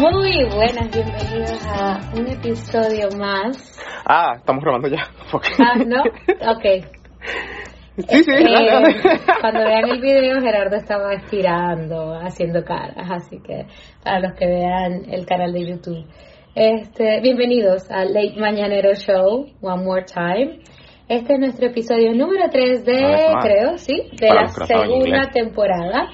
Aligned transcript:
Muy 0.00 0.46
buenas, 0.46 0.90
bienvenidos 0.90 1.66
a 1.66 2.00
un 2.16 2.26
episodio 2.26 3.10
más. 3.18 3.78
Ah, 4.06 4.32
estamos 4.38 4.64
grabando 4.64 4.88
ya. 4.88 5.02
Ah, 5.58 5.76
¿no? 5.76 6.00
Ok. 6.52 6.86
Sí, 8.08 8.22
sí, 8.24 8.30
Eh, 8.30 8.66
dale. 8.66 8.96
Cuando 9.42 9.60
vean 9.62 9.90
el 9.90 10.00
video, 10.00 10.40
Gerardo 10.40 10.76
estaba 10.76 11.12
estirando, 11.12 12.14
haciendo 12.14 12.64
caras, 12.64 13.10
así 13.10 13.42
que 13.46 13.66
para 14.02 14.20
los 14.20 14.32
que 14.38 14.46
vean 14.46 15.04
el 15.10 15.26
canal 15.26 15.52
de 15.52 15.66
YouTube. 15.66 16.06
Este, 16.54 17.20
bienvenidos 17.20 17.90
al 17.90 18.14
Late 18.14 18.40
Mañanero 18.40 18.94
Show, 18.94 19.48
One 19.60 19.84
More 19.84 20.04
Time. 20.04 20.60
Este 21.08 21.34
es 21.34 21.40
nuestro 21.40 21.66
episodio 21.66 22.14
número 22.14 22.48
3 22.50 22.84
de, 22.86 23.36
creo, 23.42 23.76
sí, 23.76 24.08
de 24.18 24.28
Para 24.28 24.42
la 24.44 24.48
segunda 24.48 25.30
temporada. 25.30 26.08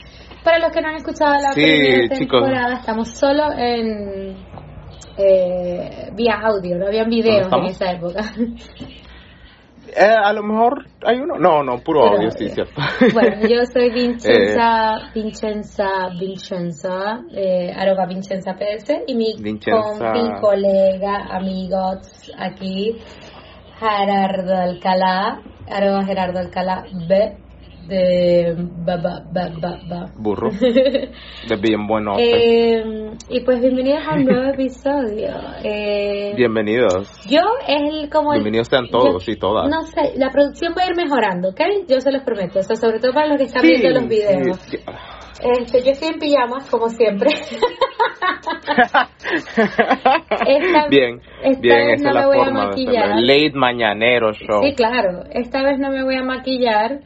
Para 0.47 0.59
los 0.61 0.71
que 0.73 0.81
no 0.81 0.89
han 0.89 0.95
escuchado 0.95 1.33
la 1.35 1.53
Sí, 1.53 1.61
primera 1.61 2.17
chicos. 2.17 2.41
temporada, 2.41 2.75
estamos 2.75 3.09
solo 3.09 3.53
en 3.57 4.37
eh, 5.19 6.09
vía 6.15 6.35
audio, 6.41 6.79
no 6.79 6.87
habían 6.87 7.09
videos 7.11 7.47
en 7.47 7.51
¿Dónde 7.51 7.71
esa 7.73 7.91
época. 7.91 8.23
Eh, 9.89 10.05
a 10.25 10.33
lo 10.33 10.43
mejor 10.43 10.85
hay 11.05 11.19
uno. 11.19 11.37
No, 11.39 11.63
no, 11.63 11.79
puro 11.79 12.01
Puro 12.01 12.07
audio, 12.17 12.29
audio. 12.29 12.31
sí, 12.33 12.49
cierto. 12.51 12.75
Bueno, 13.15 13.37
yo 13.49 13.65
soy 13.73 13.89
Eh. 13.91 13.93
Vincenza, 13.93 15.11
Vincenza, 15.15 15.89
Vincenza, 16.19 17.21
eh, 17.35 17.73
arroba 17.75 18.07
Vincenza 18.07 18.55
PS 18.55 19.03
y 19.07 19.15
mi 19.15 19.35
Vincenza. 19.41 19.81
compi, 19.83 20.41
colega, 20.41 21.27
amigos 21.31 22.33
aquí, 22.39 22.99
Gerardo 23.81 24.55
Alcalá, 24.55 25.41
arroba 25.69 26.05
Gerardo 26.05 26.39
Alcalá 26.41 26.85
B 27.09 27.37
de 27.89 28.55
ba, 28.85 28.97
ba, 28.97 29.21
ba. 29.33 30.07
Burro. 30.17 30.51
De 31.49 31.57
bien 31.61 31.87
bueno. 31.87 32.17
Eh, 32.19 32.83
y 33.29 33.41
pues 33.41 33.61
bienvenidos 33.61 34.01
a 34.07 34.15
un 34.15 34.25
nuevo 34.25 34.49
episodio. 34.55 35.29
Eh, 35.63 36.33
Bienvenidos. 36.37 37.09
yo 37.29 37.41
es 37.67 37.83
el 38.03 38.11
como 38.11 38.33
el- 38.33 38.41
Bienvenidos 38.41 38.69
sean 38.69 38.89
todos 38.89 39.29
y 39.29 39.37
todas. 39.37 39.69
no 39.71 39.83
sé, 39.83 40.15
la 40.17 40.31
producción 40.31 40.75
va 40.77 40.83
a 40.85 40.87
ir 40.91 40.97
mejorando, 40.97 41.51
¿ok? 41.51 41.61
Yo 41.89 42.01
se 42.01 42.11
los 42.11 42.23
prometo, 42.23 42.59
o 42.59 42.63
sea, 42.63 42.77
sobre 42.77 42.99
todo 42.99 43.13
para 43.13 43.29
los 43.29 43.37
que 43.39 43.45
están 43.45 43.63
viendo 43.63 43.91
los 44.01 44.09
videos. 44.09 44.57
sí. 44.63 44.79
Este, 45.61 45.83
yo 45.85 45.91
estoy 45.91 46.09
en 46.15 46.19
pijamas, 46.19 46.69
como 46.71 46.89
siempre. 46.89 47.29
Esta- 50.47 50.89
bien, 50.89 51.21
esta 51.43 51.61
bien, 51.61 51.87
vez 51.89 52.03
no 52.03 52.09
es 52.09 52.15
la 52.15 52.21
me 52.21 52.27
voy 52.27 52.39
a 52.39 52.51
maquillar. 52.51 53.09
Late 53.21 53.53
mañanero 53.55 54.33
show. 54.33 54.63
Sí, 54.63 54.75
claro, 54.75 55.25
esta 55.31 55.63
vez 55.63 55.79
no 55.79 55.91
me 55.91 56.03
voy 56.05 56.17
a 56.17 56.23
maquillar, 56.23 57.01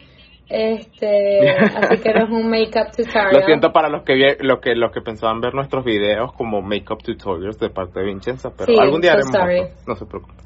este, 0.51 1.49
así 1.77 1.99
que 2.03 2.13
no 2.13 2.25
es 2.25 2.31
un 2.31 2.51
make-up 2.51 2.91
tutorial. 2.97 3.33
Lo 3.33 3.41
siento 3.47 3.73
para 3.73 3.89
los 3.89 4.03
que, 4.03 4.37
los 4.41 4.61
que 4.61 4.75
los 4.75 4.91
que 4.93 5.01
pensaban 5.01 5.41
ver 5.41 5.55
nuestros 5.55 5.85
videos 5.85 6.33
como 6.33 6.61
makeup 6.61 7.03
tutorials 7.03 7.59
de 7.59 7.71
parte 7.71 8.01
de 8.01 8.07
Vincenza, 8.07 8.51
pero 8.57 8.67
Sí, 8.73 8.79
algún 8.79 9.01
día 9.01 9.13
so 9.13 9.17
haremos 9.17 9.33
sorry. 9.33 9.59
eso, 9.61 9.85
no 9.87 9.95
se 9.95 10.07
preocupen. 10.07 10.37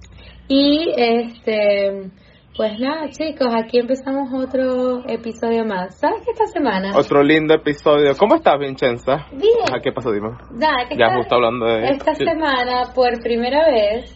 Y 0.47 0.93
este, 0.97 2.11
pues 2.57 2.79
nada, 2.79 3.09
chicos, 3.09 3.49
aquí 3.57 3.79
empezamos 3.79 4.29
otro 4.33 5.03
episodio 5.09 5.65
más. 5.65 5.99
¿Sabes 5.99 6.23
qué 6.25 6.33
esta 6.33 6.47
semana? 6.47 6.93
Otro 6.97 7.23
lindo 7.23 7.55
episodio. 7.55 8.13
¿Cómo 8.19 8.35
estás, 8.37 8.59
Vincenza? 8.59 9.27
Bien. 9.33 9.67
Ajá, 9.69 9.81
¿Qué 9.83 9.91
pasó? 9.91 10.13
Dime. 10.13 10.29
Nada, 10.53 10.85
que 10.89 10.97
Ya 10.99 11.17
justo 11.17 11.35
hablando 11.35 11.65
de... 11.67 11.87
Esta 11.87 12.15
sí. 12.15 12.25
semana, 12.27 12.93
por 12.95 13.19
primera 13.23 13.67
vez, 13.71 14.15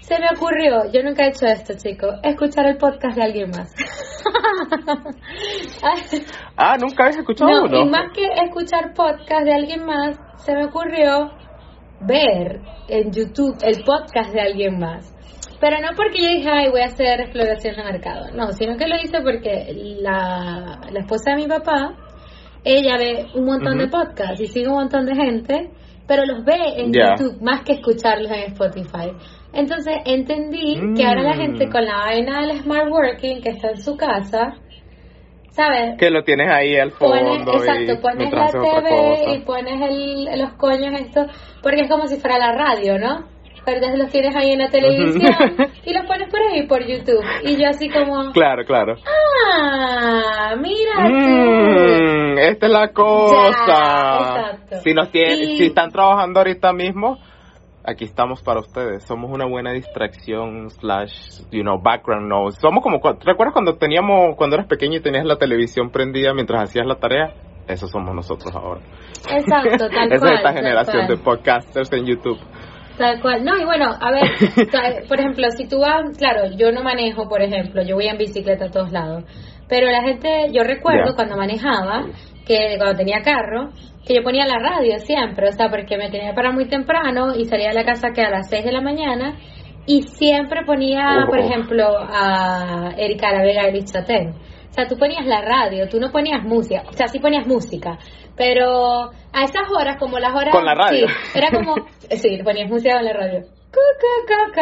se 0.00 0.18
me 0.18 0.26
ocurrió, 0.36 0.90
yo 0.92 1.02
nunca 1.02 1.24
he 1.24 1.28
hecho 1.28 1.46
esto, 1.46 1.74
chicos, 1.76 2.14
escuchar 2.22 2.66
el 2.66 2.76
podcast 2.76 3.16
de 3.16 3.22
alguien 3.22 3.50
más. 3.50 3.74
Ah, 6.56 6.76
¿nunca 6.78 7.04
habías 7.04 7.18
escuchado 7.18 7.50
no, 7.50 7.64
uno? 7.64 7.80
y 7.82 7.88
más 7.88 8.12
que 8.12 8.26
escuchar 8.44 8.92
podcast 8.94 9.44
de 9.44 9.52
alguien 9.52 9.84
más, 9.84 10.18
se 10.38 10.54
me 10.54 10.64
ocurrió 10.64 11.30
ver 12.00 12.60
en 12.88 13.12
YouTube 13.12 13.56
el 13.62 13.84
podcast 13.84 14.32
de 14.32 14.40
alguien 14.40 14.78
más. 14.78 15.14
Pero 15.60 15.78
no 15.80 15.88
porque 15.96 16.22
yo 16.22 16.28
dije, 16.28 16.48
ay, 16.50 16.70
voy 16.70 16.80
a 16.80 16.86
hacer 16.86 17.20
exploración 17.20 17.76
de 17.76 17.84
mercado. 17.84 18.30
No, 18.34 18.52
sino 18.52 18.76
que 18.76 18.86
lo 18.86 18.96
hice 18.96 19.20
porque 19.22 19.96
la, 20.00 20.80
la 20.90 21.00
esposa 21.00 21.30
de 21.30 21.36
mi 21.36 21.46
papá, 21.46 21.94
ella 22.64 22.96
ve 22.98 23.26
un 23.34 23.44
montón 23.44 23.78
de 23.78 23.88
podcasts 23.88 24.40
y 24.40 24.46
sigue 24.46 24.68
un 24.68 24.74
montón 24.74 25.06
de 25.06 25.14
gente, 25.14 25.70
pero 26.06 26.24
los 26.26 26.44
ve 26.44 26.58
en. 26.76 26.92
YouTube 26.92 27.40
más 27.40 27.62
que 27.62 27.74
escucharlos 27.74 28.30
en 28.30 28.52
Spotify. 28.52 29.12
Entonces 29.52 29.94
entendí 30.04 30.78
que 30.96 31.04
ahora 31.06 31.22
la 31.22 31.34
Mm. 31.34 31.38
gente 31.40 31.68
con 31.70 31.84
la 31.84 31.96
vaina 31.98 32.40
del 32.46 32.58
smart 32.60 32.90
working 32.90 33.40
que 33.42 33.50
está 33.50 33.70
en 33.70 33.80
su 33.80 33.96
casa, 33.96 34.54
¿sabes? 35.50 35.96
Que 35.98 36.10
lo 36.10 36.22
tienes 36.24 36.50
ahí 36.50 36.76
al 36.76 36.90
fondo 36.90 37.16
Pones, 37.46 37.62
exacto, 37.66 37.92
y 37.92 37.96
pones 37.96 38.32
la 38.32 38.46
TV 38.50 39.34
y 39.34 39.38
pones 39.40 39.80
el, 39.90 40.38
los 40.38 40.52
coños 40.54 41.00
esto, 41.00 41.26
porque 41.62 41.82
es 41.82 41.88
como 41.88 42.06
si 42.06 42.16
fuera 42.20 42.38
la 42.38 42.52
radio, 42.52 42.98
¿no? 42.98 43.24
Pero 43.64 43.78
entonces 43.78 43.98
los 43.98 44.12
tienes 44.12 44.36
ahí 44.36 44.52
en 44.52 44.58
la 44.60 44.68
televisión 44.68 45.34
y 45.84 45.92
los 45.92 46.06
pones 46.06 46.28
por 46.30 46.40
ahí, 46.40 46.66
por 46.68 46.86
YouTube. 46.86 47.24
Y 47.42 47.56
yo 47.60 47.68
así 47.68 47.88
como, 47.88 48.30
Claro, 48.32 48.64
claro. 48.64 48.94
ah, 49.52 50.54
mira. 50.56 51.08
Mm, 51.08 52.38
esta 52.38 52.66
es 52.66 52.72
la 52.72 52.88
cosa. 52.92 53.48
exacto. 53.48 54.76
Si 54.84 54.92
nos 54.92 55.10
tiene- 55.10 55.34
Y- 55.34 55.56
si 55.56 55.66
están 55.66 55.90
trabajando 55.90 56.40
ahorita 56.40 56.72
mismo, 56.72 57.18
aquí 57.86 58.04
estamos 58.04 58.42
para 58.42 58.60
ustedes. 58.60 59.04
Somos 59.04 59.30
una 59.30 59.46
buena 59.46 59.72
distracción 59.72 60.70
slash, 60.70 61.42
you 61.50 61.62
know, 61.62 61.80
background 61.80 62.28
noise. 62.28 62.58
Somos 62.60 62.82
como, 62.82 63.00
cu- 63.00 63.16
¿recuerdas 63.24 63.52
cuando 63.52 63.76
teníamos, 63.76 64.36
cuando 64.36 64.56
eras 64.56 64.66
pequeño 64.68 64.98
y 64.98 65.00
tenías 65.02 65.24
la 65.24 65.36
televisión 65.36 65.90
prendida 65.90 66.34
mientras 66.34 66.62
hacías 66.64 66.86
la 66.86 66.96
tarea? 66.96 67.32
Eso 67.68 67.88
somos 67.88 68.14
nosotros 68.14 68.54
ahora. 68.54 68.80
Exacto, 69.30 69.88
tal 69.94 70.12
Esa 70.12 70.20
cual. 70.20 70.32
es 70.34 70.38
esta 70.38 70.52
generación 70.52 71.06
cual. 71.06 71.08
de 71.08 71.16
podcasters 71.24 71.92
en 71.92 72.06
YouTube. 72.06 72.38
Tal 72.96 73.20
cual. 73.20 73.44
No, 73.44 73.58
y 73.60 73.64
bueno, 73.64 73.90
a 74.00 74.10
ver, 74.10 74.22
por 75.08 75.18
ejemplo, 75.20 75.50
si 75.50 75.68
tú 75.68 75.80
vas, 75.80 76.16
claro, 76.16 76.50
yo 76.56 76.72
no 76.72 76.82
manejo, 76.82 77.28
por 77.28 77.42
ejemplo, 77.42 77.82
yo 77.82 77.96
voy 77.96 78.06
en 78.06 78.16
bicicleta 78.18 78.66
a 78.66 78.70
todos 78.70 78.90
lados, 78.92 79.24
pero 79.68 79.90
la 79.90 80.02
gente, 80.02 80.46
yo 80.52 80.62
recuerdo 80.62 81.14
cuando 81.14 81.36
manejaba, 81.36 82.04
que 82.46 82.76
cuando 82.78 82.96
tenía 82.96 83.20
carro, 83.22 83.70
que 84.06 84.14
yo 84.14 84.22
ponía 84.22 84.46
la 84.46 84.58
radio 84.58 84.98
siempre, 85.00 85.48
o 85.48 85.52
sea, 85.52 85.68
porque 85.68 85.96
me 85.96 86.10
tenía 86.10 86.32
para 86.34 86.52
muy 86.52 86.66
temprano 86.68 87.34
y 87.36 87.44
salía 87.44 87.68
de 87.68 87.74
la 87.74 87.84
casa 87.84 88.10
que 88.14 88.22
a 88.22 88.30
las 88.30 88.48
6 88.48 88.64
de 88.64 88.72
la 88.72 88.80
mañana 88.80 89.36
y 89.86 90.02
siempre 90.02 90.64
ponía, 90.64 91.24
Oh. 91.24 91.26
por 91.28 91.38
ejemplo, 91.38 91.84
a 91.98 92.92
Erika 92.96 93.32
La 93.32 93.42
Vega 93.42 93.68
y 93.68 93.72
Luis 93.72 93.92
Chatén. 93.92 94.30
O 94.30 94.72
sea, 94.72 94.86
tú 94.86 94.96
ponías 94.96 95.24
la 95.26 95.40
radio, 95.42 95.88
tú 95.88 95.98
no 95.98 96.10
ponías 96.12 96.42
música, 96.44 96.82
o 96.88 96.92
sea, 96.92 97.08
sí 97.08 97.18
ponías 97.18 97.46
música, 97.46 97.98
pero 98.36 99.10
a 99.32 99.42
esas 99.42 99.62
horas, 99.76 99.96
como 99.98 100.18
las 100.18 100.34
horas... 100.34 100.54
Con 100.54 100.64
la 100.66 100.74
radio. 100.74 101.08
Sí, 101.08 101.38
era 101.38 101.48
como, 101.50 101.74
sí, 102.10 102.38
ponías 102.44 102.68
música 102.68 102.94
con 102.96 103.04
la 103.06 103.12
radio. 103.12 103.40
Cu, 103.76 103.82
cu, 104.54 104.60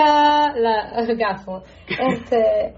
la 0.60 1.04
gafo. 1.16 1.62
Este, 1.86 2.74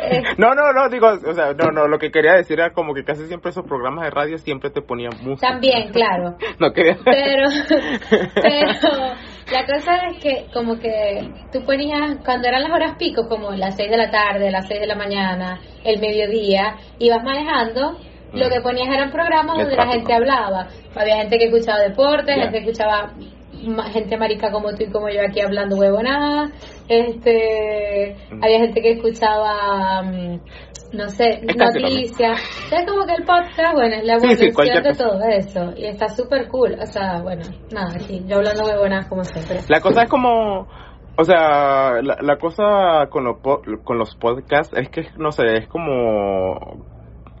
eh, 0.00 0.22
No, 0.38 0.54
no, 0.54 0.72
no, 0.72 0.88
digo, 0.88 1.06
o 1.08 1.32
sea, 1.34 1.52
no, 1.52 1.70
no, 1.70 1.86
lo 1.86 1.98
que 1.98 2.10
quería 2.10 2.32
decir 2.34 2.58
era 2.58 2.72
como 2.72 2.92
que 2.92 3.04
casi 3.04 3.26
siempre 3.26 3.50
esos 3.50 3.64
programas 3.64 4.04
de 4.04 4.10
radio 4.10 4.38
siempre 4.38 4.70
te 4.70 4.82
ponían 4.82 5.12
música. 5.22 5.48
también, 5.48 5.92
claro. 5.92 6.36
No 6.58 6.72
quería. 6.72 6.96
Pero, 7.04 7.48
pero 8.34 9.14
la 9.52 9.66
cosa 9.66 10.08
es 10.10 10.18
que 10.22 10.46
como 10.52 10.78
que 10.78 11.30
tú 11.52 11.64
ponías, 11.64 12.16
cuando 12.24 12.48
eran 12.48 12.62
las 12.62 12.72
horas 12.72 12.96
pico, 12.98 13.28
como 13.28 13.52
las 13.52 13.76
6 13.76 13.88
de 13.90 13.96
la 13.96 14.10
tarde, 14.10 14.50
las 14.50 14.66
6 14.66 14.80
de 14.80 14.86
la 14.88 14.96
mañana, 14.96 15.60
el 15.84 16.00
mediodía, 16.00 16.76
ibas 16.98 17.22
manejando, 17.22 17.98
lo 18.32 18.46
Mm. 18.46 18.50
que 18.50 18.60
ponías 18.60 18.88
eran 18.88 19.12
programas 19.12 19.56
donde 19.56 19.76
la 19.76 19.86
gente 19.86 20.12
hablaba. 20.12 20.66
Había 20.96 21.16
gente 21.18 21.38
que 21.38 21.44
escuchaba 21.44 21.78
deporte, 21.78 22.34
Ya. 22.34 22.42
gente 22.42 22.58
que 22.58 22.70
escuchaba 22.70 23.12
gente 23.92 24.16
marica 24.16 24.50
como 24.50 24.70
tú 24.74 24.84
y 24.84 24.90
como 24.90 25.08
yo 25.08 25.20
aquí 25.26 25.40
hablando 25.40 25.76
huevonada, 25.76 26.50
este, 26.88 28.16
Mm. 28.30 28.42
había 28.44 28.58
gente 28.60 28.80
que 28.80 28.92
escuchaba, 28.92 30.02
mm, 30.02 30.40
no 30.92 31.08
sé, 31.08 31.40
noticias. 31.42 32.40
Es 32.70 32.86
como 32.86 33.06
que 33.06 33.14
el 33.14 33.24
podcast, 33.24 33.74
bueno, 33.74 33.96
es 33.96 34.04
la 34.04 34.18
Sí, 34.20 34.36
sí, 34.36 34.46
evolución 34.46 34.82
de 34.82 34.92
todo 34.92 35.20
eso. 35.28 35.72
Y 35.76 35.86
está 35.86 36.08
súper 36.08 36.48
cool. 36.48 36.76
O 36.80 36.86
sea, 36.86 37.20
bueno, 37.22 37.42
nada, 37.72 37.94
aquí 37.94 38.22
yo 38.26 38.36
hablando 38.36 38.64
huevonadas 38.64 39.08
como 39.08 39.24
siempre. 39.24 39.60
La 39.68 39.80
cosa 39.80 40.02
es 40.02 40.08
como, 40.08 40.66
o 41.18 41.24
sea, 41.24 42.00
la, 42.02 42.16
la 42.20 42.36
cosa 42.38 43.08
con, 43.10 43.24
lo 43.24 43.40
con 43.40 43.98
los 43.98 44.14
podcasts 44.16 44.76
es 44.76 44.88
que, 44.90 45.08
no 45.18 45.32
sé, 45.32 45.44
es 45.58 45.68
como, 45.68 46.86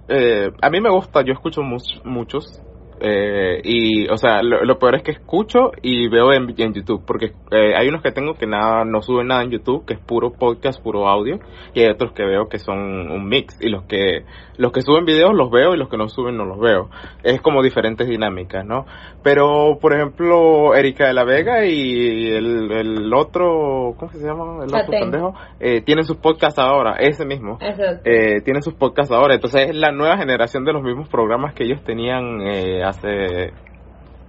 eh, 0.08 0.50
a 0.62 0.70
mí 0.70 0.80
me 0.80 0.90
gusta, 0.90 1.22
yo 1.24 1.32
escucho 1.32 1.62
muchos, 1.62 2.62
eh, 3.00 3.60
y, 3.64 4.08
o 4.08 4.16
sea, 4.16 4.42
lo, 4.42 4.64
lo 4.64 4.78
peor 4.78 4.96
es 4.96 5.02
que 5.02 5.12
escucho 5.12 5.72
y 5.82 6.08
veo 6.08 6.32
en, 6.32 6.54
en 6.56 6.74
YouTube, 6.74 7.04
porque 7.06 7.32
eh, 7.50 7.74
hay 7.76 7.88
unos 7.88 8.02
que 8.02 8.12
tengo 8.12 8.34
que 8.34 8.46
nada, 8.46 8.84
no 8.84 9.02
suben 9.02 9.28
nada 9.28 9.42
en 9.42 9.50
YouTube, 9.50 9.84
que 9.84 9.94
es 9.94 10.00
puro 10.00 10.32
podcast, 10.32 10.82
puro 10.82 11.08
audio, 11.08 11.38
y 11.74 11.80
hay 11.80 11.88
otros 11.88 12.12
que 12.12 12.24
veo 12.24 12.48
que 12.48 12.58
son 12.58 13.10
un 13.10 13.28
mix, 13.28 13.58
y 13.60 13.68
los 13.68 13.84
que, 13.84 14.24
los 14.56 14.72
que 14.72 14.82
suben 14.82 15.04
videos 15.04 15.34
los 15.34 15.50
veo 15.50 15.74
y 15.74 15.78
los 15.78 15.88
que 15.88 15.96
no 15.96 16.08
suben 16.08 16.36
no 16.36 16.44
los 16.44 16.58
veo. 16.58 16.88
Es 17.22 17.40
como 17.40 17.62
diferentes 17.62 18.08
dinámicas, 18.08 18.64
¿no? 18.64 18.86
Pero, 19.22 19.78
por 19.80 19.94
ejemplo, 19.94 20.74
Erika 20.74 21.06
de 21.06 21.12
la 21.12 21.24
Vega 21.24 21.66
y 21.66 22.30
el, 22.30 22.70
el 22.70 23.12
otro, 23.12 23.94
¿cómo 23.98 24.10
se 24.12 24.24
llama? 24.24 24.64
El 24.64 24.74
otro 24.74 24.90
pendejo, 24.90 25.34
eh, 25.60 25.80
tienen 25.82 26.04
sus 26.04 26.16
podcasts 26.16 26.58
ahora, 26.58 26.96
ese 26.98 27.24
mismo. 27.24 27.58
Eh, 28.04 28.40
tienen 28.42 28.62
sus 28.62 28.74
podcasts 28.74 29.12
ahora, 29.12 29.34
entonces 29.34 29.68
es 29.68 29.74
la 29.76 29.90
nueva 29.90 30.16
generación 30.16 30.64
de 30.64 30.72
los 30.72 30.82
mismos 30.82 31.08
programas 31.08 31.54
que 31.54 31.64
ellos 31.64 31.82
tenían 31.84 32.40
eh, 32.42 32.82
hace 32.86 33.52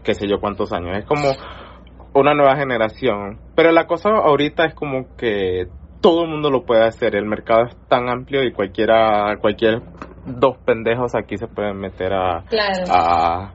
qué 0.03 0.13
sé 0.13 0.27
yo 0.27 0.39
cuántos 0.39 0.71
años. 0.71 0.97
Es 0.97 1.05
como 1.05 1.29
una 2.13 2.33
nueva 2.33 2.55
generación. 2.55 3.39
Pero 3.55 3.71
la 3.71 3.85
cosa 3.87 4.09
ahorita 4.09 4.65
es 4.65 4.73
como 4.73 5.15
que 5.17 5.67
todo 6.01 6.23
el 6.23 6.29
mundo 6.29 6.49
lo 6.49 6.65
puede 6.65 6.85
hacer. 6.85 7.15
El 7.15 7.25
mercado 7.25 7.65
es 7.65 7.75
tan 7.87 8.09
amplio 8.09 8.43
y 8.43 8.53
cualquiera, 8.53 9.35
cualquier 9.41 9.81
dos 10.25 10.57
pendejos 10.65 11.15
aquí 11.15 11.37
se 11.37 11.47
pueden 11.47 11.77
meter 11.77 12.13
a, 12.13 12.43
a 12.89 13.53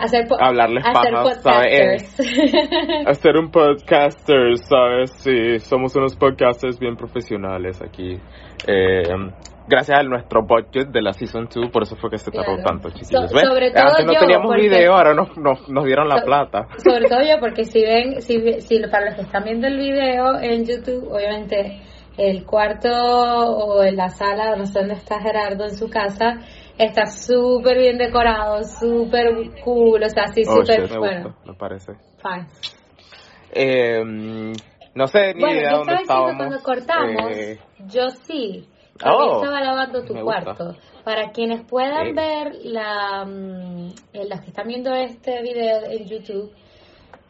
hacer 0.00 0.26
hablarles 0.40 0.84
hacer 0.84 1.12
podcasters. 1.12 2.20
Eh, 2.20 3.04
hacer 3.06 3.36
un 3.36 3.50
podcaster, 3.50 4.56
¿sabes? 4.58 5.12
Sí, 5.12 5.58
somos 5.60 5.94
unos 5.96 6.16
podcasters 6.16 6.78
bien 6.78 6.96
profesionales 6.96 7.80
aquí. 7.82 8.18
Eh, 8.66 9.02
gracias 9.68 10.00
a 10.00 10.02
nuestro 10.02 10.42
budget 10.42 10.88
de 10.88 11.00
la 11.00 11.12
Season 11.12 11.48
2, 11.54 11.70
por 11.70 11.82
eso 11.82 11.96
fue 11.96 12.10
que 12.10 12.18
se 12.18 12.30
tardó 12.30 12.56
tanto, 12.62 12.90
chiquillos. 12.90 13.30
sobre 13.30 13.70
todo 13.70 13.84
Antes 13.86 14.06
no 14.06 14.12
teníamos 14.18 14.54
video, 14.56 14.94
ahora 14.94 15.14
nos, 15.14 15.36
nos, 15.36 15.84
dieron 15.84 16.08
la 16.08 16.22
plata. 16.22 16.66
Sobre 16.84 17.08
todo 17.08 17.20
yo, 17.20 17.38
porque 17.40 17.64
si 17.64 17.82
ven, 17.82 18.20
si, 18.20 18.60
si 18.60 18.80
para 18.90 19.06
los 19.06 19.14
que 19.14 19.22
están 19.22 19.44
viendo 19.44 19.66
el 19.66 19.78
video 19.78 20.38
en 20.40 20.64
YouTube, 20.64 21.10
obviamente 21.12 21.80
el 22.18 22.44
cuarto 22.44 22.90
o 22.90 23.82
en 23.82 23.96
la 23.96 24.08
sala, 24.08 24.56
no 24.56 24.66
sé 24.66 24.80
dónde 24.80 24.94
está 24.94 25.20
Gerardo 25.20 25.64
en 25.64 25.76
su 25.76 25.88
casa, 25.88 26.40
está 26.80 27.06
súper 27.06 27.78
bien 27.78 27.98
decorado, 27.98 28.62
súper 28.64 29.62
cool, 29.62 30.02
o 30.02 30.08
sea, 30.08 30.24
así 30.24 30.42
oh, 30.46 30.64
súper 30.64 30.98
bueno. 30.98 31.36
me 31.44 31.54
parece. 31.54 31.92
Fine. 32.22 32.46
Eh, 33.52 34.02
no 34.94 35.06
sé 35.06 35.34
ni 35.34 35.40
bueno, 35.40 35.60
idea 35.60 35.72
dónde 35.72 35.94
estábamos. 35.94 36.36
cuando 36.36 36.62
cortamos, 36.62 37.36
eh, 37.36 37.58
yo 37.86 38.08
sí, 38.24 38.66
oh, 39.04 39.40
estaba 39.40 39.60
lavando 39.60 40.04
tu 40.04 40.14
cuarto. 40.14 40.76
Para 41.04 41.30
quienes 41.30 41.64
puedan 41.64 42.14
ver 42.14 42.56
la, 42.64 43.26
las 44.12 44.40
que 44.40 44.48
están 44.48 44.66
viendo 44.66 44.94
este 44.94 45.42
video 45.42 45.84
en 45.84 46.06
YouTube, 46.06 46.52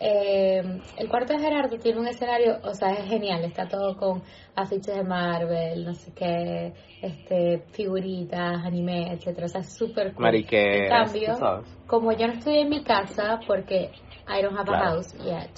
eh, 0.03 0.63
el 0.97 1.09
cuarto 1.11 1.35
de 1.35 1.41
Gerardo 1.41 1.77
tiene 1.77 2.01
un 2.01 2.09
escenario, 2.09 2.59
o 2.65 2.73
sea, 2.73 2.93
es 2.93 3.05
genial, 3.07 3.45
está 3.45 3.69
todo 3.69 3.95
con 3.99 4.23
afiches 4.55 4.97
de 4.97 5.03
Marvel, 5.03 5.85
no 5.85 5.93
sé 5.93 6.13
qué, 6.15 6.73
este, 7.03 7.59
figuritas, 7.73 8.65
anime, 8.65 9.13
etcétera, 9.13 9.45
o 9.45 9.49
sea, 9.51 9.63
súper 9.63 10.15
cool. 10.15 10.25
en 10.35 10.89
cambio, 10.89 11.65
como 11.87 12.13
yo 12.13 12.29
no 12.29 12.33
estoy 12.33 12.61
en 12.61 12.71
mi 12.71 12.83
casa, 12.83 13.41
porque 13.47 13.91
I 14.27 14.43
don't 14.43 14.59
have 14.59 14.75
a 14.75 14.79
house 14.79 15.13
yet, 15.23 15.51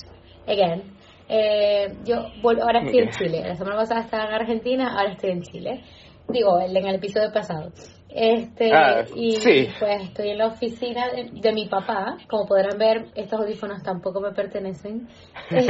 again, 0.48 0.82
eh, 1.28 1.94
yo 2.04 2.26
ahora 2.60 2.80
estoy 2.80 2.98
en 2.98 3.10
Chile, 3.16 3.44
la 3.46 3.54
semana 3.54 3.76
pasada 3.76 4.00
estaba 4.00 4.24
en 4.24 4.34
Argentina, 4.34 4.98
ahora 4.98 5.12
estoy 5.12 5.30
en 5.30 5.42
Chile, 5.42 5.84
digo, 6.28 6.60
en 6.60 6.76
el 6.76 6.96
episodio 6.96 7.32
pasado. 7.32 7.70
Este, 8.14 8.72
ah, 8.74 9.04
y 9.14 9.38
pues 9.78 10.02
estoy 10.02 10.30
en 10.30 10.38
la 10.38 10.48
oficina 10.48 11.06
de, 11.10 11.52
mi 11.52 11.66
papá. 11.66 12.18
Como 12.28 12.46
podrán 12.46 12.76
ver, 12.78 13.06
estos 13.14 13.40
audífonos 13.40 13.82
tampoco 13.82 14.20
me 14.20 14.32
pertenecen. 14.32 15.08
y 15.50 15.60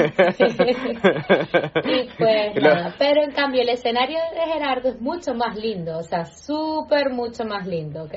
pues 2.18 2.54
nada. 2.60 2.94
Pero 2.98 3.22
en 3.22 3.30
cambio, 3.30 3.62
el 3.62 3.68
escenario 3.68 4.18
de 4.34 4.52
Gerardo 4.52 4.88
es 4.88 5.00
mucho 5.00 5.34
más 5.34 5.56
lindo. 5.56 5.98
O 5.98 6.02
sea, 6.02 6.24
súper, 6.24 7.10
mucho 7.10 7.44
más 7.44 7.66
lindo, 7.66 8.04
¿ok? 8.04 8.14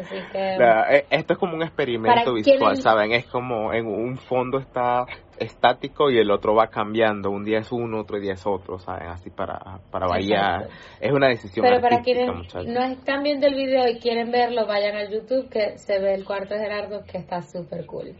Así 0.00 0.16
que. 0.32 0.56
Eh, 0.56 1.06
esto 1.10 1.32
es 1.34 1.38
como 1.38 1.54
un 1.54 1.62
experimento 1.62 2.34
visual, 2.34 2.76
¿saben? 2.76 3.12
Es 3.12 3.26
como 3.26 3.72
en 3.72 3.86
un 3.86 4.16
fondo 4.16 4.58
está 4.58 5.06
estático 5.38 6.10
y 6.10 6.18
el 6.18 6.30
otro 6.30 6.54
va 6.54 6.68
cambiando. 6.68 7.30
Un 7.30 7.44
día 7.44 7.58
es 7.58 7.72
uno, 7.72 8.00
otro 8.00 8.18
día 8.18 8.32
es 8.32 8.46
otro, 8.46 8.78
¿saben? 8.78 9.08
Así 9.08 9.30
para, 9.30 9.80
para 9.90 10.06
variar. 10.06 10.68
Es 11.00 11.12
una 11.12 11.28
decisión 11.28 11.64
Pero 11.66 11.80
para 11.80 12.00
quienes 12.02 12.28
no 12.66 12.84
están 12.84 13.22
viendo 13.22 13.46
el 13.46 13.54
video 13.54 13.88
y 13.88 13.98
quieren 13.98 14.30
verlo, 14.30 14.66
vayan 14.66 14.96
a 14.96 15.08
YouTube 15.08 15.48
que 15.48 15.78
se 15.78 15.98
ve 15.98 16.14
el 16.14 16.24
cuarto 16.24 16.54
de 16.54 16.60
Gerardo 16.60 17.04
que 17.04 17.18
está 17.18 17.42
súper 17.42 17.86
cool. 17.86 18.14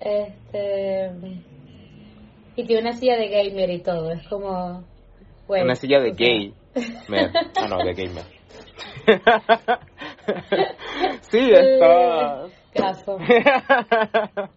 Este. 0.00 1.10
Y 2.56 2.64
tiene 2.66 2.82
una 2.82 2.92
silla 2.92 3.16
de 3.16 3.28
gamer 3.28 3.70
y 3.70 3.80
todo. 3.80 4.10
Es 4.10 4.26
como. 4.28 4.84
una 5.48 5.74
silla 5.74 6.00
de 6.00 6.12
gay. 6.12 6.54
Ah, 6.74 7.68
no, 7.68 7.76
de 7.84 7.92
gamer. 7.92 8.24
sí, 11.22 11.50
está. 11.52 12.46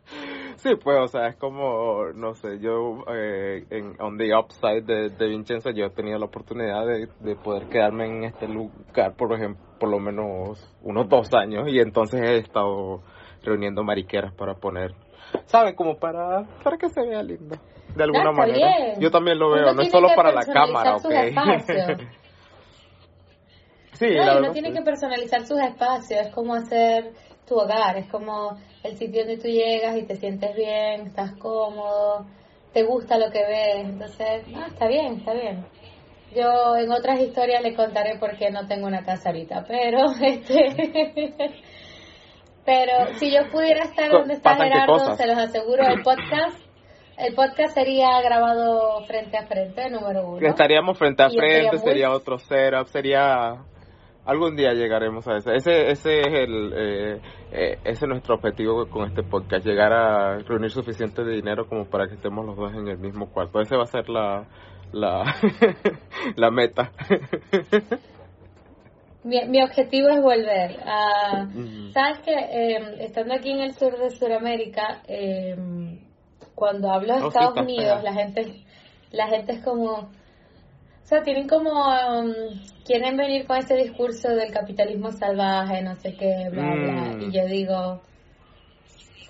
sí, 0.55 0.69
pues, 0.81 0.97
o 1.01 1.07
sea, 1.07 1.27
es 1.27 1.35
como, 1.35 2.05
no 2.13 2.33
sé, 2.33 2.59
yo 2.59 3.03
eh, 3.13 3.65
en 3.69 3.99
On 3.99 4.17
the 4.17 4.33
Upside 4.35 4.83
de, 4.83 5.09
de 5.09 5.27
Vincenzo, 5.27 5.71
yo 5.71 5.85
he 5.85 5.89
tenido 5.89 6.17
la 6.17 6.25
oportunidad 6.25 6.85
de, 6.85 7.07
de 7.19 7.35
poder 7.35 7.67
quedarme 7.67 8.05
en 8.05 8.23
este 8.23 8.47
lugar, 8.47 9.15
por 9.17 9.33
ejemplo, 9.33 9.63
por 9.79 9.89
lo 9.89 9.99
menos 9.99 10.73
unos 10.81 11.09
dos 11.09 11.33
años, 11.33 11.67
y 11.67 11.79
entonces 11.79 12.21
he 12.21 12.37
estado 12.37 13.01
reuniendo 13.43 13.83
mariqueras 13.83 14.33
para 14.33 14.55
poner, 14.55 14.93
¿sabe? 15.45 15.75
Como 15.75 15.97
para, 15.97 16.43
para 16.63 16.77
que 16.77 16.89
se 16.89 17.01
vea 17.01 17.21
lindo, 17.21 17.57
de 17.95 18.03
alguna 18.03 18.31
manera. 18.31 18.97
Yo 18.97 19.11
también 19.11 19.37
lo 19.37 19.51
veo, 19.51 19.73
no 19.73 19.81
es 19.81 19.91
solo 19.91 20.07
para 20.15 20.31
la 20.31 20.45
cámara, 20.45 20.95
¿ok? 20.95 21.05
Sí, 23.95 24.07
no, 24.13 24.39
uno 24.39 24.51
tiene 24.51 24.71
que 24.71 24.81
personalizar 24.81 25.45
sus 25.45 25.59
espacios, 25.59 26.27
es 26.27 26.33
como 26.33 26.53
hacer 26.53 27.11
tu 27.47 27.55
hogar, 27.55 27.97
es 27.97 28.07
como 28.09 28.57
el 28.83 28.97
sitio 28.97 29.25
donde 29.25 29.41
tú 29.41 29.47
llegas 29.47 29.97
y 29.97 30.03
te 30.03 30.15
sientes 30.15 30.55
bien, 30.55 31.07
estás 31.07 31.33
cómodo, 31.37 32.25
te 32.73 32.83
gusta 32.83 33.17
lo 33.17 33.31
que 33.31 33.45
ves, 33.45 33.85
entonces, 33.85 34.43
ah, 34.55 34.67
está 34.67 34.87
bien, 34.87 35.17
está 35.17 35.33
bien. 35.33 35.65
Yo 36.35 36.75
en 36.75 36.91
otras 36.91 37.19
historias 37.21 37.61
le 37.61 37.75
contaré 37.75 38.17
por 38.17 38.35
qué 38.37 38.49
no 38.49 38.67
tengo 38.67 38.87
una 38.87 39.03
casa 39.03 39.29
ahorita, 39.29 39.63
pero 39.67 40.11
este 40.21 41.53
pero 42.65 43.13
si 43.19 43.31
yo 43.31 43.49
pudiera 43.51 43.83
estar 43.83 44.09
donde 44.09 44.33
está 44.33 44.55
Gerardo, 44.55 45.15
se 45.15 45.27
los 45.27 45.37
aseguro, 45.37 45.83
el 45.87 46.01
podcast 46.01 46.65
el 47.17 47.33
podcast 47.33 47.73
sería 47.73 48.21
grabado 48.21 49.05
frente 49.05 49.37
a 49.37 49.45
frente, 49.47 49.89
número 49.89 50.27
uno. 50.27 50.45
Estaríamos 50.45 50.97
frente 50.97 51.23
a 51.23 51.29
frente, 51.29 51.77
sería 51.77 52.11
otro 52.11 52.37
setup, 52.37 52.87
sería 52.87 53.55
Algún 54.25 54.55
día 54.55 54.73
llegaremos 54.73 55.27
a 55.27 55.37
eso. 55.37 55.51
Ese, 55.51 55.91
ese 55.91 56.21
es 56.21 56.27
el, 56.27 56.73
eh, 56.75 57.21
eh, 57.51 57.77
ese 57.83 58.05
es 58.05 58.09
nuestro 58.09 58.35
objetivo 58.35 58.87
con 58.89 59.07
este 59.07 59.21
podcast, 59.21 59.63
llegar 59.63 59.93
a 59.93 60.39
reunir 60.39 60.71
suficiente 60.71 61.23
dinero 61.23 61.67
como 61.67 61.85
para 61.85 62.07
que 62.07 62.15
estemos 62.15 62.43
los 62.43 62.55
dos 62.57 62.73
en 62.73 62.87
el 62.87 62.97
mismo 62.97 63.29
cuarto. 63.31 63.61
Ese 63.61 63.77
va 63.77 63.83
a 63.83 63.87
ser 63.87 64.09
la, 64.09 64.47
la, 64.91 65.35
la 66.35 66.49
meta. 66.49 66.91
Mi, 69.23 69.45
mi, 69.47 69.61
objetivo 69.61 70.09
es 70.09 70.21
volver. 70.21 70.79
a 70.85 71.47
Sabes 71.93 72.19
que 72.19 72.33
em, 72.33 73.01
estando 73.01 73.35
aquí 73.35 73.51
en 73.51 73.59
el 73.59 73.73
sur 73.73 73.95
de 73.97 74.09
Sudamérica, 74.09 75.03
em, 75.07 75.99
cuando 76.55 76.91
hablo 76.91 77.15
de 77.15 77.23
oh, 77.23 77.27
Estados 77.27 77.57
Unidos, 77.57 78.03
la 78.03 78.13
gente, 78.13 78.65
la 79.11 79.27
gente 79.27 79.53
es 79.53 79.63
como 79.63 80.09
o 81.05 81.07
sea, 81.07 81.21
tienen 81.21 81.47
como, 81.47 81.69
um, 81.69 82.33
quieren 82.83 83.15
venir 83.15 83.45
con 83.45 83.57
ese 83.57 83.75
discurso 83.75 84.27
del 84.29 84.51
capitalismo 84.51 85.11
salvaje, 85.11 85.83
no 85.83 85.95
sé 85.97 86.15
qué, 86.15 86.49
bla, 86.49 86.73
bla. 86.73 87.13
Mm. 87.13 87.21
Y 87.21 87.31
yo 87.31 87.45
digo, 87.45 88.01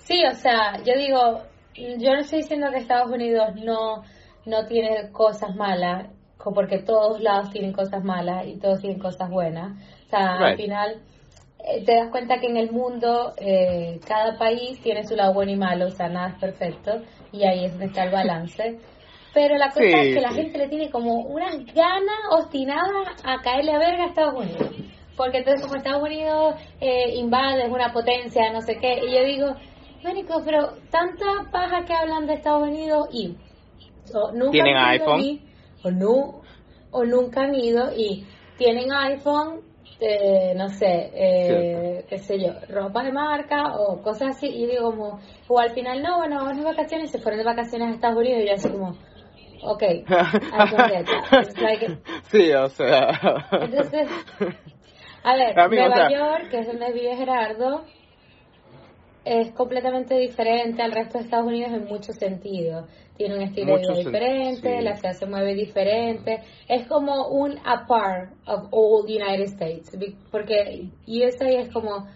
sí, 0.04 0.24
o 0.24 0.34
sea, 0.34 0.82
yo 0.84 0.94
digo, 0.96 1.42
yo 1.74 2.14
no 2.14 2.20
estoy 2.20 2.38
diciendo 2.38 2.70
que 2.70 2.78
Estados 2.78 3.12
Unidos 3.12 3.56
no, 3.56 4.04
no 4.46 4.66
tiene 4.66 5.10
cosas 5.12 5.54
malas, 5.54 6.06
porque 6.38 6.78
todos 6.78 7.20
lados 7.20 7.50
tienen 7.50 7.74
cosas 7.74 8.02
malas 8.02 8.46
y 8.46 8.56
todos 8.56 8.80
tienen 8.80 8.98
cosas 8.98 9.28
buenas. 9.28 9.76
O 10.06 10.08
sea, 10.08 10.38
al 10.38 10.56
final 10.56 11.02
eh, 11.58 11.84
te 11.84 11.94
das 11.94 12.08
cuenta 12.10 12.38
que 12.38 12.46
en 12.46 12.56
el 12.56 12.72
mundo 12.72 13.34
eh, 13.36 14.00
cada 14.08 14.38
país 14.38 14.80
tiene 14.80 15.04
su 15.04 15.14
lado 15.14 15.34
bueno 15.34 15.52
y 15.52 15.56
malo, 15.56 15.88
o 15.88 15.90
sea, 15.90 16.08
nada 16.08 16.28
es 16.28 16.36
perfecto 16.36 17.02
y 17.32 17.44
ahí 17.44 17.66
es 17.66 17.72
donde 17.72 17.86
está 17.86 18.04
el 18.04 18.12
balance. 18.12 18.78
Pero 19.36 19.58
la 19.58 19.68
cosa 19.68 19.84
es 19.84 20.14
que 20.14 20.20
la 20.22 20.32
gente 20.32 20.56
le 20.56 20.66
tiene 20.66 20.90
como 20.90 21.20
unas 21.20 21.56
ganas 21.74 22.20
obstinadas 22.30 23.22
a 23.22 23.42
caerle 23.42 23.74
a 23.74 23.78
verga 23.78 24.04
a 24.04 24.06
Estados 24.06 24.34
Unidos. 24.34 24.70
Porque 25.14 25.38
entonces 25.38 25.60
como 25.60 25.76
Estados 25.76 26.02
Unidos 26.02 26.54
eh, 26.80 27.16
invade, 27.16 27.66
es 27.66 27.70
una 27.70 27.92
potencia, 27.92 28.50
no 28.50 28.62
sé 28.62 28.76
qué. 28.76 28.98
Y 29.06 29.14
yo 29.14 29.24
digo, 29.24 29.54
Mónico, 30.02 30.40
pero 30.42 30.68
tanta 30.90 31.50
paja 31.52 31.84
que 31.84 31.92
hablan 31.92 32.26
de 32.26 32.32
Estados 32.32 32.66
Unidos 32.66 33.10
y 33.12 33.36
nunca 34.32 34.52
¿Tienen 34.52 34.74
han 34.74 34.94
ido 34.94 35.12
iPhone? 35.12 35.40
o, 35.84 35.90
no, 35.90 36.40
o 36.92 37.04
nunca 37.04 37.42
han 37.42 37.54
ido 37.54 37.92
y 37.94 38.26
tienen 38.56 38.90
iPhone, 38.90 39.60
eh, 40.00 40.54
no 40.56 40.70
sé, 40.70 41.10
eh, 41.12 42.06
qué 42.08 42.16
sé 42.16 42.38
yo, 42.38 42.54
ropa 42.70 43.04
de 43.04 43.12
marca 43.12 43.76
o 43.76 44.00
cosas 44.00 44.36
así. 44.36 44.46
Y 44.46 44.66
digo 44.66 44.92
como, 44.92 45.20
o 45.46 45.58
al 45.58 45.72
final 45.72 46.02
no, 46.02 46.20
bueno, 46.20 46.36
vamos 46.36 46.56
de 46.56 46.64
vacaciones, 46.64 47.10
se 47.10 47.18
fueron 47.18 47.36
de 47.36 47.44
vacaciones 47.44 47.88
a 47.88 47.94
Estados 47.96 48.16
Unidos 48.16 48.40
y 48.42 48.46
yo 48.46 48.54
así 48.54 48.70
como 48.70 48.96
Ok, 49.66 49.82
sí, 52.30 52.52
o 52.52 52.68
sea. 52.68 53.42
Entonces, 53.52 54.08
a 55.24 55.34
ver, 55.34 55.56
Nueva 55.56 56.08
York, 56.08 56.50
que 56.50 56.60
es 56.60 56.68
donde 56.68 56.92
vive 56.92 57.16
Gerardo, 57.16 57.82
es 59.24 59.50
completamente 59.52 60.16
diferente 60.16 60.82
al 60.82 60.92
resto 60.92 61.18
de 61.18 61.24
Estados 61.24 61.48
Unidos 61.48 61.72
en 61.72 61.86
muchos 61.86 62.14
sentidos. 62.14 62.88
Tiene 63.16 63.34
un 63.34 63.42
estilo 63.42 63.74
de 63.74 63.80
vida 63.80 63.94
diferente, 63.94 64.82
la 64.82 64.94
ciudad 64.94 65.14
se 65.14 65.26
mueve 65.26 65.54
diferente. 65.54 66.42
Es 66.68 66.86
como 66.86 67.26
un 67.28 67.58
apart 67.64 68.30
of 68.46 68.68
all 68.70 69.04
United 69.04 69.46
States, 69.46 69.98
porque 70.30 70.90
USA 71.08 71.48
es 71.48 71.72
como 71.72 72.06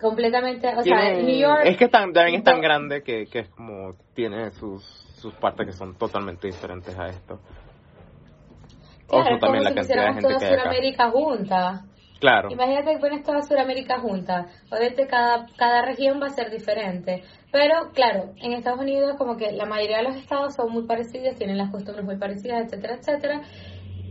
completamente, 0.00 0.66
o 0.76 0.82
sea, 0.82 1.12
New 1.12 1.38
York... 1.38 1.60
Es 1.66 1.76
que 1.76 1.86
también 1.86 2.34
es 2.34 2.42
tan 2.42 2.60
grande 2.60 3.04
que, 3.04 3.26
que 3.26 3.38
es 3.38 3.48
como, 3.50 3.94
tiene 4.14 4.50
sus, 4.50 5.01
sus 5.22 5.34
partes 5.34 5.66
que 5.66 5.72
son 5.72 5.94
totalmente 5.96 6.48
diferentes 6.48 6.98
a 6.98 7.06
esto. 7.06 7.38
Claro, 9.08 9.38
también 9.38 9.64
la 9.64 9.74
cantidad 9.74 10.06
de 10.06 10.12
gente 10.14 10.34
toda 10.34 10.38
Sudamérica 10.40 11.10
junta. 11.10 11.84
Claro. 12.18 12.50
Imagínate 12.50 12.92
que 12.92 12.98
pones 12.98 13.22
toda 13.24 13.42
Sudamérica 13.42 13.98
junta. 14.00 14.46
Obviamente 14.70 15.06
cada, 15.06 15.46
cada 15.56 15.82
región 15.82 16.20
va 16.20 16.26
a 16.26 16.30
ser 16.30 16.50
diferente. 16.50 17.22
Pero 17.50 17.90
claro, 17.92 18.32
en 18.36 18.52
Estados 18.52 18.80
Unidos 18.80 19.16
como 19.18 19.36
que 19.36 19.52
la 19.52 19.66
mayoría 19.66 19.98
de 19.98 20.04
los 20.04 20.16
estados 20.16 20.54
son 20.54 20.72
muy 20.72 20.86
parecidos, 20.86 21.36
tienen 21.36 21.58
las 21.58 21.70
costumbres 21.70 22.04
muy 22.04 22.16
parecidas, 22.16 22.64
etcétera, 22.64 22.94
etcétera. 22.94 23.42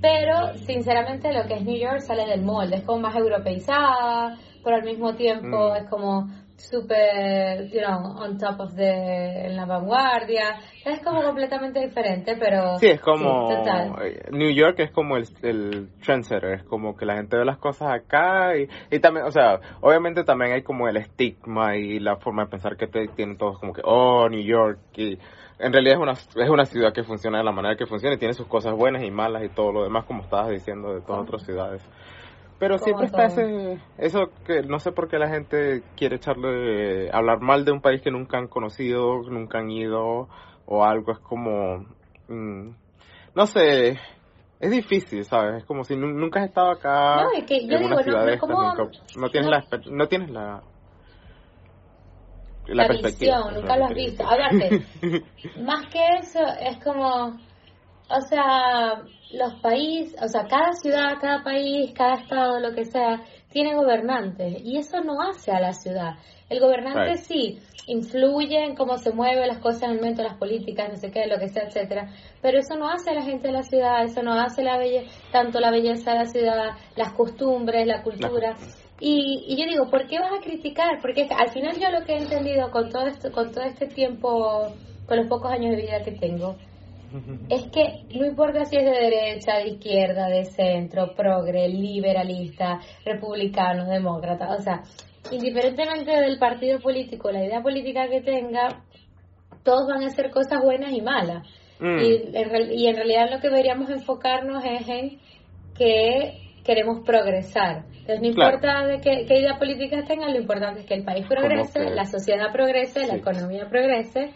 Pero 0.01 0.55
sinceramente 0.65 1.31
lo 1.31 1.45
que 1.45 1.55
es 1.55 1.63
New 1.63 1.77
York 1.77 1.99
sale 1.99 2.25
del 2.25 2.41
molde, 2.41 2.77
es 2.77 2.83
como 2.83 2.99
más 2.99 3.15
europeizada, 3.15 4.37
pero 4.63 4.75
al 4.75 4.83
mismo 4.83 5.15
tiempo 5.15 5.71
mm. 5.71 5.75
es 5.77 5.89
como 5.89 6.27
super, 6.69 7.67
you 7.69 7.81
know, 7.81 8.15
on 8.17 8.37
top 8.37 8.59
of 8.59 8.75
the, 8.75 9.45
en 9.47 9.55
la 9.55 9.65
vanguardia. 9.65 10.59
Es 10.85 11.01
como 11.01 11.21
completamente 11.21 11.79
diferente, 11.79 12.35
pero... 12.37 12.77
Sí, 12.79 12.87
es 12.87 13.01
como... 13.01 13.49
New 14.31 14.51
York 14.51 14.79
es 14.79 14.91
como 14.91 15.17
el, 15.17 15.27
el 15.41 15.89
trendsetter, 16.03 16.53
es 16.53 16.63
como 16.63 16.95
que 16.95 17.05
la 17.05 17.15
gente 17.15 17.37
ve 17.37 17.45
las 17.45 17.57
cosas 17.57 17.91
acá 17.91 18.57
y, 18.57 18.67
y 18.89 18.99
también, 18.99 19.25
o 19.25 19.31
sea, 19.31 19.59
obviamente 19.81 20.23
también 20.23 20.53
hay 20.53 20.63
como 20.63 20.87
el 20.87 20.97
estigma 20.97 21.75
y 21.75 21.99
la 21.99 22.17
forma 22.17 22.45
de 22.45 22.49
pensar 22.49 22.77
que 22.77 22.87
te, 22.87 23.07
tienen 23.09 23.37
todos 23.37 23.59
como 23.59 23.73
que, 23.73 23.81
oh, 23.83 24.27
New 24.29 24.43
York, 24.43 24.79
y 24.95 25.17
en 25.59 25.73
realidad 25.73 25.95
es 25.95 26.01
una, 26.01 26.13
es 26.13 26.49
una 26.49 26.65
ciudad 26.65 26.93
que 26.93 27.03
funciona 27.03 27.37
de 27.37 27.43
la 27.43 27.51
manera 27.51 27.75
que 27.75 27.85
funciona 27.85 28.15
y 28.15 28.19
tiene 28.19 28.33
sus 28.33 28.47
cosas 28.47 28.73
buenas 28.73 29.03
y 29.03 29.11
malas 29.11 29.43
y 29.43 29.49
todo 29.49 29.71
lo 29.71 29.83
demás, 29.83 30.05
como 30.05 30.23
estabas 30.23 30.49
diciendo, 30.49 30.93
de 30.93 31.01
todas 31.01 31.21
otras 31.21 31.43
ciudades. 31.43 31.83
Pero 32.61 32.77
siempre 32.77 33.07
está 33.07 33.25
ese, 33.25 33.79
eso 33.97 34.29
que 34.45 34.61
no 34.61 34.77
sé 34.77 34.91
por 34.91 35.09
qué 35.09 35.17
la 35.17 35.27
gente 35.27 35.81
quiere 35.97 36.17
echarle, 36.17 37.09
hablar 37.11 37.41
mal 37.41 37.65
de 37.65 37.71
un 37.71 37.81
país 37.81 38.03
que 38.03 38.11
nunca 38.11 38.37
han 38.37 38.47
conocido, 38.47 39.19
nunca 39.23 39.57
han 39.57 39.71
ido 39.71 40.29
o 40.67 40.83
algo, 40.83 41.11
es 41.11 41.17
como, 41.17 41.87
mm, 42.27 42.69
no 43.33 43.45
sé, 43.47 43.97
es 44.59 44.69
difícil, 44.69 45.25
¿sabes? 45.25 45.63
Es 45.63 45.65
como 45.65 45.83
si 45.83 45.95
nunca 45.95 46.39
has 46.39 46.49
estado 46.49 46.69
acá 46.69 47.23
no, 47.23 47.31
es 47.31 47.45
que 47.45 47.65
yo 47.65 47.77
en 47.77 47.79
digo, 47.79 47.95
una 47.95 48.03
ciudad 48.03 48.25
no, 48.27 48.75
nunca, 48.75 48.99
no 49.17 49.29
tienes 49.31 49.49
la, 49.49 49.65
no 49.89 50.07
tienes 50.07 50.29
la, 50.29 50.61
la, 52.67 52.87
perspectiva. 52.87 53.51
nunca 53.51 53.75
lo 53.75 53.85
has 53.85 53.95
visto. 53.95 54.23
Háblate, 54.23 54.85
más 55.65 55.87
que 55.87 56.07
eso, 56.19 56.41
es 56.59 56.77
como 56.83 57.39
o 58.15 58.21
sea, 58.21 59.01
los 59.33 59.53
países, 59.61 60.15
o 60.21 60.27
sea, 60.27 60.45
cada 60.47 60.73
ciudad, 60.73 61.13
cada 61.19 61.43
país, 61.43 61.91
cada 61.93 62.15
estado, 62.15 62.59
lo 62.59 62.73
que 62.73 62.85
sea, 62.85 63.21
tiene 63.49 63.75
gobernantes 63.75 64.61
y 64.63 64.77
eso 64.77 65.01
no 65.01 65.21
hace 65.21 65.51
a 65.51 65.59
la 65.59 65.73
ciudad. 65.73 66.15
El 66.49 66.59
gobernante 66.59 67.17
sí 67.17 67.59
influye 67.87 68.63
en 68.63 68.75
cómo 68.75 68.97
se 68.97 69.11
mueven 69.11 69.47
las 69.47 69.59
cosas 69.59 69.83
en 69.83 69.91
el 69.91 69.95
momento, 69.97 70.23
las 70.23 70.37
políticas, 70.37 70.89
no 70.89 70.97
sé 70.97 71.11
qué, 71.11 71.25
lo 71.27 71.39
que 71.39 71.47
sea, 71.47 71.63
etcétera, 71.63 72.09
pero 72.41 72.59
eso 72.59 72.75
no 72.75 72.89
hace 72.89 73.11
a 73.11 73.13
la 73.13 73.23
gente 73.23 73.47
de 73.47 73.53
la 73.53 73.63
ciudad, 73.63 74.03
eso 74.03 74.21
no 74.21 74.33
hace 74.33 74.63
la 74.63 74.77
belle 74.77 75.07
tanto 75.31 75.59
la 75.59 75.71
belleza 75.71 76.11
de 76.11 76.17
la 76.17 76.25
ciudad, 76.25 76.69
las 76.95 77.13
costumbres, 77.13 77.87
la 77.87 78.03
cultura. 78.03 78.55
Y, 78.99 79.45
y 79.47 79.57
yo 79.57 79.65
digo, 79.67 79.89
¿por 79.89 80.07
qué 80.07 80.19
vas 80.19 80.31
a 80.31 80.43
criticar? 80.43 80.99
Porque 81.01 81.27
al 81.35 81.49
final 81.49 81.75
yo 81.79 81.89
lo 81.89 82.05
que 82.05 82.13
he 82.13 82.17
entendido 82.17 82.69
con 82.69 82.89
todo 82.89 83.07
esto, 83.07 83.31
con 83.31 83.51
todo 83.51 83.63
este 83.63 83.87
tiempo, 83.87 84.67
con 85.07 85.17
los 85.17 85.27
pocos 85.27 85.51
años 85.51 85.71
de 85.75 85.81
vida 85.81 86.03
que 86.03 86.11
tengo, 86.11 86.55
es 87.49 87.63
que 87.71 88.03
no 88.17 88.25
importa 88.25 88.65
si 88.65 88.77
es 88.77 88.85
de 88.85 88.91
derecha, 88.91 89.57
de 89.57 89.69
izquierda, 89.69 90.27
de 90.27 90.45
centro, 90.45 91.13
progre, 91.15 91.67
liberalista, 91.69 92.79
republicano, 93.05 93.85
demócrata, 93.85 94.55
o 94.55 94.59
sea, 94.59 94.83
indiferentemente 95.31 96.11
del 96.11 96.39
partido 96.39 96.79
político, 96.79 97.31
la 97.31 97.45
idea 97.45 97.61
política 97.61 98.07
que 98.07 98.21
tenga, 98.21 98.83
todos 99.63 99.87
van 99.87 100.03
a 100.03 100.07
hacer 100.07 100.31
cosas 100.31 100.61
buenas 100.61 100.91
y 100.91 101.01
malas. 101.01 101.47
Mm. 101.79 101.99
Y, 101.99 102.37
en, 102.37 102.71
y 102.71 102.87
en 102.87 102.95
realidad 102.95 103.29
lo 103.31 103.39
que 103.39 103.49
deberíamos 103.49 103.89
enfocarnos 103.89 104.63
es 104.63 104.87
en 104.87 105.19
que 105.77 106.37
queremos 106.63 107.03
progresar. 107.05 107.85
Entonces 107.87 108.21
no 108.21 108.27
importa 108.27 108.85
de 108.85 108.99
qué, 108.99 109.25
qué 109.27 109.39
idea 109.39 109.57
política 109.57 110.03
tengan, 110.05 110.31
lo 110.33 110.39
importante 110.39 110.81
es 110.81 110.85
que 110.85 110.93
el 110.93 111.03
país 111.03 111.25
progrese, 111.27 111.89
la 111.89 112.05
sociedad 112.05 112.51
progrese, 112.51 113.07
la 113.07 113.15
economía 113.15 113.67
progrese 113.67 114.31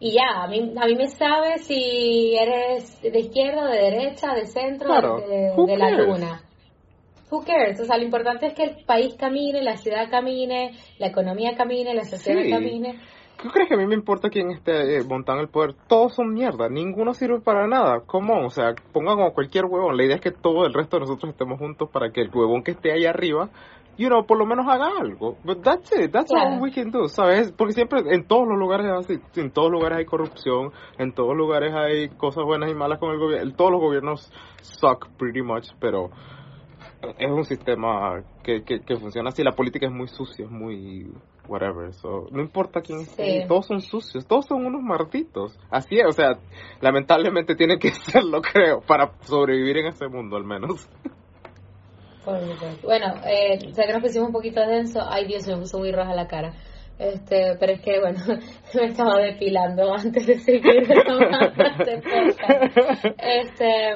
y 0.00 0.12
ya, 0.12 0.42
a 0.42 0.46
mí, 0.48 0.74
a 0.76 0.86
mí 0.86 0.94
me 0.94 1.08
sabe 1.08 1.58
si 1.58 2.36
eres 2.36 3.00
de 3.00 3.18
izquierda, 3.18 3.66
de 3.66 3.78
derecha, 3.78 4.34
de 4.34 4.46
centro, 4.46 5.18
de, 5.18 5.76
la 5.76 5.90
luna. 5.90 6.42
Who 7.30 7.44
cares? 7.44 7.80
O 7.80 7.84
sea, 7.84 7.98
lo 7.98 8.04
importante 8.04 8.46
es 8.46 8.54
que 8.54 8.64
el 8.64 8.84
país 8.84 9.14
camine, 9.18 9.62
la 9.62 9.76
ciudad 9.76 10.10
camine, 10.10 10.72
la 10.98 11.08
economía 11.08 11.56
camine, 11.56 11.94
la 11.94 12.04
sociedad 12.04 12.42
camine. 12.48 12.98
¿Qué 13.40 13.48
crees 13.50 13.68
que 13.68 13.74
a 13.74 13.78
mí 13.78 13.86
me 13.86 13.94
importa 13.94 14.30
quién 14.30 14.50
esté 14.50 14.96
eh, 14.96 15.04
montando 15.08 15.42
el 15.42 15.48
poder? 15.48 15.74
Todos 15.86 16.14
son 16.14 16.32
mierda, 16.32 16.68
ninguno 16.68 17.14
sirve 17.14 17.40
para 17.40 17.68
nada. 17.68 18.00
¿Cómo? 18.04 18.44
O 18.44 18.50
sea, 18.50 18.74
pongan 18.92 19.16
como 19.16 19.32
cualquier 19.32 19.66
huevón. 19.66 19.96
La 19.96 20.04
idea 20.04 20.16
es 20.16 20.20
que 20.20 20.32
todo 20.32 20.66
el 20.66 20.74
resto 20.74 20.96
de 20.96 21.02
nosotros 21.02 21.30
estemos 21.30 21.58
juntos 21.58 21.88
para 21.92 22.10
que 22.10 22.20
el 22.20 22.30
huevón 22.34 22.64
que 22.64 22.72
esté 22.72 22.92
ahí 22.92 23.04
arriba 23.04 23.50
you 23.98 24.08
know, 24.08 24.24
por 24.24 24.38
lo 24.38 24.46
menos 24.46 24.66
haga 24.66 24.88
algo. 24.98 25.36
But 25.44 25.62
that's 25.62 25.92
it, 25.92 26.12
that's 26.12 26.30
all 26.30 26.60
we 26.60 26.72
can 26.72 26.90
do, 26.90 27.08
¿sabes? 27.08 27.52
Porque 27.52 27.74
siempre 27.74 28.00
en 28.14 28.26
todos 28.26 28.48
los 28.48 28.58
lugares 28.58 28.86
así, 28.86 29.18
en 29.36 29.50
todos 29.50 29.70
lugares 29.70 29.98
hay 29.98 30.04
corrupción, 30.06 30.72
en 30.98 31.12
todos 31.12 31.36
lugares 31.36 31.74
hay 31.74 32.08
cosas 32.10 32.44
buenas 32.44 32.70
y 32.70 32.74
malas 32.74 32.98
con 32.98 33.10
el 33.10 33.18
gobierno, 33.18 33.52
todos 33.54 33.72
los 33.72 33.80
gobiernos 33.80 34.32
suck 34.62 35.08
pretty 35.18 35.42
much, 35.42 35.66
pero 35.80 36.10
es 37.18 37.30
un 37.30 37.44
sistema 37.44 38.22
que, 38.42 38.62
que, 38.62 38.80
que 38.80 38.96
funciona 38.96 39.28
así, 39.30 39.42
la 39.42 39.52
política 39.52 39.86
es 39.86 39.92
muy 39.92 40.08
sucia, 40.08 40.44
es 40.44 40.50
muy 40.50 41.10
whatever, 41.48 41.92
so, 41.94 42.26
no 42.30 42.40
importa 42.40 42.80
quién 42.82 43.00
esté, 43.00 43.46
todos 43.48 43.66
son 43.66 43.80
sucios, 43.80 44.26
todos 44.26 44.46
son 44.46 44.66
unos 44.66 44.82
martitos, 44.82 45.58
así 45.70 45.98
es, 45.98 46.06
o 46.06 46.12
sea, 46.12 46.38
lamentablemente 46.80 47.56
tiene 47.56 47.78
que 47.78 47.90
serlo 48.12 48.42
creo, 48.42 48.80
para 48.80 49.12
sobrevivir 49.22 49.78
en 49.78 49.86
ese 49.86 50.08
mundo 50.08 50.36
al 50.36 50.44
menos. 50.44 50.88
Bueno, 52.82 53.14
eh, 53.26 53.58
sé 53.72 53.82
que 53.86 53.92
nos 53.92 54.02
pusimos 54.02 54.28
un 54.28 54.32
poquito 54.32 54.60
denso. 54.60 55.00
Ay, 55.08 55.26
Dios, 55.26 55.46
me 55.46 55.56
puso 55.56 55.78
muy 55.78 55.92
roja 55.92 56.14
la 56.14 56.26
cara. 56.26 56.52
Este, 56.98 57.56
pero 57.60 57.72
es 57.72 57.80
que, 57.80 58.00
bueno, 58.00 58.18
me 58.74 58.84
estaba 58.86 59.18
depilando 59.20 59.94
antes 59.94 60.26
de 60.26 60.38
seguir 60.38 60.82
este 60.90 62.02
Este, 63.18 63.94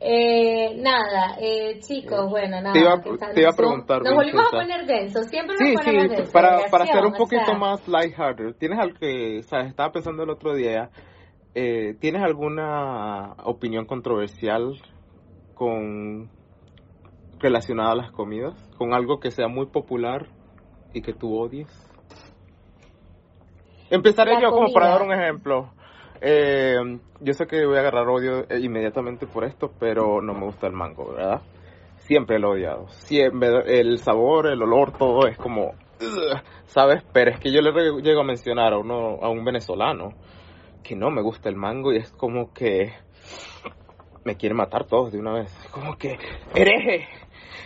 eh, 0.00 0.74
nada, 0.76 1.36
eh, 1.40 1.78
chicos, 1.80 2.28
bueno, 2.28 2.60
nada. 2.60 2.72
Te 2.72 2.80
iba, 2.80 3.00
te 3.00 3.40
iba 3.40 3.50
a 3.50 3.56
preguntar. 3.56 4.02
Nos 4.02 4.14
volvimos 4.14 4.46
a 4.46 4.50
poner 4.50 4.86
denso, 4.86 5.22
siempre 5.24 5.56
nos 5.56 5.68
sí, 5.68 5.74
ponemos 5.76 6.02
sí, 6.08 6.16
denso. 6.16 6.32
Para, 6.32 6.70
para 6.70 6.84
hacer 6.84 7.04
un 7.04 7.12
poquito 7.12 7.54
más 7.54 7.86
lighthearted, 7.86 8.56
¿tienes 8.56 8.78
algo 8.78 8.98
que, 8.98 9.42
sabes, 9.42 9.68
estaba 9.68 9.92
pensando 9.92 10.22
el 10.22 10.30
otro 10.30 10.54
día, 10.54 10.90
eh, 11.54 11.94
¿tienes 12.00 12.22
alguna 12.22 13.34
opinión 13.44 13.84
controversial 13.84 14.80
con 15.54 16.30
relacionada 17.40 17.92
a 17.92 17.96
las 17.96 18.10
comidas, 18.12 18.54
con 18.76 18.94
algo 18.94 19.18
que 19.18 19.30
sea 19.30 19.48
muy 19.48 19.66
popular 19.66 20.26
y 20.92 21.02
que 21.02 21.12
tú 21.12 21.36
odies. 21.36 21.68
Empezaré 23.90 24.40
yo 24.40 24.50
como 24.50 24.72
para 24.72 24.90
dar 24.90 25.02
un 25.02 25.12
ejemplo. 25.12 25.72
Eh, 26.20 26.76
yo 27.20 27.32
sé 27.32 27.46
que 27.46 27.64
voy 27.64 27.76
a 27.76 27.80
agarrar 27.80 28.08
odio 28.08 28.46
eh, 28.48 28.60
inmediatamente 28.60 29.26
por 29.26 29.44
esto, 29.44 29.72
pero 29.78 30.20
no 30.20 30.34
me 30.34 30.44
gusta 30.44 30.66
el 30.66 30.74
mango, 30.74 31.12
¿verdad? 31.12 31.40
Siempre 31.96 32.38
lo 32.38 32.54
he 32.54 32.58
odiado. 32.58 32.88
Siempre, 32.88 33.80
el 33.80 33.98
sabor, 33.98 34.46
el 34.46 34.62
olor, 34.62 34.92
todo 34.96 35.26
es 35.26 35.36
como, 35.38 35.72
¿sabes? 36.66 37.02
Pero 37.12 37.30
es 37.30 37.40
que 37.40 37.50
yo 37.50 37.62
le 37.62 37.72
llego 38.02 38.20
a 38.20 38.24
mencionar 38.24 38.74
a 38.74 38.78
uno, 38.78 39.18
a 39.22 39.28
un 39.28 39.44
venezolano 39.44 40.14
que 40.82 40.94
no 40.94 41.10
me 41.10 41.22
gusta 41.22 41.48
el 41.48 41.56
mango 41.56 41.92
y 41.92 41.98
es 41.98 42.10
como 42.12 42.52
que 42.52 42.92
me 44.24 44.36
quiere 44.36 44.54
matar 44.54 44.86
todos 44.86 45.12
de 45.12 45.18
una 45.18 45.32
vez. 45.32 45.52
Como 45.72 45.96
que, 45.96 46.18
hereje, 46.54 47.08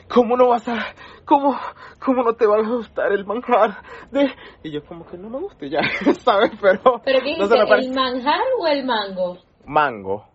¿cómo 0.09 0.37
no 0.37 0.49
vas 0.49 0.67
a, 0.69 0.95
cómo, 1.25 1.57
cómo 2.05 2.23
no 2.23 2.35
te 2.35 2.47
va 2.47 2.57
a 2.57 2.63
gustar 2.63 3.13
el 3.13 3.25
manjar? 3.25 3.79
De... 4.11 4.31
Y 4.63 4.71
yo 4.71 4.85
como 4.85 5.07
que 5.07 5.17
no 5.17 5.31
me 5.31 5.39
gusta 5.39 5.67
ya, 5.67 5.81
¿sabes? 6.21 6.53
Pero... 6.61 7.01
¿Pero 7.05 7.19
qué 7.21 7.37
dice, 7.37 7.55
el 7.79 7.95
manjar 7.95 8.41
o 8.59 8.67
el 8.67 8.85
mango? 8.85 9.39
Mango. 9.67 10.27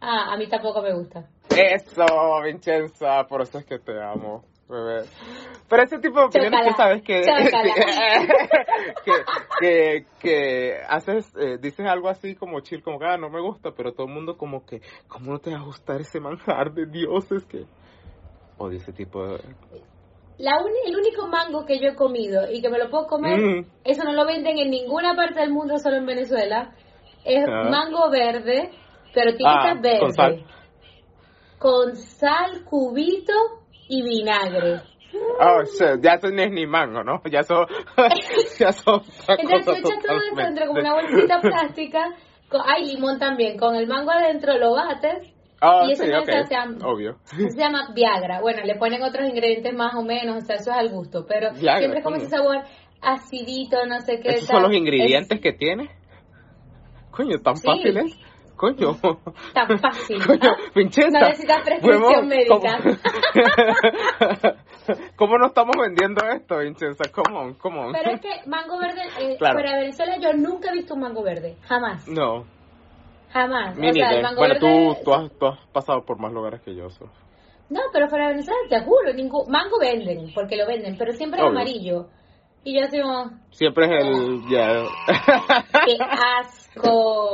Ah, 0.00 0.32
a 0.32 0.36
mí 0.36 0.48
tampoco 0.48 0.82
me 0.82 0.92
gusta. 0.92 1.24
Eso, 1.50 2.04
Vincenza, 2.44 3.24
por 3.28 3.42
eso 3.42 3.58
es 3.58 3.64
que 3.64 3.78
te 3.78 4.00
amo. 4.02 4.44
Bebé. 4.68 5.04
Pero 5.68 5.82
ese 5.82 5.98
tipo 5.98 6.18
de 6.18 6.26
opiniones 6.26 6.60
que 6.66 6.74
sabes 6.74 7.02
que 7.04 7.22
que, 9.60 10.06
que, 10.18 10.76
haces, 10.88 11.32
eh, 11.36 11.58
dices 11.60 11.86
algo 11.86 12.08
así 12.08 12.34
como 12.34 12.60
chill, 12.60 12.82
como 12.82 12.98
que 12.98 13.06
ah, 13.06 13.16
no 13.16 13.30
me 13.30 13.40
gusta, 13.40 13.70
pero 13.70 13.92
todo 13.92 14.08
el 14.08 14.12
mundo 14.12 14.36
como 14.36 14.66
que, 14.66 14.82
¿cómo 15.06 15.32
no 15.32 15.38
te 15.38 15.52
va 15.52 15.58
a 15.58 15.64
gustar 15.64 16.00
ese 16.00 16.18
manjar 16.18 16.72
de 16.72 16.86
dioses 16.86 17.44
que 17.44 17.64
o 18.58 18.68
de 18.68 18.76
ese 18.76 18.92
tipo 18.92 19.26
de... 19.26 19.40
La 20.38 20.58
el 20.84 20.96
único 20.96 21.28
mango 21.28 21.64
que 21.64 21.78
yo 21.78 21.88
he 21.88 21.94
comido 21.94 22.50
y 22.50 22.60
que 22.60 22.68
me 22.68 22.78
lo 22.78 22.90
puedo 22.90 23.06
comer, 23.06 23.40
mm. 23.40 23.66
eso 23.84 24.04
no 24.04 24.12
lo 24.12 24.26
venden 24.26 24.58
en 24.58 24.70
ninguna 24.70 25.16
parte 25.16 25.40
del 25.40 25.50
mundo, 25.50 25.78
solo 25.78 25.96
en 25.96 26.04
Venezuela, 26.04 26.72
es 27.24 27.46
ah. 27.48 27.70
mango 27.70 28.10
verde, 28.10 28.70
pero 29.14 29.34
tiene 29.34 29.52
ah, 29.52 29.74
verde. 29.74 29.98
Con 29.98 30.12
sal. 30.12 30.44
Con 31.58 31.96
sal, 31.96 32.64
cubito 32.64 33.32
y 33.88 34.02
vinagre. 34.02 34.82
Oh, 35.38 35.62
shit, 35.64 36.02
ya 36.02 36.14
eso 36.14 36.28
no 36.30 36.42
es 36.42 36.50
ni 36.50 36.66
mango, 36.66 37.02
¿no? 37.02 37.22
Ya 37.30 37.40
eso, 37.40 37.66
ya 38.58 38.68
eso 38.68 39.02
Entonces 39.28 39.64
tú 39.64 39.72
echas 39.72 40.02
todo 40.04 40.16
eso 40.16 40.36
dentro 40.36 40.66
como 40.66 40.80
una 40.80 40.94
bolsita 40.94 41.40
plástica. 41.40 42.14
Con, 42.50 42.60
hay 42.64 42.86
limón 42.86 43.18
también. 43.18 43.58
Con 43.58 43.74
el 43.74 43.86
mango 43.86 44.10
adentro 44.10 44.58
lo 44.58 44.72
bates. 44.72 45.32
Oh, 45.62 45.86
y 45.88 45.92
eso 45.92 46.04
sí, 46.04 46.10
no 46.10 46.18
ok, 46.20 46.26
se 46.26 46.54
llama- 46.54 46.76
obvio. 46.86 47.16
Se 47.24 47.56
llama 47.58 47.88
Viagra. 47.94 48.40
Bueno, 48.40 48.62
le 48.64 48.74
ponen 48.76 49.02
otros 49.02 49.28
ingredientes 49.28 49.74
más 49.74 49.94
o 49.94 50.02
menos, 50.02 50.36
o 50.36 50.40
sea, 50.46 50.56
eso 50.56 50.70
es 50.70 50.76
al 50.76 50.90
gusto. 50.90 51.24
Pero 51.26 51.52
Viagra, 51.54 51.78
siempre 51.78 51.98
es 52.00 52.04
como 52.04 52.16
ese 52.16 52.28
sabor 52.28 52.58
acidito, 53.00 53.84
no 53.86 54.00
sé 54.00 54.20
qué. 54.20 54.30
¿Esos 54.30 54.48
tal. 54.48 54.56
son 54.56 54.62
los 54.64 54.74
ingredientes 54.76 55.30
Es 55.30 55.40
que 55.40 55.52
tiene? 55.52 55.90
Coño, 57.10 57.38
tan 57.42 57.56
Sí. 57.56 57.66
fácil 57.66 57.96
es. 57.96 58.18
Coño. 58.56 58.96
tan 59.54 59.78
fácil. 59.78 60.16
Coño. 60.26 60.50
Vincenza. 60.74 61.20
No 61.20 61.28
necesitas 61.28 61.62
prescripción 61.62 62.26
médica. 62.26 62.54
¿Cómo, 62.56 62.96
¿Cómo 65.16 65.38
no 65.38 65.46
estamos 65.46 65.74
vendiendo 65.80 66.24
esto, 66.26 66.58
Vincenza? 66.58 67.04
Come 67.12 67.36
on. 67.38 67.92
Pero 67.92 68.10
es 68.12 68.20
que 68.20 68.48
mango 68.48 68.78
verde, 68.78 69.02
eh, 69.20 69.36
Claro. 69.38 69.58
de 69.58 69.74
Venezuela, 69.80 70.16
yo 70.20 70.32
nunca 70.34 70.70
he 70.70 70.74
visto 70.74 70.94
un 70.94 71.00
mango 71.00 71.22
verde. 71.22 71.56
Jamás. 71.68 72.06
No, 72.08 72.44
Jamás. 73.36 73.76
ni 73.76 73.90
o 73.90 73.92
sea, 73.92 74.06
idea. 74.08 74.16
el 74.16 74.22
mango 74.22 74.38
Bueno, 74.38 74.54
verde. 74.54 74.94
tú, 74.96 75.04
tú, 75.04 75.14
has, 75.14 75.32
tú 75.38 75.46
has 75.46 75.58
pasado 75.72 76.04
por 76.04 76.18
más 76.18 76.32
lugares 76.32 76.60
que 76.62 76.74
yo. 76.74 76.88
so. 76.90 77.06
No, 77.68 77.80
pero 77.92 78.06
de 78.08 78.16
Venezuela, 78.28 78.60
te 78.68 78.80
juro, 78.82 79.12
ningún 79.12 79.50
mango 79.50 79.78
venden, 79.80 80.32
porque 80.34 80.56
lo 80.56 80.66
venden, 80.66 80.96
pero 80.96 81.12
siempre 81.12 81.40
es 81.40 81.46
Obvio. 81.46 81.58
amarillo. 81.58 82.06
Y 82.68 82.74
yo 82.74 82.84
así 82.84 83.00
como, 83.00 83.30
Siempre 83.52 83.84
es 83.86 84.04
el... 84.04 84.42
Ya. 84.48 84.66
qué 85.86 85.96
asco, 86.00 87.32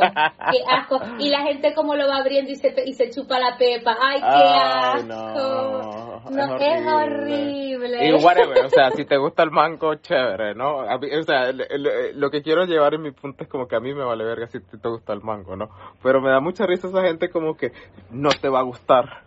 qué 0.50 0.58
asco. 0.70 1.00
Y 1.18 1.30
la 1.30 1.40
gente 1.40 1.72
como 1.74 1.94
lo 1.96 2.06
va 2.06 2.16
abriendo 2.18 2.50
y 2.50 2.56
se, 2.56 2.74
y 2.84 2.92
se 2.92 3.10
chupa 3.10 3.38
la 3.38 3.56
pepa. 3.56 3.96
Ay, 3.98 4.20
qué 4.20 4.26
Ay, 4.26 5.00
asco. 5.00 5.08
no, 5.08 6.20
No, 6.30 6.56
es 6.56 6.62
es 6.62 6.86
horrible. 6.86 6.92
horrible. 6.92 8.08
Y 8.08 8.12
whatever, 8.22 8.66
o 8.66 8.68
sea, 8.68 8.90
si 8.90 9.06
te 9.06 9.16
gusta 9.16 9.42
el 9.42 9.50
mango, 9.50 9.94
chévere, 9.94 10.54
¿no? 10.54 10.82
Mí- 10.98 11.14
o 11.16 11.22
sea, 11.22 11.48
el- 11.48 11.62
el- 11.62 12.20
lo 12.20 12.30
que 12.30 12.42
quiero 12.42 12.66
llevar 12.66 12.92
en 12.92 13.00
mi 13.02 13.10
punto 13.12 13.42
es 13.44 13.48
como 13.48 13.66
que 13.66 13.76
a 13.76 13.80
mí 13.80 13.94
me 13.94 14.04
vale 14.04 14.24
verga 14.24 14.46
si 14.48 14.60
te 14.60 14.88
gusta 14.88 15.14
el 15.14 15.22
mango, 15.22 15.56
¿no? 15.56 15.70
Pero 16.02 16.20
me 16.20 16.28
da 16.30 16.40
mucha 16.40 16.66
risa 16.66 16.88
esa 16.88 17.00
gente 17.02 17.30
como 17.30 17.56
que 17.56 17.72
no 18.10 18.28
te 18.38 18.50
va 18.50 18.58
a 18.60 18.64
gustar. 18.64 19.22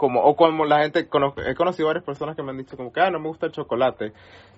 Como, 0.00 0.22
o 0.22 0.34
como 0.34 0.64
la 0.64 0.78
gente, 0.78 1.00
he 1.00 1.54
conocido 1.54 1.88
varias 1.88 2.06
personas 2.06 2.34
que 2.34 2.42
me 2.42 2.52
han 2.52 2.56
dicho 2.56 2.74
como 2.74 2.90
que, 2.90 3.02
ah, 3.02 3.10
no 3.10 3.20
me 3.20 3.28
gusta 3.28 3.44
el 3.44 3.52
chocolate. 3.52 4.14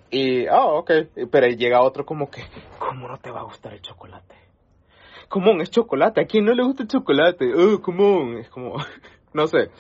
Y, 0.09 0.47
oh, 0.47 0.79
ok, 0.79 0.93
pero 1.33 1.49
llega 1.49 1.83
otro 1.83 2.07
como 2.07 2.31
que, 2.31 2.45
¿cómo 2.79 3.09
no 3.09 3.19
te 3.19 3.33
va 3.33 3.41
a 3.41 3.43
gustar 3.43 3.73
el 3.73 3.83
chocolate? 3.83 4.37
Come 5.29 5.51
on, 5.51 5.61
es 5.61 5.73
chocolate, 5.73 6.21
¿a 6.21 6.27
quién 6.27 6.45
no 6.45 6.55
le 6.55 6.63
gusta 6.63 6.85
el 6.85 6.89
chocolate? 6.89 7.53
Oh, 7.57 7.83
come 7.83 8.05
on, 8.05 8.37
es 8.37 8.49
como, 8.51 8.77
no 9.33 9.49
sé. 9.49 9.73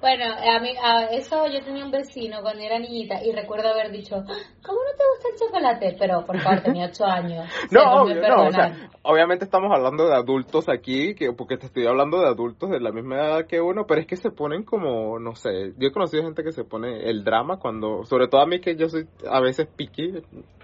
Bueno, 0.00 0.24
a 0.26 0.60
mí, 0.60 0.70
a 0.82 1.04
eso 1.06 1.46
yo 1.46 1.60
tenía 1.64 1.84
un 1.84 1.90
vecino 1.90 2.40
cuando 2.42 2.62
era 2.62 2.78
niñita 2.78 3.22
y 3.24 3.32
recuerdo 3.32 3.68
haber 3.70 3.90
dicho, 3.90 4.16
"Ah, 4.16 4.38
¿cómo 4.64 4.78
no 4.78 4.96
te 4.96 5.04
gusta 5.10 5.28
el 5.32 5.38
chocolate? 5.38 5.96
Pero 5.98 6.24
por 6.24 6.38
favor, 6.40 6.60
tenía 6.60 6.86
ocho 6.86 7.04
años. 7.06 7.48
No, 7.72 8.02
obvio, 8.02 8.20
no, 8.28 8.46
o 8.46 8.52
sea, 8.52 8.76
obviamente 9.02 9.44
estamos 9.44 9.72
hablando 9.74 10.06
de 10.06 10.14
adultos 10.14 10.68
aquí, 10.68 11.14
que 11.14 11.32
porque 11.32 11.56
te 11.56 11.66
estoy 11.66 11.86
hablando 11.86 12.20
de 12.20 12.28
adultos 12.28 12.70
de 12.70 12.80
la 12.80 12.92
misma 12.92 13.16
edad 13.16 13.46
que 13.46 13.60
uno, 13.60 13.86
pero 13.86 14.00
es 14.00 14.06
que 14.06 14.16
se 14.16 14.30
ponen 14.30 14.64
como, 14.64 15.18
no 15.18 15.34
sé, 15.34 15.72
yo 15.76 15.88
he 15.88 15.92
conocido 15.92 16.22
gente 16.22 16.44
que 16.44 16.52
se 16.52 16.64
pone 16.64 17.08
el 17.08 17.24
drama 17.24 17.58
cuando, 17.58 18.04
sobre 18.04 18.28
todo 18.28 18.40
a 18.42 18.46
mí 18.46 18.60
que 18.60 18.76
yo 18.76 18.88
soy 18.88 19.08
a 19.28 19.40
veces 19.40 19.66
picky, 19.66 20.22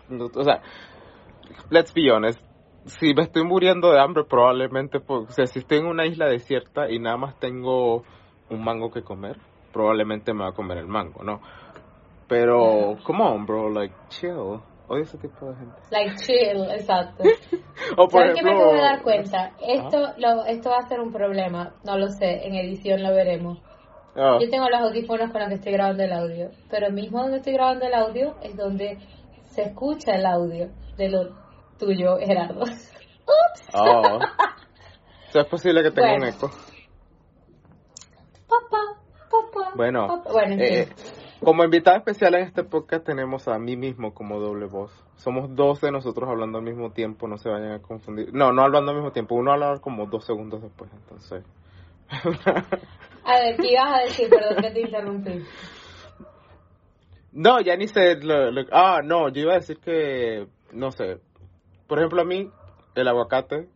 no- 0.08 0.30
o 0.34 0.44
sea, 0.44 0.62
let's 1.70 1.92
be 1.94 2.10
honest, 2.12 2.40
si 2.84 3.14
me 3.14 3.22
estoy 3.22 3.44
muriendo 3.44 3.90
de 3.90 4.00
hambre 4.00 4.24
probablemente, 4.24 5.00
pues, 5.00 5.28
o 5.28 5.32
sea, 5.32 5.46
si 5.46 5.60
estoy 5.60 5.78
en 5.78 5.86
una 5.86 6.06
isla 6.06 6.26
desierta 6.26 6.90
y 6.90 6.98
nada 6.98 7.16
más 7.16 7.38
tengo 7.38 8.04
un 8.52 8.64
mango 8.64 8.90
que 8.90 9.02
comer, 9.02 9.36
probablemente 9.72 10.32
me 10.32 10.44
va 10.44 10.50
a 10.50 10.54
comer 10.54 10.78
el 10.78 10.86
mango, 10.86 11.22
¿no? 11.22 11.40
Pero, 12.28 12.96
come 13.04 13.22
on, 13.24 13.46
bro, 13.46 13.68
like, 13.70 13.94
chill. 14.08 14.60
Odio 14.88 15.04
ese 15.04 15.16
tipo 15.18 15.46
de 15.50 15.56
gente. 15.56 15.76
Like 15.90 16.16
chill, 16.16 16.70
exacto. 16.70 17.24
O 17.96 18.08
por 18.08 18.22
¿Sabes 18.22 18.34
qué 18.36 18.42
me 18.42 18.52
acabo 18.52 18.72
de 18.72 18.80
dar 18.80 19.02
cuenta? 19.02 19.52
Esto, 19.60 19.98
lo, 20.18 20.44
esto 20.44 20.70
va 20.70 20.78
a 20.78 20.88
ser 20.88 21.00
un 21.00 21.12
problema, 21.12 21.74
no 21.84 21.98
lo 21.98 22.08
sé, 22.08 22.46
en 22.46 22.54
edición 22.54 23.02
lo 23.02 23.12
veremos. 23.12 23.58
Ah, 24.16 24.38
Yo 24.40 24.48
tengo 24.50 24.68
los 24.68 24.80
audífonos 24.80 25.30
con 25.30 25.40
los 25.40 25.48
que 25.48 25.54
estoy 25.56 25.72
grabando 25.72 26.02
el 26.02 26.12
audio, 26.12 26.50
pero 26.70 26.90
mismo 26.90 27.20
donde 27.22 27.38
estoy 27.38 27.54
grabando 27.54 27.86
el 27.86 27.94
audio 27.94 28.34
es 28.42 28.56
donde 28.56 28.98
se 29.44 29.62
escucha 29.62 30.12
el 30.14 30.26
audio 30.26 30.68
de 30.96 31.08
lo 31.08 31.34
tuyo, 31.78 32.16
Gerardo. 32.18 32.60
Ups, 32.62 33.70
oh. 33.74 34.16
O 34.18 35.32
sea, 35.32 35.42
es 35.42 35.48
posible 35.48 35.82
que 35.82 35.90
tenga 35.90 36.10
Bueno. 36.10 36.24
un 36.24 36.28
eco. 36.34 36.50
papá, 38.48 39.00
papá. 39.30 39.61
Bueno, 39.74 40.22
eh, 40.58 40.88
como 41.40 41.64
invitada 41.64 41.96
especial 41.98 42.34
en 42.34 42.42
este 42.44 42.62
podcast 42.64 43.04
tenemos 43.04 43.48
a 43.48 43.58
mí 43.58 43.76
mismo 43.76 44.12
como 44.14 44.38
doble 44.38 44.66
voz. 44.66 44.92
Somos 45.16 45.54
dos 45.54 45.80
de 45.80 45.90
nosotros 45.90 46.28
hablando 46.28 46.58
al 46.58 46.64
mismo 46.64 46.90
tiempo, 46.92 47.26
no 47.28 47.36
se 47.38 47.48
vayan 47.48 47.72
a 47.72 47.78
confundir. 47.82 48.32
No, 48.34 48.52
no 48.52 48.62
hablando 48.62 48.90
al 48.90 48.96
mismo 48.98 49.12
tiempo, 49.12 49.34
uno 49.34 49.52
habla 49.52 49.78
como 49.80 50.06
dos 50.06 50.24
segundos 50.24 50.62
después, 50.62 50.90
entonces. 50.92 51.44
A 53.24 53.32
ver, 53.38 53.56
¿qué 53.56 53.72
ibas 53.72 53.92
a 53.94 54.02
decir? 54.02 54.28
Perdón 54.28 54.56
que 54.62 54.70
te 54.72 54.80
interrumpí. 54.80 55.44
no, 57.32 57.60
ya 57.60 57.76
ni 57.76 57.86
sé. 57.86 58.16
lo- 58.16 58.50
lo- 58.50 58.66
ah, 58.72 59.00
no, 59.04 59.28
yo 59.28 59.42
iba 59.42 59.52
a 59.52 59.56
decir 59.60 59.78
que, 59.78 60.48
no 60.72 60.90
sé. 60.90 61.20
Por 61.86 61.98
ejemplo, 61.98 62.20
a 62.22 62.24
mí 62.24 62.50
el 62.96 63.08
aguacate 63.08 63.68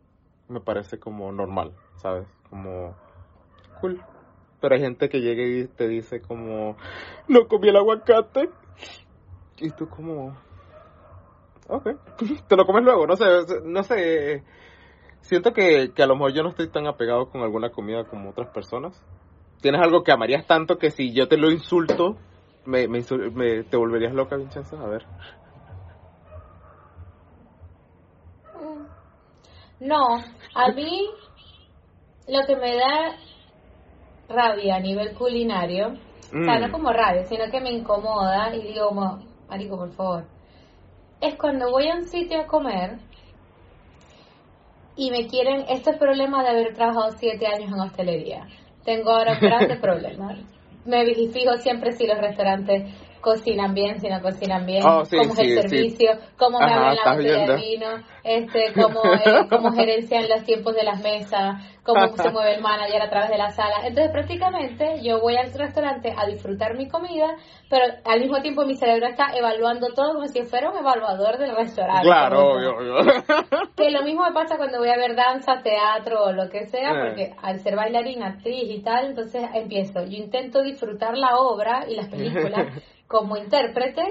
me 0.49 0.59
parece 0.59 0.99
como 0.99 1.31
normal, 1.31 1.71
¿sabes? 1.95 2.27
Como 2.49 2.93
cool. 3.81 4.01
Pero 4.59 4.75
hay 4.75 4.81
gente 4.81 5.09
que 5.09 5.19
llega 5.19 5.43
y 5.43 5.67
te 5.67 5.87
dice 5.87 6.21
como, 6.21 6.77
no 7.27 7.47
comí 7.47 7.69
el 7.69 7.77
aguacate. 7.77 8.49
Y 9.57 9.71
tú 9.71 9.89
como, 9.89 10.37
ok, 11.67 11.89
te 12.47 12.55
lo 12.55 12.65
comes 12.65 12.83
luego, 12.83 13.07
no 13.07 13.15
sé, 13.15 13.25
no 13.63 13.83
sé. 13.83 14.43
Siento 15.21 15.53
que, 15.53 15.91
que 15.93 16.03
a 16.03 16.07
lo 16.07 16.15
mejor 16.15 16.33
yo 16.33 16.43
no 16.43 16.49
estoy 16.49 16.69
tan 16.69 16.87
apegado 16.87 17.29
con 17.29 17.41
alguna 17.41 17.71
comida 17.71 18.05
como 18.05 18.29
otras 18.29 18.49
personas. 18.49 19.03
¿Tienes 19.61 19.81
algo 19.81 20.03
que 20.03 20.11
amarías 20.11 20.45
tanto 20.47 20.77
que 20.77 20.91
si 20.91 21.13
yo 21.13 21.27
te 21.27 21.37
lo 21.37 21.51
insulto, 21.51 22.17
me, 22.65 22.87
me, 22.87 23.03
me- 23.33 23.63
te 23.63 23.77
volverías 23.77 24.13
loca, 24.13 24.37
Vincenza? 24.37 24.77
A 24.81 24.87
ver. 24.87 25.07
No, 29.79 30.23
a 30.55 30.71
mí 30.71 31.09
lo 32.27 32.45
que 32.45 32.55
me 32.55 32.75
da 32.75 33.15
rabia 34.29 34.75
a 34.75 34.79
nivel 34.79 35.13
culinario, 35.13 35.87
o 35.87 36.43
sea, 36.43 36.59
Mm. 36.59 36.61
no 36.61 36.71
como 36.71 36.91
rabia, 36.91 37.23
sino 37.25 37.49
que 37.49 37.61
me 37.61 37.71
incomoda 37.71 38.53
y 38.55 38.61
digo, 38.73 38.89
como, 38.89 39.19
marico, 39.49 39.77
por 39.77 39.91
favor, 39.93 40.25
es 41.21 41.35
cuando 41.35 41.71
voy 41.71 41.87
a 41.87 41.95
un 41.95 42.03
sitio 42.05 42.41
a 42.41 42.47
comer 42.47 42.97
y 44.95 45.11
me 45.11 45.27
quieren, 45.27 45.65
esto 45.69 45.91
es 45.91 45.97
problema 45.97 46.43
de 46.43 46.49
haber 46.49 46.73
trabajado 46.73 47.11
siete 47.17 47.45
años 47.47 47.71
en 47.71 47.79
hostelería. 47.79 48.47
Tengo 48.83 49.11
ahora 49.11 49.35
grandes 49.39 49.77
problemas. 49.81 50.37
Me 50.85 51.05
fijo 51.05 51.53
siempre 51.57 51.91
si 51.91 52.07
los 52.07 52.17
restaurantes 52.17 52.83
cocinan 53.21 53.73
bien, 53.73 53.99
si 53.99 54.07
no 54.07 54.21
cocinan 54.21 54.65
bien, 54.65 54.83
Oh, 54.85 55.03
sí, 55.05 55.17
cómo 55.17 55.33
es 55.33 55.39
el 55.39 55.45
sí. 55.47 55.61
servicio, 55.61 56.11
cómo 56.37 56.59
me 56.59 56.65
Ajá, 56.65 56.75
abren 56.89 56.95
la 56.95 57.11
botella 57.13 57.35
viendo. 57.35 57.53
de 57.53 57.59
vino, 57.59 57.87
este, 58.23 58.73
cómo, 58.73 59.01
eh, 59.13 59.47
cómo 59.49 59.71
gerencian 59.73 60.27
los 60.29 60.43
tiempos 60.43 60.75
de 60.75 60.83
las 60.83 61.01
mesas, 61.01 61.61
cómo 61.83 62.07
se 62.15 62.29
mueve 62.31 62.55
el 62.55 62.61
manager 62.61 63.01
a 63.01 63.09
través 63.09 63.29
de 63.29 63.37
la 63.37 63.49
sala. 63.51 63.75
Entonces, 63.85 64.11
prácticamente, 64.11 65.01
yo 65.03 65.19
voy 65.21 65.35
al 65.37 65.51
restaurante 65.53 66.13
a 66.17 66.25
disfrutar 66.25 66.75
mi 66.75 66.87
comida, 66.87 67.35
pero 67.69 67.85
al 68.05 68.19
mismo 68.19 68.41
tiempo 68.41 68.65
mi 68.65 68.75
cerebro 68.75 69.07
está 69.07 69.27
evaluando 69.35 69.87
todo 69.93 70.13
como 70.13 70.27
si 70.27 70.43
fuera 70.43 70.69
un 70.69 70.77
evaluador 70.77 71.37
del 71.37 71.55
restaurante. 71.55 72.03
Claro, 72.03 72.53
obvio, 72.53 72.77
obvio. 72.77 72.95
que 73.75 73.89
lo 73.91 74.03
mismo 74.03 74.23
me 74.23 74.33
pasa 74.33 74.57
cuando 74.57 74.79
voy 74.79 74.89
a 74.89 74.97
ver 74.97 75.15
danza, 75.15 75.61
teatro 75.63 76.23
o 76.25 76.31
lo 76.31 76.49
que 76.49 76.65
sea, 76.67 76.91
Eh. 76.91 76.99
porque 77.05 77.33
al 77.41 77.59
ser 77.59 77.75
bailarina, 77.75 78.27
actriz 78.27 78.63
y 78.69 78.81
tal, 78.81 79.07
entonces 79.07 79.43
empiezo. 79.53 80.03
Yo 80.05 80.17
intento 80.17 80.61
disfrutar 80.61 81.17
la 81.17 81.37
obra 81.37 81.85
y 81.87 81.95
las 81.95 82.07
películas 82.09 82.67
como 83.07 83.37
intérprete, 83.37 84.03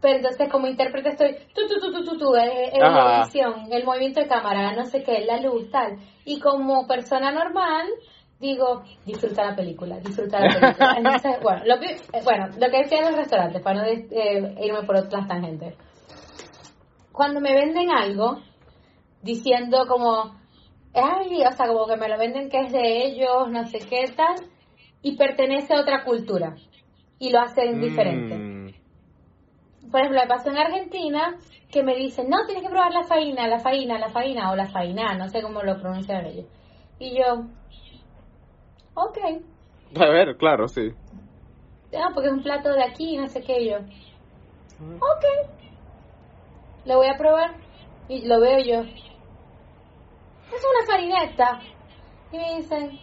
pero 0.00 0.16
entonces 0.16 0.48
como 0.50 0.66
intérprete 0.66 1.10
estoy 1.10 1.36
tu 1.54 1.66
tu 1.68 1.80
tu 1.80 1.92
tu 1.92 2.04
tu, 2.04 2.18
tu 2.18 2.36
eh, 2.36 2.70
eh, 2.72 2.78
la 2.78 2.86
Ajá. 2.86 3.22
edición, 3.22 3.72
el 3.72 3.84
movimiento 3.84 4.20
de 4.20 4.28
cámara, 4.28 4.72
no 4.72 4.84
sé 4.86 5.02
qué, 5.02 5.20
la 5.24 5.38
luz, 5.40 5.70
tal. 5.70 5.98
Y 6.24 6.40
como 6.40 6.86
persona 6.86 7.30
normal 7.30 7.88
digo, 8.40 8.82
disfruta 9.04 9.44
la 9.44 9.54
película, 9.54 9.98
disfruta 10.00 10.40
la 10.40 10.48
película. 10.48 10.94
Entonces, 10.96 11.36
bueno, 11.42 11.62
lo 11.66 11.78
que, 11.78 11.92
eh, 11.92 12.22
bueno, 12.24 12.48
lo 12.58 12.70
que 12.70 12.78
decía 12.78 12.98
en 12.98 13.04
los 13.04 13.16
restaurantes, 13.16 13.62
para 13.62 13.82
no 13.82 13.86
eh, 13.86 14.54
irme 14.62 14.82
por 14.84 14.96
otras 14.96 15.28
tangentes. 15.28 15.74
Cuando 17.12 17.40
me 17.40 17.52
venden 17.52 17.90
algo, 17.90 18.38
diciendo 19.22 19.84
como, 19.86 20.40
ay, 20.94 21.42
o 21.46 21.52
sea, 21.52 21.66
como 21.68 21.86
que 21.86 21.96
me 21.96 22.08
lo 22.08 22.18
venden 22.18 22.48
que 22.48 22.60
es 22.60 22.72
de 22.72 23.04
ellos, 23.04 23.50
no 23.50 23.66
sé 23.66 23.78
qué 23.78 24.06
tal, 24.16 24.36
y 25.02 25.16
pertenece 25.16 25.74
a 25.74 25.80
otra 25.80 26.04
cultura, 26.04 26.54
y 27.20 27.30
lo 27.30 27.40
hacen 27.40 27.80
diferente. 27.80 28.34
Mm. 28.34 29.90
Por 29.90 30.00
ejemplo, 30.00 30.20
me 30.22 30.26
pasó 30.26 30.50
en 30.50 30.58
Argentina 30.58 31.36
que 31.70 31.82
me 31.82 31.94
dicen, 31.94 32.28
no, 32.28 32.46
tienes 32.46 32.64
que 32.64 32.70
probar 32.70 32.92
la 32.92 33.04
faina, 33.04 33.46
la 33.46 33.60
faina, 33.60 33.98
la 33.98 34.08
faina, 34.08 34.50
o 34.50 34.56
la 34.56 34.66
faina, 34.66 35.14
no 35.14 35.28
sé 35.28 35.42
cómo 35.42 35.62
lo 35.62 35.78
pronuncian 35.80 36.24
ellos. 36.24 36.46
Y 36.98 37.18
yo, 37.18 37.44
ok. 38.94 39.18
A 40.00 40.06
ver, 40.08 40.36
claro, 40.38 40.66
sí. 40.66 40.92
ah, 41.94 42.10
porque 42.14 42.28
es 42.28 42.34
un 42.34 42.42
plato 42.42 42.72
de 42.72 42.84
aquí, 42.84 43.16
no 43.16 43.28
sé 43.28 43.42
qué, 43.42 43.60
y 43.60 43.70
yo, 43.70 43.76
ok, 43.76 45.24
lo 46.86 46.96
voy 46.96 47.08
a 47.08 47.18
probar, 47.18 47.54
y 48.08 48.26
lo 48.26 48.40
veo 48.40 48.58
yo, 48.60 48.80
es 48.80 50.64
una 50.64 50.86
farineta, 50.86 51.60
y 52.32 52.36
me 52.38 52.56
dicen, 52.56 52.98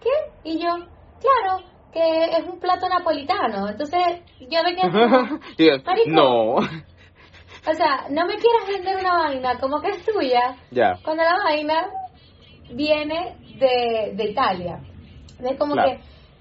¿qué? 0.00 0.10
Y 0.42 0.58
yo, 0.58 0.70
claro, 1.20 1.73
que 1.94 2.24
es 2.24 2.44
un 2.46 2.58
plato 2.60 2.88
napolitano, 2.88 3.68
entonces 3.68 4.00
yo 4.40 4.62
me 4.64 4.76
como, 4.76 4.98
Marico. 5.86 6.10
no. 6.10 6.54
o 6.56 7.74
sea, 7.74 8.06
no 8.10 8.26
me 8.26 8.34
quieras 8.34 8.66
vender 8.68 8.96
una 8.98 9.16
vaina 9.16 9.58
como 9.60 9.80
que 9.80 9.88
es 9.90 10.04
tuya, 10.04 10.56
Ya. 10.70 10.98
cuando 11.04 11.22
la 11.22 11.38
vaina 11.44 11.86
viene 12.72 13.36
de, 13.58 14.12
de 14.14 14.30
Italia. 14.30 14.80
Es 15.42 15.56
como 15.58 15.74
Claro. 15.74 15.92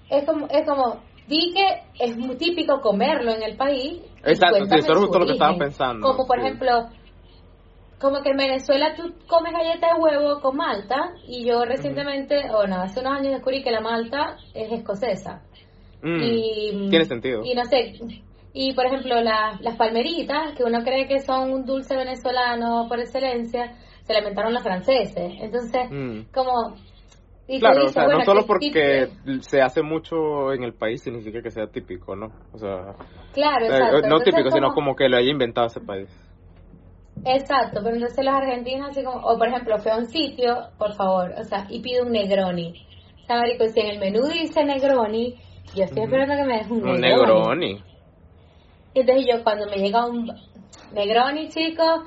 que, 0.10 0.18
es 0.18 0.26
como, 0.26 0.48
es 0.48 0.68
como, 0.68 1.02
di 1.28 1.54
que 1.54 1.82
es 2.04 2.18
muy 2.18 2.36
típico 2.38 2.82
comerlo 2.82 3.32
en 3.32 3.44
el 3.44 3.56
país. 3.58 4.02
Exacto, 4.24 4.66
sí, 4.66 4.76
eso 4.80 4.92
es 4.94 4.98
justo 5.00 5.20
lo 5.20 5.26
que 5.26 5.34
estaba 5.34 5.58
pensando, 5.58 6.08
Como 6.08 6.26
por 6.26 6.40
sí. 6.40 6.46
ejemplo, 6.46 6.90
como 8.04 8.22
que 8.22 8.30
en 8.30 8.38
Venezuela 8.38 8.94
tú 8.96 9.14
comes 9.28 9.52
galleta 9.54 9.96
de 9.96 10.00
huevo 10.00 10.40
con 10.42 10.58
malta, 10.58 11.14
y 11.28 11.44
yo 11.46 11.64
recientemente, 11.66 12.52
o 12.54 12.68
no, 12.68 12.82
hace 12.84 13.00
unos 13.00 13.14
años 13.14 13.34
descubrí 13.34 13.64
que 13.64 13.72
la 13.72 13.82
malta 13.82 14.38
es 14.54 14.72
escocesa. 14.72 15.42
Mm, 16.04 16.22
Y, 16.22 16.90
Tiene 16.90 17.06
sentido. 17.06 17.44
Y 17.44 17.56
no 17.56 17.64
sé, 17.66 17.94
y 18.54 18.74
por 18.74 18.86
ejemplo 18.86 19.20
la- 19.22 19.58
las 19.62 19.76
palmeritas, 19.78 20.54
que 20.56 20.64
uno 20.64 20.84
cree 20.84 21.08
que 21.08 21.20
son 21.22 21.52
un 21.52 21.66
dulce 21.66 21.96
venezolano 21.96 22.88
por 22.88 23.00
excelencia, 23.00 23.74
se 24.04 24.14
la 24.14 24.20
inventaron 24.20 24.54
los 24.54 24.62
franceses. 24.62 25.34
Entonces, 25.40 25.90
Mm. 25.90 26.20
como... 26.34 26.76
Y 27.48 27.60
Claro, 27.60 27.86
o 27.86 27.90
sea, 27.90 28.04
bueno, 28.06 28.20
no 28.20 28.26
solo 28.26 28.42
¿qué 28.42 28.48
porque 28.48 29.08
se 29.42 29.62
hace 29.62 29.82
mucho 29.82 30.54
en 30.54 30.64
el 30.64 30.74
país 30.74 31.02
significa 31.04 31.42
que 31.42 31.52
sea 31.52 31.68
típico, 31.68 32.16
¿no? 32.16 32.28
O 32.54 32.58
sea, 32.58 32.94
Claro, 33.34 33.66
eh, 33.66 33.70
exacto. 33.70 33.92
no 33.92 33.98
Entonces, 34.04 34.34
típico, 34.34 34.52
sino 34.52 34.74
como 34.74 34.96
que 34.96 35.10
lo 35.10 35.18
haya 35.18 35.30
inventado 35.30 35.68
ese 35.68 35.82
país. 35.82 36.10
Exacto, 37.26 37.80
pero 37.84 37.96
entonces 37.96 38.26
los 38.26 38.34
argentinos 38.34 38.90
así 38.90 39.04
como... 39.04 39.26
O 39.26 39.38
por 39.38 39.48
ejemplo, 39.48 39.78
fui 39.78 39.92
a 39.92 39.98
un 39.98 40.08
sitio, 40.08 40.70
por 40.78 40.94
favor, 40.94 41.34
o 41.38 41.44
sea, 41.44 41.66
y 41.70 41.80
pido 41.80 42.06
un 42.06 42.12
Negroni. 42.12 42.74
O 43.24 43.26
sea, 43.26 43.38
marico, 43.38 43.68
si 43.70 43.80
en 43.80 43.88
el 43.88 44.00
menú 44.00 44.28
dice 44.28 44.64
Negroni, 44.64 45.36
yo 45.76 45.84
estoy 45.84 46.04
esperando 46.04 46.36
que 46.36 46.44
me 46.44 46.58
des 46.58 46.70
un, 46.70 46.88
Un 46.88 47.00
Negroni. 47.00 47.82
Entonces 48.94 49.26
yo 49.28 49.44
cuando 49.44 49.66
me 49.68 49.78
llega 49.78 50.06
un 50.06 50.32
Negroni, 50.94 51.50
chicos, 51.50 52.02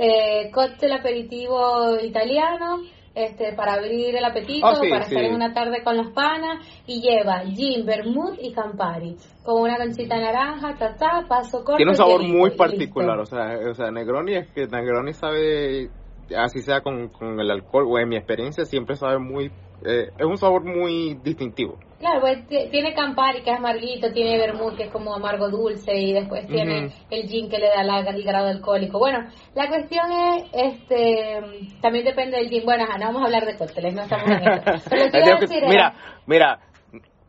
eh, 0.00 0.50
cóctel 0.52 0.92
aperitivo 0.92 1.98
italiano, 2.00 2.82
este 3.14 3.52
para 3.54 3.74
abrir 3.74 4.14
el 4.16 4.24
apetito, 4.24 4.66
Ah, 4.66 4.74
sí, 4.76 4.88
para 4.88 5.04
sí. 5.04 5.14
estar 5.14 5.24
en 5.24 5.34
una 5.34 5.52
tarde 5.52 5.82
con 5.82 5.96
los 5.96 6.08
panas, 6.12 6.64
y 6.86 7.00
lleva 7.00 7.40
gin, 7.40 7.84
vermouth 7.84 8.38
y 8.40 8.52
campari, 8.52 9.16
con 9.44 9.62
una 9.62 9.76
conchita 9.76 10.18
naranja, 10.18 10.76
ta, 10.78 10.96
ta, 10.96 11.24
paso 11.28 11.58
corto. 11.58 11.76
Tiene 11.76 11.92
un 11.92 11.96
sabor 11.96 12.22
muy 12.22 12.50
particular, 12.52 13.18
listo. 13.18 13.36
o 13.36 13.38
sea, 13.38 13.70
o 13.70 13.74
sea, 13.74 13.90
Negroni 13.90 14.34
es 14.36 14.50
que 14.52 14.66
Negroni 14.66 15.12
sabe, 15.12 15.90
así 16.36 16.60
sea 16.60 16.80
con, 16.80 17.08
con 17.08 17.38
el 17.38 17.50
alcohol, 17.50 17.86
o 17.88 17.98
en 17.98 18.08
mi 18.08 18.16
experiencia 18.16 18.64
siempre 18.64 18.96
sabe 18.96 19.18
muy, 19.18 19.50
eh, 19.84 20.10
es 20.18 20.26
un 20.26 20.38
sabor 20.38 20.64
muy 20.64 21.14
distintivo. 21.22 21.78
Claro, 21.98 22.20
pues 22.20 22.46
tiene 22.48 22.94
Campari 22.94 23.42
que 23.42 23.50
es 23.52 23.56
amarguito, 23.58 24.12
tiene 24.12 24.36
Vermouth 24.36 24.74
que 24.76 24.84
es 24.84 24.90
como 24.90 25.14
amargo 25.14 25.48
dulce 25.50 25.94
y 25.96 26.12
después 26.12 26.48
tiene 26.48 26.90
el 27.10 27.28
gin 27.28 27.48
que 27.48 27.58
le 27.58 27.68
da 27.68 27.84
la- 27.84 28.00
el 28.00 28.24
grado 28.24 28.48
alcohólico. 28.48 28.98
Bueno, 28.98 29.20
la 29.54 29.68
cuestión 29.68 30.06
es, 30.10 30.44
este, 30.52 31.40
también 31.80 32.04
depende 32.04 32.38
del 32.38 32.48
gin. 32.48 32.64
Bueno, 32.64 32.86
no 32.98 33.04
vamos 33.06 33.22
a 33.22 33.26
hablar 33.26 33.46
de 33.46 33.56
cócteles, 33.56 33.94
no 33.94 34.02
estamos 34.02 34.26
en 34.30 34.42
eso. 34.48 34.90
Pero 34.90 35.38
que- 35.38 35.46
decir 35.46 35.62
mira, 35.68 35.72
era, 35.72 35.94
mira, 36.26 36.60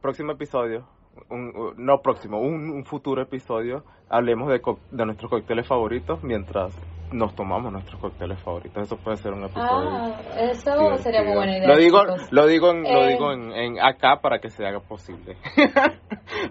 próximo 0.02 0.32
episodio, 0.32 0.88
un- 1.30 1.56
un- 1.56 1.74
no 1.86 2.02
próximo, 2.02 2.40
un, 2.40 2.72
un 2.72 2.84
futuro 2.86 3.22
episodio, 3.22 3.84
hablemos 4.10 4.50
de, 4.52 4.60
co- 4.60 4.80
de 4.90 5.06
nuestros 5.06 5.30
cócteles 5.30 5.68
favoritos 5.68 6.24
mientras 6.24 6.74
nos 7.14 7.36
tomamos 7.36 7.72
nuestros 7.72 8.00
cócteles 8.02 8.40
favoritos. 8.42 8.84
Eso 8.84 8.98
puede 8.98 9.18
ser 9.18 9.34
un 9.34 9.44
episodio. 9.44 9.66
ah, 9.70 10.20
eso 10.40 10.72
divertido. 10.72 10.98
sería 11.04 11.24
muy 11.24 11.34
buena 11.36 11.58
idea. 11.58 11.68
Lo 11.70 11.78
digo, 11.78 12.00
chicos. 12.02 12.34
lo 12.34 12.48
digo, 12.48 12.72
en, 12.72 12.84
lo 12.84 12.90
Eh, 13.06 13.10
digo 13.14 13.32
en, 13.32 13.52
en 13.54 13.80
acá 13.80 14.20
para 14.22 14.40
que 14.40 14.50
se 14.50 14.66
haga 14.66 14.80
posible. 14.80 15.38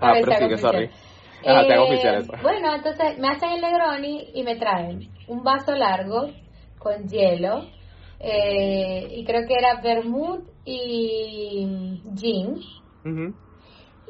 Ah, 0.01 0.14
pero 0.20 0.33
sigue, 0.38 0.59
sorry. 0.59 0.90
Ajá, 1.46 1.66
te 1.66 1.75
hago 1.75 1.85
Eh, 1.85 1.88
oficial 1.88 2.14
eso. 2.16 2.33
Bueno, 2.42 2.75
entonces 2.75 3.18
me 3.18 3.29
hacen 3.29 3.51
el 3.51 3.61
Negroni 3.61 4.31
y 4.35 4.42
me 4.42 4.57
traen 4.57 5.12
un 5.29 5.42
vaso 5.42 5.72
largo 5.75 6.29
con 6.79 7.09
hielo 7.09 7.64
eh, 8.20 9.09
y 9.11 9.25
creo 9.25 9.42
que 9.46 9.55
era 9.55 9.81
vermouth 9.83 10.44
y 10.64 12.01
gin 12.16 12.61
Ujú. 13.05 13.35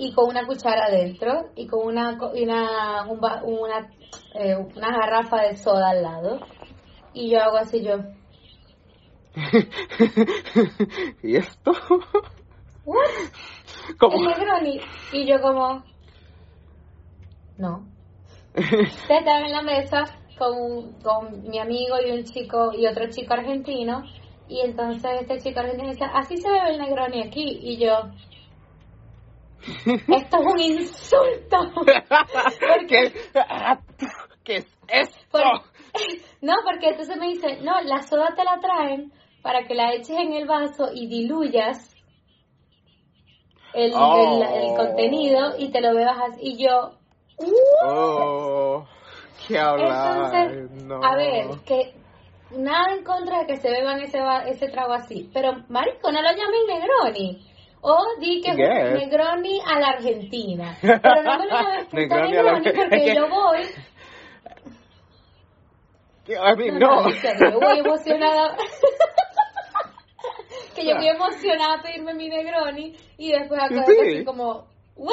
Y 0.04 0.12
con 0.14 0.28
una 0.30 0.44
cuchara 0.46 0.86
adentro 0.86 1.50
y 1.54 1.66
con 1.68 1.86
una 1.86 2.18
una 2.34 3.04
un 3.08 3.20
va- 3.20 3.42
una 3.44 3.88
eh, 4.34 4.56
una 4.56 4.90
garrafa 4.90 5.42
de 5.42 5.56
soda 5.56 5.90
al 5.90 6.02
lado 6.02 6.40
y 7.14 7.30
yo 7.30 7.40
hago 7.40 7.56
así 7.58 7.82
yo 7.84 7.98
¿Y 11.22 11.36
esto? 11.36 11.72
¿what? 12.84 12.96
¿Cómo? 13.98 14.16
el 14.16 14.26
Negroni 14.38 14.80
y 15.12 15.26
yo 15.26 15.40
como 15.40 15.84
no 17.58 17.86
Ustedes 18.54 18.92
estaban 19.08 19.44
en 19.46 19.52
la 19.52 19.62
mesa 19.62 20.04
con, 20.38 20.92
con 21.00 21.42
mi 21.48 21.58
amigo 21.58 21.96
y 22.04 22.10
un 22.10 22.24
chico 22.24 22.72
y 22.74 22.86
otro 22.86 23.08
chico 23.08 23.34
argentino 23.34 24.02
y 24.48 24.60
entonces 24.60 25.20
este 25.20 25.38
chico 25.40 25.60
argentino 25.60 25.90
dice 25.90 26.04
así 26.12 26.36
se 26.38 26.50
bebe 26.50 26.70
el 26.72 26.78
Negroni 26.80 27.22
aquí 27.22 27.60
y 27.62 27.78
yo 27.78 28.10
esto 29.86 30.36
es 30.38 30.46
un 30.46 30.60
insulto 30.60 31.58
¿Qué, 32.88 33.12
¿Qué 34.44 34.56
es 34.56 34.66
esto? 34.88 35.38
No, 36.40 36.54
porque 36.64 36.88
entonces 36.88 37.16
me 37.18 37.28
dice, 37.28 37.60
no, 37.62 37.80
la 37.82 38.02
soda 38.02 38.34
te 38.34 38.42
la 38.44 38.58
traen 38.60 39.12
para 39.42 39.64
que 39.64 39.74
la 39.74 39.92
eches 39.92 40.16
en 40.18 40.32
el 40.32 40.46
vaso 40.46 40.88
y 40.92 41.06
diluyas 41.06 41.94
el, 43.74 43.92
Oh. 43.94 44.42
el, 44.42 44.64
el 44.70 44.74
contenido 44.76 45.52
y 45.58 45.70
te 45.70 45.80
lo 45.82 45.94
bebas 45.94 46.18
así. 46.30 46.40
Y 46.42 46.64
yo, 46.64 46.92
Oh, 47.84 48.84
¿qué 49.46 49.58
hablar? 49.58 50.50
entonces, 50.52 50.84
no. 50.84 51.04
a 51.04 51.14
ver, 51.16 51.46
que 51.66 51.94
nada 52.56 52.94
en 52.94 53.04
contra 53.04 53.40
de 53.40 53.46
que 53.46 53.56
se 53.58 53.70
beban 53.70 54.00
ese, 54.00 54.18
ese 54.46 54.68
trago 54.68 54.94
así, 54.94 55.30
pero 55.32 55.52
marico, 55.68 56.10
no 56.10 56.22
lo 56.22 56.28
llamen 56.30 56.66
Negroni. 56.68 57.51
O 57.84 57.98
di 58.20 58.40
que 58.40 58.50
es 58.52 58.56
un. 58.56 58.94
Negroni 58.94 59.60
a 59.66 59.78
la 59.80 59.88
Argentina. 59.88 60.76
Pero 60.80 61.22
no 61.22 61.38
me 61.38 61.46
lo 61.46 61.50
puta 61.50 61.86
Negroni 61.92 62.36
a 62.36 62.42
la- 62.44 62.52
porque 62.52 63.14
yo 63.14 63.28
voy. 63.28 63.60
I 66.28 66.56
mean, 66.56 66.78
No, 66.78 67.02
no. 67.02 67.08
no, 67.08 67.50
yo 67.50 67.60
voy 67.60 67.78
emocionada. 67.80 68.56
que 70.74 70.86
yo 70.86 70.94
voy 70.96 71.08
emocionada 71.08 71.74
a 71.74 71.82
pedirme 71.82 72.14
mi 72.14 72.28
Negroni 72.28 72.94
y 73.18 73.32
después 73.32 73.60
acá 73.60 73.84
Sí. 73.86 73.92
así 74.00 74.24
como, 74.24 74.66
¿what? 74.96 75.12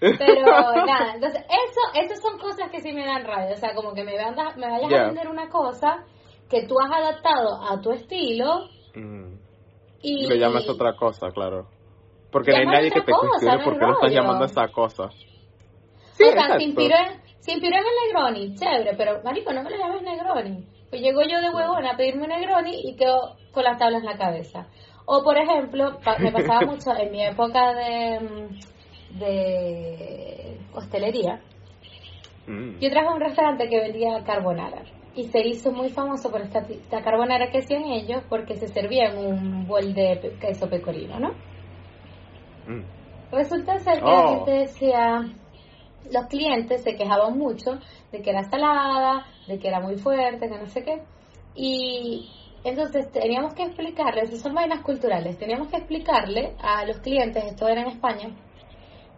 Pero 0.00 0.44
nada, 0.86 1.14
entonces 1.14 1.42
eso, 1.48 1.80
esas 2.04 2.20
son 2.20 2.38
cosas 2.38 2.70
que 2.70 2.80
sí 2.80 2.92
me 2.92 3.04
dan 3.06 3.24
rabia. 3.24 3.54
O 3.54 3.58
sea, 3.58 3.74
como 3.74 3.94
que 3.94 4.04
me, 4.04 4.14
vayas 4.16 4.90
Ya. 4.90 5.02
a 5.02 5.06
vender 5.06 5.28
una 5.28 5.48
cosa 5.48 6.04
que 6.50 6.66
tú 6.66 6.76
has 6.80 6.90
adaptado 6.92 7.62
a 7.62 7.80
tu 7.80 7.92
estilo 7.92 8.68
Mm, 8.94 9.36
y. 10.02 10.26
Le 10.26 10.38
llamas 10.38 10.68
otra 10.68 10.94
cosa, 10.96 11.30
claro. 11.30 11.66
Porque 12.30 12.50
no 12.52 12.58
hay 12.58 12.66
nadie 12.66 12.90
que 12.90 13.00
te 13.02 13.12
cosa, 13.12 13.28
cuestione 13.28 13.64
por 13.64 13.78
qué 13.78 13.86
lo 13.86 13.92
estás 13.92 14.12
llamando 14.12 14.44
esa 14.46 14.68
cosa. 14.68 15.04
o 15.04 15.10
Sí, 15.10 16.24
sea, 16.24 16.32
se 16.32 16.38
exacto. 16.38 16.62
inspiró, 16.62 16.96
en, 16.96 17.64
el 17.64 17.84
Negroni, 18.06 18.54
chévere, 18.54 18.94
pero 18.96 19.20
marico, 19.22 19.52
no 19.52 19.62
me 19.62 19.70
lo 19.70 19.76
llames 19.76 20.02
Negroni. 20.02 20.64
Pues 20.88 21.00
llego 21.02 21.22
yo 21.22 21.40
de 21.40 21.50
huevona 21.50 21.90
a 21.92 21.96
pedirme 21.96 22.22
un 22.24 22.28
Negroni 22.30 22.88
y 22.88 22.96
quedo 22.96 23.36
con 23.52 23.64
las 23.64 23.78
tablas 23.78 24.00
en 24.00 24.06
la 24.06 24.18
cabeza. 24.18 24.66
O 25.04 25.22
por 25.24 25.36
ejemplo, 25.36 25.98
pa- 26.04 26.18
me 26.18 26.30
pasaba 26.32 26.60
mucho 26.66 26.94
en 26.96 27.10
mi 27.10 27.22
época 27.24 27.74
de, 27.74 28.20
mm, 28.20 29.18
de 29.18 30.58
hostelería. 30.74 31.40
Mm. 32.46 32.78
Yo 32.78 32.90
traje 32.90 33.08
un 33.08 33.20
restaurante 33.20 33.68
que 33.68 33.80
vendía 33.80 34.22
carbonara 34.24 34.82
y 35.14 35.24
se 35.24 35.40
hizo 35.46 35.70
muy 35.72 35.90
famoso 35.90 36.30
por 36.30 36.40
esta, 36.40 36.60
esta 36.60 37.02
carbonara 37.02 37.50
que 37.50 37.58
hacían 37.58 37.84
ellos 37.84 38.22
porque 38.28 38.56
se 38.56 38.68
servía 38.68 39.10
en 39.10 39.18
un 39.18 39.66
bol 39.66 39.92
de 39.94 40.36
queso 40.40 40.68
pecorino, 40.68 41.18
¿no? 41.18 41.30
Mm. 42.66 42.82
Resulta 43.32 43.78
ser 43.78 43.98
que 43.98 44.04
Oh. 44.04 44.22
la 44.22 44.28
gente 44.28 44.50
decía, 44.52 45.20
los 46.10 46.26
clientes 46.26 46.82
se 46.82 46.96
quejaban 46.96 47.36
mucho 47.38 47.78
de 48.10 48.22
que 48.22 48.30
era 48.30 48.44
salada, 48.44 49.26
de 49.46 49.58
que 49.58 49.68
era 49.68 49.80
muy 49.80 49.96
fuerte, 49.96 50.48
que 50.48 50.58
no 50.58 50.66
sé 50.66 50.84
qué. 50.84 51.02
Y 51.54 52.28
entonces 52.64 53.10
teníamos 53.10 53.54
que 53.54 53.64
explicarles, 53.64 54.30
esas 54.30 54.42
son 54.42 54.54
vainas 54.54 54.82
culturales, 54.82 55.38
teníamos 55.38 55.68
que 55.68 55.76
explicarle 55.76 56.54
a 56.62 56.84
los 56.86 56.98
clientes, 56.98 57.44
esto 57.44 57.68
era 57.68 57.82
en 57.82 57.88
España, 57.88 58.30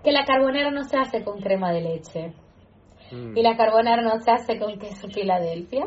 que 0.02 0.12
la 0.12 0.24
carbonara 0.24 0.70
no 0.70 0.84
se 0.84 0.96
hace 0.96 1.22
con 1.22 1.40
crema 1.40 1.72
de 1.72 1.80
leche 1.80 2.32
Mm. 3.14 3.36
y 3.36 3.42
la 3.42 3.56
carbonara 3.56 4.02
no 4.02 4.18
se 4.20 4.30
hace 4.30 4.58
con 4.58 4.78
queso 4.78 5.08
Filadelfia 5.08 5.86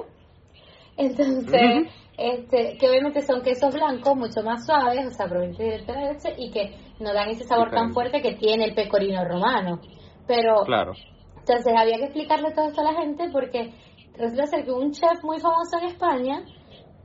Entonces, 0.95 1.91
este, 2.17 2.77
que 2.79 2.89
obviamente 2.89 3.21
son 3.21 3.41
quesos 3.41 3.73
blancos 3.73 4.15
mucho 4.15 4.41
más 4.41 4.65
suaves, 4.65 5.05
o 5.05 5.11
sea, 5.11 5.27
provenientes 5.27 5.85
de 5.85 5.93
la 5.93 6.11
leche, 6.11 6.33
y 6.37 6.51
que 6.51 6.75
no 6.99 7.13
dan 7.13 7.29
ese 7.29 7.43
sabor 7.43 7.69
tan 7.69 7.93
fuerte 7.93 8.21
que 8.21 8.33
tiene 8.35 8.65
el 8.65 8.73
pecorino 8.73 9.23
romano. 9.23 9.79
Pero, 10.25 10.63
claro. 10.65 10.93
entonces 11.37 11.73
había 11.77 11.97
que 11.97 12.05
explicarle 12.05 12.51
todo 12.51 12.69
esto 12.69 12.81
a 12.81 12.91
la 12.91 12.99
gente 12.99 13.29
porque 13.31 13.71
resulta 14.17 14.47
ser 14.47 14.65
que 14.65 14.71
un 14.71 14.91
chef 14.91 15.23
muy 15.23 15.39
famoso 15.39 15.77
en 15.79 15.89
España 15.89 16.43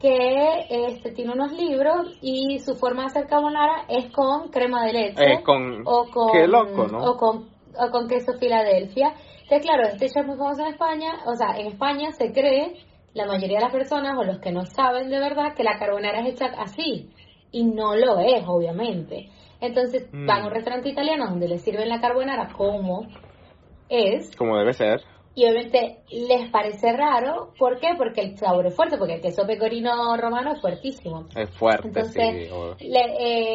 que 0.00 0.66
este, 0.68 1.12
tiene 1.12 1.32
unos 1.32 1.52
libros 1.52 2.18
y 2.20 2.58
su 2.58 2.74
forma 2.74 3.02
de 3.02 3.06
hacer 3.06 3.26
carbonara 3.28 3.84
es 3.88 4.10
con 4.10 4.48
crema 4.48 4.84
de 4.86 4.92
leche 4.94 5.34
Eh, 5.34 5.42
con... 5.44 5.82
o 5.84 6.06
con 6.10 6.32
Qué 6.32 6.48
loco, 6.48 6.88
¿no? 6.88 7.04
o 7.04 7.16
con 7.16 7.51
o 7.78 7.90
con 7.90 8.08
queso 8.08 8.32
Filadelfia. 8.38 9.14
Entonces, 9.42 9.62
claro, 9.62 9.88
este 9.88 10.08
chef 10.08 10.26
muy 10.26 10.36
famoso 10.36 10.62
en 10.62 10.72
España, 10.72 11.12
o 11.26 11.34
sea, 11.34 11.56
en 11.58 11.66
España 11.66 12.10
se 12.12 12.32
cree 12.32 12.74
la 13.14 13.26
mayoría 13.26 13.58
de 13.58 13.64
las 13.64 13.72
personas 13.72 14.16
o 14.16 14.24
los 14.24 14.38
que 14.40 14.52
no 14.52 14.64
saben 14.64 15.10
de 15.10 15.18
verdad 15.18 15.54
que 15.54 15.64
la 15.64 15.78
carbonara 15.78 16.20
es 16.20 16.34
hecha 16.34 16.46
así 16.58 17.10
y 17.50 17.64
no 17.64 17.94
lo 17.94 18.20
es, 18.20 18.44
obviamente. 18.46 19.28
Entonces, 19.60 20.08
Mm. 20.12 20.26
van 20.26 20.42
a 20.42 20.46
un 20.46 20.52
restaurante 20.52 20.88
italiano 20.88 21.26
donde 21.26 21.48
les 21.48 21.62
sirven 21.62 21.88
la 21.88 22.00
carbonara 22.00 22.48
como 22.56 23.06
es 23.88 24.34
Como 24.36 24.56
debe 24.56 24.72
ser. 24.72 25.02
Y 25.34 25.44
obviamente 25.44 25.98
les 26.10 26.50
parece 26.50 26.92
raro, 26.92 27.52
¿por 27.58 27.80
qué? 27.80 27.88
Porque 27.96 28.20
el 28.20 28.36
sabor 28.36 28.66
es 28.66 28.74
fuerte, 28.76 28.98
porque 28.98 29.14
el 29.14 29.20
queso 29.22 29.46
pecorino 29.46 30.16
romano 30.16 30.52
es 30.52 30.60
fuertísimo. 30.60 31.26
Es 31.34 31.48
fuerte, 31.58 31.88
Entonces, 31.88 32.50
sí. 32.78 32.88
le, 32.88 33.00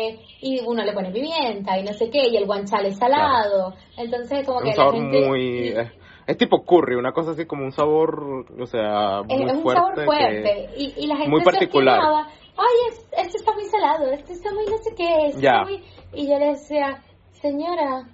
eh, 0.10 0.20
y 0.42 0.60
uno 0.66 0.84
le 0.84 0.94
pone 0.94 1.12
pimienta 1.12 1.78
y 1.78 1.84
no 1.84 1.94
sé 1.94 2.10
qué, 2.10 2.28
y 2.30 2.36
el 2.38 2.46
guanciale 2.46 2.90
es 2.90 2.98
salado. 2.98 3.74
Entonces, 3.96 4.46
como 4.46 4.62
que 4.62 4.74
la 4.76 4.92
gente. 4.92 5.28
muy... 5.28 5.68
Es, 5.70 5.88
es 6.26 6.38
tipo 6.38 6.64
curry, 6.66 6.96
una 6.96 7.12
cosa 7.12 7.32
así 7.32 7.46
como 7.46 7.64
un 7.64 7.72
sabor, 7.72 8.46
o 8.60 8.66
sea, 8.66 9.22
muy 9.24 9.44
es 9.44 9.54
un 9.54 9.62
fuerte. 9.62 9.80
sabor 9.82 9.96
que- 9.96 10.06
fuerte. 10.06 10.70
Y, 10.78 10.94
y 10.98 11.08
la 11.08 11.16
gente 11.18 11.30
muy 11.30 11.40
se 11.42 11.46
particular. 11.46 12.00
quejaba, 12.00 12.28
Ay, 12.60 12.90
es- 12.90 13.08
este 13.18 13.38
está 13.38 13.54
muy 13.54 13.66
salado, 13.66 14.12
este 14.12 14.34
está 14.34 14.52
muy 14.52 14.66
no 14.66 14.78
sé 14.80 14.96
qué. 14.96 15.28
este 15.28 15.42
Ya. 15.42 15.52
está 15.62 15.64
muy-". 15.66 15.84
Y 16.14 16.28
yo 16.28 16.40
le 16.40 16.48
decía, 16.48 17.04
señora, 17.34 18.08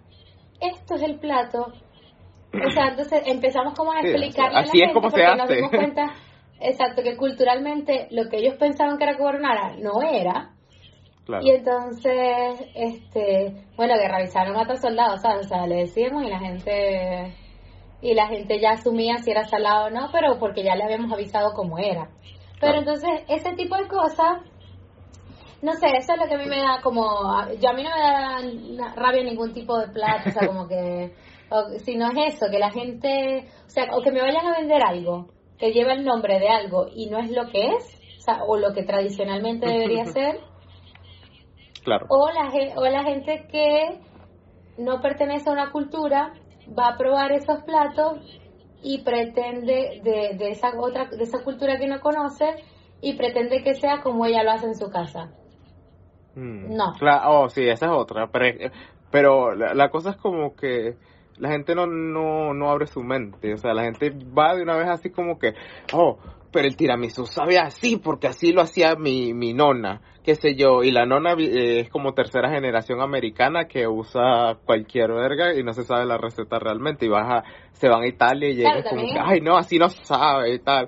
esto 0.60 0.96
es 0.96 1.02
el 1.04 1.18
plato. 1.20 1.68
O 2.54 2.70
sea, 2.72 2.90
entonces 2.90 3.24
empezamos 3.26 3.74
como 3.74 3.92
a 3.92 4.02
Sí, 4.02 4.08
explicarle 4.10 4.60
así 4.60 4.82
a 4.82 4.86
la 4.86 4.92
es 4.92 4.94
gente 4.94 4.94
como 4.94 5.10
se 5.10 5.12
porque 5.18 5.36
nos 5.36 5.44
hace. 5.46 5.56
dimos 5.56 5.72
cuenta, 5.72 6.14
exacto, 6.60 7.02
que 7.02 7.18
culturalmente 7.18 8.08
lo 8.12 8.30
que 8.30 8.38
ellos 8.38 8.56
pensaban 8.56 8.98
que 8.98 9.04
era 9.06 9.18
carbonara 9.18 9.76
no 9.80 10.02
era. 10.02 10.50
Claro. 11.26 11.44
Y 11.46 11.52
entonces, 11.52 12.62
este, 12.76 13.54
bueno, 13.78 13.94
que 13.96 14.08
revisaron 14.08 14.56
a 14.58 14.64
otros 14.64 14.82
soldados, 14.82 15.22
¿sabes? 15.22 15.46
O 15.46 15.50
sea, 15.50 15.66
le 15.68 15.76
decíamos 15.78 16.24
y 16.24 16.28
la 16.30 16.40
gente, 16.40 17.34
y 18.02 18.14
la 18.14 18.28
gente 18.28 18.60
ya 18.60 18.72
asumía 18.72 19.18
si 19.20 19.32
era 19.32 19.46
salado 19.46 19.86
o 19.86 19.90
no, 19.90 20.10
pero 20.12 20.38
porque 20.38 20.64
ya 20.64 20.76
le 20.76 20.84
habíamos 20.84 21.12
avisado 21.12 21.54
cómo 21.54 21.80
era. 21.80 22.10
Pero 22.60 22.74
Claro. 22.74 22.80
entonces, 22.80 23.10
ese 23.30 23.54
tipo 23.56 23.76
de 23.78 23.88
cosas, 23.88 24.42
no 25.62 25.72
sé, 25.74 25.88
eso 25.98 26.14
es 26.14 26.20
lo 26.20 26.28
que 26.28 26.36
a 26.36 26.38
mí 26.38 26.46
me 26.46 26.58
da 26.62 26.82
como, 26.84 27.04
yo 27.60 27.70
a 27.70 27.74
mí 27.74 27.84
no 27.84 27.90
me 27.90 28.76
da 28.78 28.94
rabia 28.96 29.24
ningún 29.24 29.54
tipo 29.54 29.80
de 29.80 29.88
plato, 29.88 30.30
o 30.30 30.32
sea, 30.34 30.46
como 30.46 30.68
que, 30.68 31.14
o, 31.54 31.80
si 31.80 31.96
no 31.96 32.08
es 32.12 32.34
eso, 32.36 32.48
que 32.52 32.60
la 32.60 32.72
gente, 32.72 33.48
o 33.66 33.70
sea, 33.70 33.96
o 33.96 34.02
que 34.02 34.12
me 34.12 34.22
vayan 34.22 34.46
a 34.48 34.58
vender 34.60 34.82
algo 34.84 35.28
que 35.58 35.72
lleva 35.72 35.94
el 35.94 36.04
nombre 36.04 36.40
de 36.40 36.50
algo 36.50 36.88
y 36.94 37.10
no 37.10 37.20
es 37.20 37.32
lo 37.32 37.48
que 37.50 37.68
es, 37.76 38.00
o 38.18 38.22
sea, 38.22 38.44
o 38.46 38.58
lo 38.58 38.74
que 38.74 38.84
tradicionalmente 38.84 39.68
debería 39.68 40.06
ser, 40.06 40.40
Claro. 41.84 42.06
o 42.10 42.30
la, 42.32 42.50
o 42.78 42.86
la 42.86 43.04
gente 43.04 43.46
que 43.52 44.00
no 44.78 45.02
pertenece 45.02 45.50
a 45.50 45.54
una 45.54 45.72
cultura 45.72 46.34
va 46.78 46.90
a 46.90 46.98
probar 46.98 47.32
esos 47.34 47.62
platos 47.64 48.20
y 48.82 49.04
pretende 49.04 50.02
de, 50.04 50.36
de 50.38 50.50
esa 50.52 50.72
otra 50.80 51.06
de 51.06 51.24
esa 51.24 51.44
cultura 51.44 51.78
que 51.78 51.88
no 51.88 52.00
conoce 52.02 52.56
y 53.02 53.14
pretende 53.14 53.64
que 53.64 53.76
sea 53.76 54.02
como 54.02 54.26
ella 54.26 54.44
lo 54.44 54.52
hace 54.52 54.68
en 54.68 54.76
su 54.76 54.90
casa. 54.90 55.32
Mm, 56.36 56.76
No. 56.76 56.94
cla- 57.00 57.24
oh, 57.28 57.50
sí, 57.50 57.68
esa 57.68 57.86
es 57.88 57.92
otra. 57.92 58.28
Pero, 58.32 58.72
pero 59.12 59.56
la, 59.56 59.74
la 59.74 59.90
cosa 59.90 60.12
es 60.12 60.18
como 60.18 60.56
que 60.56 60.96
la 61.44 61.50
gente 61.52 61.76
no, 61.76 61.86
no, 61.86 62.54
no 62.54 62.70
abre 62.70 62.88
su 62.88 63.04
mente. 63.04 63.54
O 63.54 63.58
sea, 63.58 63.74
la 63.74 63.84
gente 63.84 64.12
va 64.38 64.56
de 64.56 64.64
una 64.64 64.78
vez 64.78 64.88
así 64.88 65.10
como 65.10 65.38
que, 65.38 65.54
oh, 65.92 66.18
pero 66.52 66.68
el 66.68 66.78
tiramisú 66.78 67.26
sabe 67.26 67.58
así 67.60 67.98
porque 67.98 68.28
así 68.28 68.54
lo 68.54 68.62
hacía 68.62 68.96
mi, 68.96 69.34
mi 69.34 69.54
nona, 69.54 70.00
qué 70.24 70.36
sé 70.36 70.56
yo. 70.56 70.84
Y 70.84 70.92
la 70.92 71.06
nona 71.06 71.34
eh, 71.38 71.82
es 71.82 71.90
como 71.90 72.14
tercera 72.14 72.50
generación 72.50 73.02
americana 73.02 73.66
que 73.68 73.88
usa 73.88 74.58
cualquier 74.66 75.12
verga 75.12 75.54
y 75.54 75.64
no 75.64 75.74
se 75.74 75.84
sabe 75.84 76.06
la 76.06 76.18
receta 76.18 76.60
realmente. 76.60 77.06
Y 77.06 77.10
baja, 77.10 77.44
se 77.74 77.90
van 77.90 78.04
a 78.04 78.08
Italia 78.08 78.50
y 78.50 78.56
Claro, 78.62 78.78
llegan 78.78 78.90
como 78.90 79.14
que, 79.14 79.20
ay, 79.20 79.42
no, 79.42 79.58
así 79.58 79.78
no 79.78 79.90
sabe 79.90 80.54
y 80.54 80.60
tal. 80.60 80.88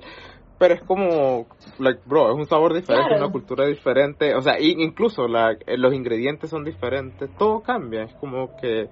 Pero 0.57 0.73
es 0.75 0.81
como, 0.83 1.47
like, 1.79 1.99
bro, 2.05 2.31
es 2.31 2.37
un 2.37 2.45
sabor 2.45 2.73
diferente, 2.73 3.09
Claro. 3.09 3.23
una 3.25 3.31
cultura 3.31 3.65
diferente. 3.67 4.33
O 4.35 4.41
sea, 4.41 4.57
incluso 4.57 5.27
la, 5.27 5.51
eh, 5.51 5.77
los 5.77 5.93
ingredientes 5.93 6.49
son 6.49 6.63
diferentes, 6.63 7.29
todo 7.37 7.59
cambia. 7.61 8.03
Es 8.03 8.13
como 8.21 8.55
que, 8.55 8.87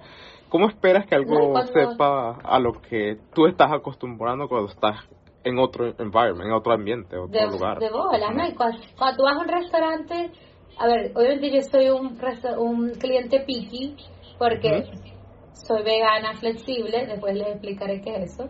¿cómo 0.54 0.68
esperas 0.68 1.04
que 1.06 1.16
algo 1.16 1.52
No, 1.56 1.66
sepa 1.66 2.38
a 2.44 2.60
lo 2.60 2.74
que 2.80 3.18
tú 3.34 3.46
estás 3.46 3.72
acostumbrando 3.72 4.46
cuando 4.46 4.68
estás 4.68 5.00
en 5.42 5.58
otro 5.58 5.86
environment, 5.98 6.46
en 6.46 6.52
otro 6.52 6.72
ambiente, 6.72 7.16
otro 7.16 7.40
de, 7.40 7.50
lugar? 7.50 7.80
de 7.80 7.90
bolas, 7.90 8.32
¿no? 8.32 8.46
Y 8.46 8.54
cuando, 8.54 8.78
cuando 8.96 9.16
tú 9.16 9.22
vas 9.24 9.34
a 9.34 9.40
un 9.40 9.48
restaurante, 9.48 10.30
a 10.78 10.86
ver, 10.86 11.10
obviamente 11.16 11.50
yo 11.50 11.60
soy 11.62 11.88
un, 11.88 12.16
un 12.58 12.90
cliente 12.92 13.40
picky 13.40 13.96
porque 14.38 14.84
soy 15.54 15.82
vegana 15.82 16.34
flexible, 16.38 17.04
después 17.04 17.34
les 17.34 17.48
explicaré 17.48 18.00
qué 18.00 18.14
es 18.14 18.32
eso. 18.34 18.48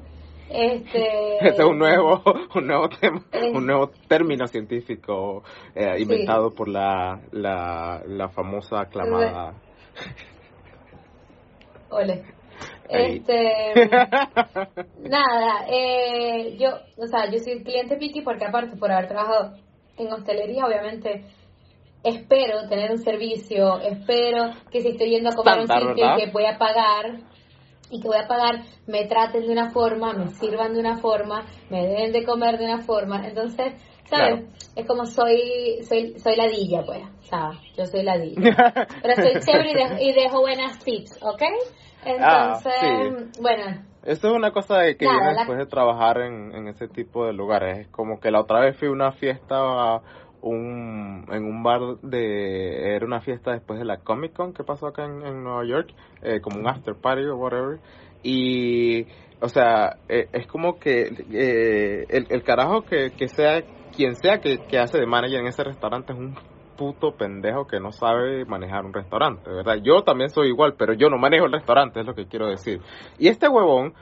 Este, 0.50 1.38
Este 1.40 1.62
es 1.62 1.66
un 1.66 1.78
nuevo, 1.78 2.22
un 2.54 2.66
nuevo 2.66 2.90
tema, 2.90 3.22
Eh. 3.32 3.50
un 3.54 3.64
nuevo 3.64 3.92
término 4.08 4.46
científico 4.46 5.42
eh, 5.74 5.94
Sí. 5.96 6.02
inventado 6.02 6.54
por 6.54 6.68
la, 6.68 7.18
la, 7.32 8.02
la 8.06 8.28
famosa 8.28 8.82
aclamada. 8.82 9.54
Ole. 11.94 12.24
Ahí. 12.90 13.16
Este, 13.16 13.88
nada, 15.09 15.66
eh, 15.68 16.57
yo, 16.59 16.70
o 16.96 17.07
sea, 17.07 17.30
yo 17.30 17.38
soy 17.38 17.62
cliente 17.64 17.96
picky 17.96 18.20
porque 18.20 18.44
aparte 18.44 18.76
por 18.76 18.92
haber 18.92 19.09
trabajado 19.09 19.57
en 19.96 20.12
hostelería, 20.12 20.66
obviamente 20.66 21.24
espero 22.04 22.68
tener 22.68 22.90
un 22.90 22.98
servicio, 22.98 23.80
espero 23.80 24.50
que 24.70 24.83
si 24.83 24.88
estoy 24.88 25.11
yendo 25.11 25.30
a 25.30 25.35
comer 25.35 25.54
a 25.54 25.61
un 25.62 25.66
sitio 25.66 25.94
¿verdad? 25.94 26.16
que 26.18 26.30
voy 26.30 26.44
a 26.44 26.59
pagar 26.59 27.20
y 27.90 28.00
que 28.00 28.09
voy 28.09 28.18
a 28.18 28.28
pagar, 28.28 28.62
me 28.87 29.07
traten 29.07 29.46
de 29.46 29.52
una 29.52 29.70
forma, 29.70 30.12
me 30.12 30.28
sirvan 30.28 30.74
de 30.74 30.80
una 30.80 30.98
forma, 30.98 31.46
me 31.70 31.87
deben 31.87 32.12
de 32.12 32.24
comer 32.24 32.59
de 32.59 32.64
una 32.64 32.83
forma, 32.83 33.26
entonces, 33.26 33.74
¿sabes? 34.08 34.40
Claro. 34.40 34.42
Es 34.76 34.86
como 34.86 35.06
soy, 35.06 35.82
soy, 35.88 36.18
soy 36.18 36.36
ladilla, 36.36 36.84
pues, 36.84 37.02
¿sabes? 37.28 37.58
Yo 37.76 37.86
soy 37.86 38.02
ladilla. 38.02 38.40
Pero 39.02 39.14
soy 39.16 39.40
chévere 39.40 39.70
y, 39.70 39.74
de- 39.74 40.04
y 40.04 40.12
dejo 40.12 40.40
buenas 40.40 40.82
tips, 40.84 41.18
¿ok? 41.22 41.42
Entonces, 42.04 42.72
Ah, 42.72 43.24
bueno, 43.40 43.64
Esto 44.04 44.28
es 44.28 44.34
una 44.34 44.50
cosa 44.52 44.80
que 44.84 44.96
viene 44.98 45.16
la- 45.24 45.32
después 45.34 45.58
de 45.58 45.66
trabajar 45.66 46.20
en, 46.20 46.54
en 46.54 46.68
ese 46.68 46.88
tipo 46.88 47.24
de 47.26 47.32
lugares. 47.32 47.78
Es 47.78 47.88
como 47.88 48.20
que 48.20 48.30
la 48.30 48.40
otra 48.40 48.60
vez 48.60 48.76
fui 48.76 48.88
a 48.88 48.92
una 48.92 49.12
fiesta 49.12 49.56
a 49.56 50.02
un, 50.42 51.24
en 51.30 51.44
un 51.44 51.62
bar 51.62 51.80
de... 52.02 52.94
Era 52.96 53.06
una 53.06 53.22
fiesta 53.22 53.52
después 53.52 53.78
de 53.78 53.86
la 53.86 53.98
Comic 54.02 54.34
Con 54.34 54.52
que 54.52 54.62
pasó 54.64 54.86
acá 54.88 55.06
en, 55.06 55.22
en 55.24 55.42
Nueva 55.42 55.64
York, 55.64 55.94
eh, 56.20 56.40
como 56.42 56.58
un 56.58 56.68
after 56.68 56.94
party 56.96 57.24
o 57.24 57.36
whatever. 57.36 57.80
Y, 58.22 59.06
o 59.40 59.48
sea, 59.48 59.96
eh, 60.08 60.28
es 60.32 60.46
como 60.46 60.78
que 60.78 61.08
eh, 61.32 62.04
el, 62.10 62.26
el 62.28 62.42
carajo 62.42 62.84
que, 62.84 63.12
que 63.16 63.28
sea, 63.28 63.64
quien 63.94 64.16
sea 64.16 64.40
que, 64.40 64.59
que 64.66 64.78
hace 64.78 64.98
de 64.98 65.07
manager 65.07 65.40
en 65.40 65.46
ese 65.46 65.64
restaurante 65.64 66.12
es 66.12 66.18
un 66.18 66.35
puto 66.76 67.12
pendejo 67.12 67.66
que 67.66 67.80
no 67.80 67.92
sabe 67.92 68.44
manejar 68.44 68.85
un 68.85 68.92
restaurante, 68.92 69.48
¿verdad? 69.50 69.78
Yo 69.83 70.02
también 70.02 70.30
soy 70.30 70.48
igual, 70.48 70.74
pero 70.76 70.92
yo 70.92 71.09
no 71.09 71.18
manejo 71.18 71.46
el 71.46 71.52
restaurante, 71.52 72.00
es 72.00 72.07
lo 72.07 72.14
que 72.14 72.26
quiero 72.26 72.48
decir. 72.48 72.80
Y 73.18 73.28
este 73.28 73.48
huevón, 73.48 73.94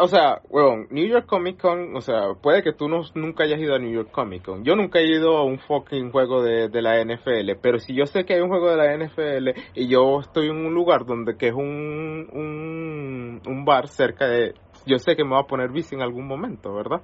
o 0.00 0.08
sea, 0.08 0.40
huevón, 0.48 0.86
New 0.90 1.06
York 1.06 1.26
Comic 1.26 1.60
Con, 1.60 1.96
o 1.96 2.00
sea, 2.00 2.34
puede 2.40 2.62
que 2.62 2.72
tú 2.72 2.88
no, 2.88 3.00
nunca 3.14 3.44
hayas 3.44 3.60
ido 3.60 3.74
a 3.74 3.78
New 3.78 3.92
York 3.92 4.10
Comic 4.10 4.44
Con. 4.44 4.64
Yo 4.64 4.76
nunca 4.76 4.98
he 5.00 5.06
ido 5.06 5.36
a 5.38 5.44
un 5.44 5.58
fucking 5.58 6.10
juego 6.10 6.42
de, 6.42 6.68
de 6.68 6.82
la 6.82 7.02
NFL, 7.02 7.58
pero 7.60 7.78
si 7.78 7.94
yo 7.94 8.06
sé 8.06 8.24
que 8.24 8.34
hay 8.34 8.40
un 8.40 8.48
juego 8.48 8.70
de 8.70 8.76
la 8.76 8.96
NFL 8.96 9.60
y 9.74 9.88
yo 9.88 10.20
estoy 10.20 10.48
en 10.48 10.56
un 10.56 10.74
lugar 10.74 11.06
donde 11.06 11.36
que 11.36 11.48
es 11.48 11.54
un, 11.54 12.28
un, 12.32 13.42
un 13.46 13.64
bar 13.64 13.88
cerca 13.88 14.26
de, 14.26 14.54
yo 14.86 14.98
sé 14.98 15.16
que 15.16 15.24
me 15.24 15.30
va 15.30 15.40
a 15.40 15.46
poner 15.46 15.70
bici 15.70 15.94
en 15.94 16.02
algún 16.02 16.26
momento, 16.26 16.74
¿verdad? 16.74 17.00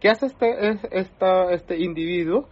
¿Qué 0.00 0.08
hace 0.08 0.26
este, 0.26 0.68
es- 0.68 0.84
esta, 0.90 1.52
este 1.52 1.78
individuo? 1.78 2.48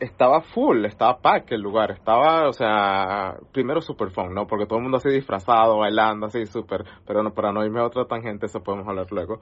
estaba 0.00 0.42
full, 0.42 0.84
estaba 0.84 1.20
pack 1.20 1.52
el 1.52 1.60
lugar, 1.62 1.92
estaba, 1.92 2.48
o 2.48 2.52
sea, 2.52 3.36
primero 3.52 3.80
super 3.80 4.10
fun, 4.10 4.34
¿no? 4.34 4.46
Porque 4.46 4.66
todo 4.66 4.78
el 4.78 4.82
mundo 4.82 4.98
así 4.98 5.08
disfrazado, 5.08 5.78
bailando, 5.78 6.26
así 6.26 6.44
súper, 6.46 6.84
pero 7.06 7.22
no, 7.22 7.32
para 7.32 7.52
no 7.52 7.64
irme 7.64 7.80
a 7.80 7.86
otra 7.86 8.04
tangente, 8.06 8.46
eso 8.46 8.62
podemos 8.62 8.86
hablar 8.88 9.06
luego. 9.10 9.40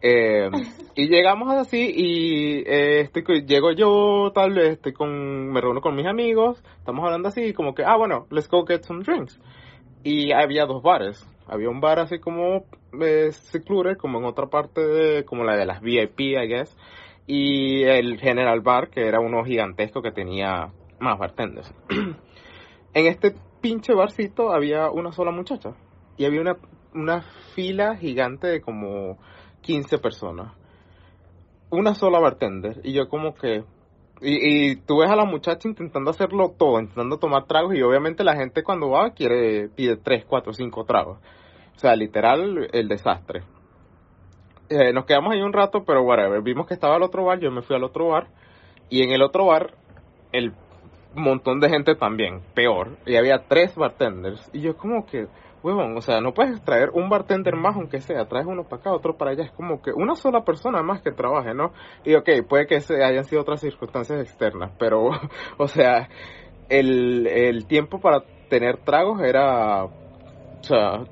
Eh, 0.00 0.50
y 0.96 1.08
llegamos 1.08 1.54
así 1.54 1.92
y 1.96 2.58
eh, 2.66 3.00
estoy, 3.02 3.22
co- 3.22 3.32
llego 3.32 3.72
yo, 3.72 4.32
tal 4.34 4.52
vez, 4.52 4.72
estoy 4.72 4.92
con, 4.92 5.48
me 5.50 5.60
reúno 5.60 5.80
con 5.80 5.94
mis 5.96 6.06
amigos, 6.06 6.62
estamos 6.78 7.04
hablando 7.04 7.28
así, 7.28 7.52
como 7.54 7.74
que, 7.74 7.84
ah, 7.84 7.96
bueno, 7.96 8.26
let's 8.30 8.48
go 8.48 8.64
get 8.66 8.82
some 8.82 9.02
drinks. 9.04 9.40
Y 10.02 10.32
había 10.32 10.66
dos 10.66 10.82
bares. 10.82 11.24
Había 11.46 11.68
un 11.70 11.80
bar 11.80 11.98
así 12.00 12.18
como 12.18 12.66
eh, 13.00 13.96
como 13.98 14.18
en 14.18 14.24
otra 14.24 14.46
parte 14.46 14.80
de, 14.80 15.24
como 15.24 15.44
la 15.44 15.56
de 15.56 15.66
las 15.66 15.80
VIP, 15.80 16.20
I 16.20 16.46
guess. 16.46 16.76
y 17.26 17.82
el 17.84 18.18
General 18.18 18.60
Bar, 18.60 18.90
que 18.90 19.06
era 19.06 19.20
uno 19.20 19.44
gigantesco 19.44 20.02
que 20.02 20.12
tenía 20.12 20.72
más 20.98 21.18
bartenders. 21.18 21.72
en 22.94 23.06
este 23.06 23.34
pinche 23.60 23.94
barcito 23.94 24.52
había 24.52 24.90
una 24.90 25.12
sola 25.12 25.30
muchacha 25.30 25.74
y 26.16 26.24
había 26.24 26.40
una, 26.40 26.56
una 26.94 27.22
fila 27.54 27.96
gigante 27.96 28.46
de 28.46 28.60
como 28.60 29.18
15 29.62 29.98
personas. 29.98 30.52
Una 31.70 31.94
sola 31.94 32.18
bartender 32.18 32.80
y 32.84 32.92
yo 32.92 33.08
como 33.08 33.34
que... 33.34 33.64
Y, 34.24 34.70
y 34.70 34.76
tú 34.76 34.98
ves 34.98 35.10
a 35.10 35.16
la 35.16 35.24
muchacha 35.24 35.68
intentando 35.68 36.10
hacerlo 36.10 36.54
todo, 36.56 36.78
intentando 36.78 37.18
tomar 37.18 37.46
tragos 37.46 37.74
y 37.74 37.82
obviamente 37.82 38.22
la 38.22 38.36
gente 38.36 38.62
cuando 38.62 38.90
va 38.90 39.10
quiere 39.14 39.68
pide 39.68 39.96
3, 39.96 40.26
4, 40.26 40.52
5 40.52 40.84
tragos. 40.84 41.18
O 41.76 41.78
sea, 41.78 41.96
literal 41.96 42.68
el 42.72 42.88
desastre. 42.88 43.42
Eh, 44.68 44.92
nos 44.92 45.04
quedamos 45.04 45.34
ahí 45.34 45.42
un 45.42 45.52
rato, 45.52 45.84
pero 45.84 46.02
whatever. 46.02 46.40
Vimos 46.40 46.66
que 46.66 46.74
estaba 46.74 46.96
el 46.96 47.02
otro 47.02 47.24
bar, 47.24 47.38
yo 47.40 47.50
me 47.50 47.62
fui 47.62 47.76
al 47.76 47.84
otro 47.84 48.08
bar. 48.08 48.28
Y 48.88 49.02
en 49.02 49.10
el 49.10 49.22
otro 49.22 49.46
bar, 49.46 49.74
el 50.32 50.52
montón 51.14 51.60
de 51.60 51.68
gente 51.68 51.94
también, 51.94 52.40
peor. 52.54 52.96
Y 53.04 53.16
había 53.16 53.46
tres 53.48 53.74
bartenders. 53.76 54.48
Y 54.52 54.60
yo 54.60 54.76
como 54.76 55.04
que, 55.04 55.26
huevón, 55.62 55.96
o 55.96 56.00
sea, 56.00 56.20
no 56.20 56.32
puedes 56.32 56.62
traer 56.64 56.90
un 56.90 57.10
bartender 57.10 57.54
más 57.56 57.76
aunque 57.76 58.00
sea. 58.00 58.26
Traes 58.26 58.46
uno 58.46 58.64
para 58.64 58.80
acá, 58.80 58.92
otro 58.92 59.16
para 59.16 59.32
allá. 59.32 59.44
Es 59.44 59.52
como 59.52 59.82
que 59.82 59.92
una 59.92 60.14
sola 60.14 60.42
persona 60.44 60.82
más 60.82 61.02
que 61.02 61.12
trabaje, 61.12 61.52
¿no? 61.54 61.72
Y 62.04 62.14
ok, 62.14 62.30
puede 62.48 62.66
que 62.66 62.80
se 62.80 63.04
hayan 63.04 63.24
sido 63.24 63.42
otras 63.42 63.60
circunstancias 63.60 64.20
externas. 64.20 64.72
Pero, 64.78 65.10
o 65.58 65.68
sea, 65.68 66.08
el, 66.68 67.26
el 67.26 67.66
tiempo 67.66 68.00
para 68.00 68.22
tener 68.48 68.78
tragos 68.78 69.20
era... 69.20 69.84
O 69.84 70.64
sea, 70.64 71.04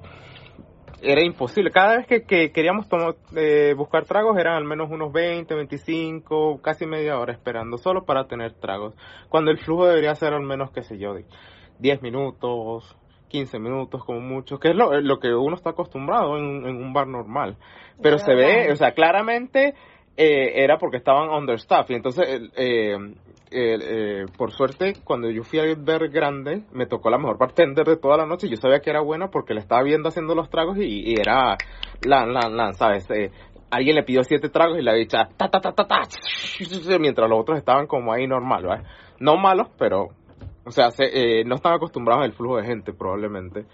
era 1.02 1.24
imposible. 1.24 1.70
Cada 1.70 1.96
vez 1.96 2.06
que, 2.06 2.22
que 2.22 2.52
queríamos 2.52 2.88
tomar, 2.88 3.14
eh, 3.36 3.74
buscar 3.76 4.04
tragos 4.04 4.38
eran 4.38 4.54
al 4.54 4.64
menos 4.64 4.90
unos 4.90 5.12
20, 5.12 5.54
25, 5.54 6.60
casi 6.62 6.86
media 6.86 7.18
hora 7.18 7.32
esperando 7.32 7.78
solo 7.78 8.04
para 8.04 8.26
tener 8.26 8.54
tragos. 8.54 8.94
Cuando 9.28 9.50
el 9.50 9.58
flujo 9.58 9.86
debería 9.86 10.14
ser 10.14 10.32
al 10.34 10.42
menos, 10.42 10.70
qué 10.70 10.82
sé 10.82 10.98
yo, 10.98 11.14
de 11.14 11.24
10 11.78 12.02
minutos, 12.02 12.96
15 13.28 13.58
minutos 13.58 14.04
como 14.04 14.20
mucho, 14.20 14.58
que 14.58 14.70
es 14.70 14.76
lo, 14.76 15.00
lo 15.00 15.18
que 15.18 15.34
uno 15.34 15.56
está 15.56 15.70
acostumbrado 15.70 16.36
en, 16.36 16.66
en 16.66 16.76
un 16.76 16.92
bar 16.92 17.06
normal. 17.06 17.56
Pero 18.02 18.18
se 18.18 18.34
ve, 18.34 18.72
o 18.72 18.76
sea, 18.76 18.92
claramente 18.92 19.74
eh, 20.16 20.62
era 20.62 20.78
porque 20.78 20.98
estaban 20.98 21.30
understaffed. 21.30 21.92
Y 21.92 21.96
entonces, 21.96 22.26
eh, 22.56 22.96
eh, 23.50 24.26
por 24.36 24.52
suerte, 24.52 24.94
cuando 25.04 25.30
yo 25.30 25.42
fui 25.42 25.58
a 25.58 25.74
ver 25.76 26.08
grande, 26.08 26.64
me 26.72 26.86
tocó 26.86 27.10
la 27.10 27.18
mejor 27.18 27.38
bartender 27.38 27.86
de 27.86 27.96
toda 27.96 28.16
la 28.16 28.26
noche. 28.26 28.48
Yo 28.48 28.56
sabía 28.56 28.80
que 28.80 28.90
era 28.90 29.00
buena 29.00 29.28
porque 29.30 29.54
le 29.54 29.60
estaba 29.60 29.82
viendo 29.82 30.08
haciendo 30.08 30.34
los 30.34 30.50
tragos 30.50 30.78
y, 30.78 31.14
era 31.18 31.56
la, 32.02 32.26
la, 32.26 32.48
la, 32.48 32.72
¿sabes? 32.72 33.08
alguien 33.70 33.94
le 33.94 34.02
pidió 34.02 34.24
siete 34.24 34.48
tragos 34.48 34.78
y 34.78 34.82
la 34.82 34.94
dicha 34.94 35.28
ta 35.36 35.48
ta 35.48 35.60
ta 35.60 35.72
ta 35.72 35.86
ta 35.86 36.00
mientras 36.98 37.30
los 37.30 37.40
otros 37.40 37.58
estaban 37.58 37.86
como 37.86 38.12
ahí 38.12 38.26
normal, 38.26 38.66
¿vale? 38.66 38.82
No 39.20 39.36
malos, 39.36 39.68
pero 39.78 40.08
o 40.64 40.70
sea, 40.70 40.90
se, 40.90 41.44
no 41.44 41.56
están 41.56 41.74
acostumbrados 41.74 42.24
al 42.24 42.32
flujo 42.32 42.56
de 42.56 42.66
gente 42.66 42.92
probablemente. 42.92 43.64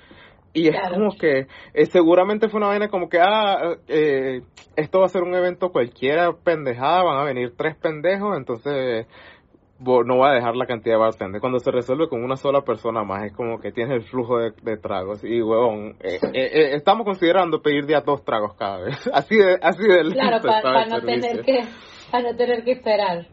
Y 0.57 0.69
es 0.69 0.77
como 0.91 1.15
que 1.19 1.47
eh, 1.75 1.87
seguramente 1.87 2.49
fue 2.49 2.59
una 2.59 2.69
vaina 2.69 2.89
como 2.89 3.11
que, 3.11 3.19
ah, 3.21 3.77
eh, 3.89 4.41
esto 4.75 5.01
va 5.01 5.05
a 5.05 5.11
ser 5.11 5.23
un 5.23 5.35
evento 5.35 5.71
cualquiera 5.71 6.33
pendejada, 6.33 7.03
van 7.03 7.19
a 7.19 7.25
venir 7.25 7.53
tres 7.55 7.77
pendejos, 7.77 8.35
entonces 8.39 9.07
no 9.79 10.19
va 10.19 10.31
a 10.31 10.35
dejar 10.35 10.57
la 10.57 10.67
cantidad 10.67 10.95
de 10.95 11.01
bartenders. 11.01 11.41
Cuando 11.41 11.59
se 11.59 11.71
resuelve 11.71 12.09
con 12.09 12.23
una 12.25 12.37
sola 12.37 12.63
persona 12.63 13.05
más, 13.05 13.25
es 13.25 13.33
como 13.33 13.59
que 13.59 13.73
tienes 13.73 13.97
el 13.97 14.03
flujo 14.03 14.39
de, 14.39 14.77
tragos. 14.79 15.23
Y, 15.25 15.43
huevón, 15.43 15.97
eh, 16.01 16.75
estamos 16.75 17.05
considerando 17.05 17.61
pedir 17.61 17.87
ya 17.87 18.01
dos 18.01 18.25
tragos 18.25 18.55
cada 18.55 18.81
vez. 18.81 18.97
Así 19.13 19.37
de, 19.37 19.59
así 19.61 19.83
de 19.83 20.13
Claro, 20.13 20.41
para, 20.43 20.87
no 20.87 21.01
tener 21.01 21.43
que, 21.43 21.65
para 22.11 22.33
no 22.33 22.37
tener 22.37 22.65
que 22.65 22.73
esperar. 22.73 23.27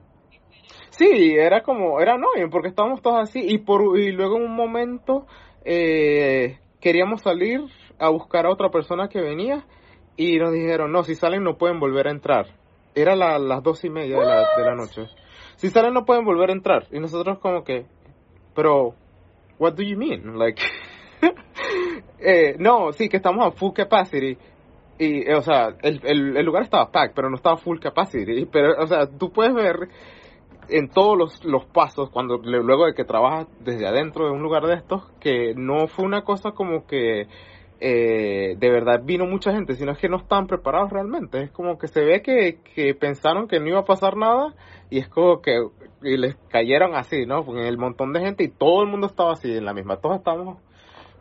Sí, 0.90 1.36
era 1.36 1.64
como, 1.64 2.00
era 2.00 2.18
no, 2.18 2.28
porque 2.52 2.68
estábamos 2.68 3.02
todos 3.02 3.20
así. 3.20 3.42
Y, 3.44 3.58
por, 3.60 3.98
y 3.98 4.12
luego 4.12 4.38
en 4.38 4.44
un 4.44 4.56
momento, 4.56 5.26
eh, 5.66 6.60
queríamos 6.80 7.22
salir 7.22 7.62
a 7.98 8.10
buscar 8.10 8.46
a 8.46 8.52
otra 8.52 8.70
persona 8.70 9.08
que 9.08 9.20
venía 9.20 9.66
y 10.18 10.38
nos 10.38 10.54
dijeron, 10.54 10.92
no, 10.92 11.04
si 11.04 11.16
salen 11.16 11.44
no 11.44 11.58
pueden 11.58 11.80
volver 11.80 12.08
a 12.08 12.12
entrar. 12.12 12.46
Era 12.96 13.16
las 13.16 13.64
dos 13.64 13.84
y 13.84 13.90
media 13.90 14.20
de 14.20 14.26
la, 14.26 14.38
de 14.56 14.64
la, 14.64 14.76
noche. 14.76 15.08
Si 15.58 15.70
salen 15.70 15.94
no 15.94 16.06
pueden 16.06 16.26
volver 16.26 16.50
a 16.50 16.54
entrar. 16.54 16.88
Y 16.92 17.00
nosotros 17.00 17.40
como 17.40 17.64
que, 17.64 17.86
pero, 18.56 18.96
what 19.60 19.74
do 19.74 19.84
you 19.84 19.98
mean? 19.98 20.38
Like, 20.38 20.62
eh, 22.20 22.56
no, 22.60 22.92
sí, 22.92 23.10
que 23.10 23.18
estamos 23.18 23.46
a 23.46 23.52
full 23.52 23.74
capacity. 23.74 24.38
Y, 25.00 25.32
o 25.32 25.42
sea, 25.42 25.76
el, 25.82 26.02
el, 26.04 26.38
el 26.38 26.46
lugar 26.46 26.64
estaba 26.64 26.92
packed, 26.92 27.16
pero 27.16 27.30
no 27.30 27.36
estaba 27.36 27.58
full 27.58 27.80
capacity. 27.80 28.46
Pero, 28.46 28.82
o 28.82 28.88
sea, 28.88 29.08
tú 29.08 29.32
puedes 29.32 29.54
ver 29.54 29.90
en 30.70 30.90
todos 30.90 31.18
los, 31.18 31.44
los 31.46 31.66
pasos, 31.66 32.10
cuando 32.10 32.38
luego 32.38 32.86
de 32.86 32.94
que 32.94 33.04
trabajas 33.04 33.48
desde 33.60 33.88
adentro 33.88 34.26
de 34.26 34.32
un 34.32 34.42
lugar 34.42 34.66
de 34.66 34.76
estos, 34.76 35.10
que 35.20 35.54
no 35.56 35.88
fue 35.88 36.06
una 36.06 36.24
cosa 36.24 36.52
como 36.52 36.86
que 36.86 37.28
eh, 37.86 38.56
de 38.58 38.70
verdad 38.72 39.02
vino 39.04 39.26
mucha 39.26 39.52
gente, 39.52 39.76
sino 39.76 39.92
es 39.92 39.98
que 39.98 40.08
no 40.08 40.18
estaban 40.18 40.48
preparados 40.48 40.90
realmente. 40.90 41.44
Es 41.44 41.52
como 41.52 41.78
que 41.78 41.90
se 41.90 42.02
ve 42.02 42.22
que, 42.22 42.60
que 42.76 42.96
pensaron 42.96 43.50
que 43.50 43.60
no 43.60 43.68
iba 43.68 43.80
a 43.80 43.86
pasar 43.86 44.16
nada 44.16 44.54
y 44.90 45.00
es 45.00 45.10
como 45.10 45.42
que 45.42 45.58
y 46.02 46.18
les 46.18 46.36
cayeron 46.50 46.96
así, 46.96 47.26
¿no? 47.26 47.44
Porque 47.44 47.68
el 47.68 47.78
montón 47.78 48.14
de 48.14 48.22
gente 48.22 48.46
y 48.46 48.50
todo 48.50 48.84
el 48.84 48.90
mundo 48.90 49.08
estaba 49.08 49.34
así 49.34 49.52
en 49.52 49.66
la 49.66 49.74
misma. 49.74 49.98
Todos 49.98 50.18
estábamos 50.18 50.60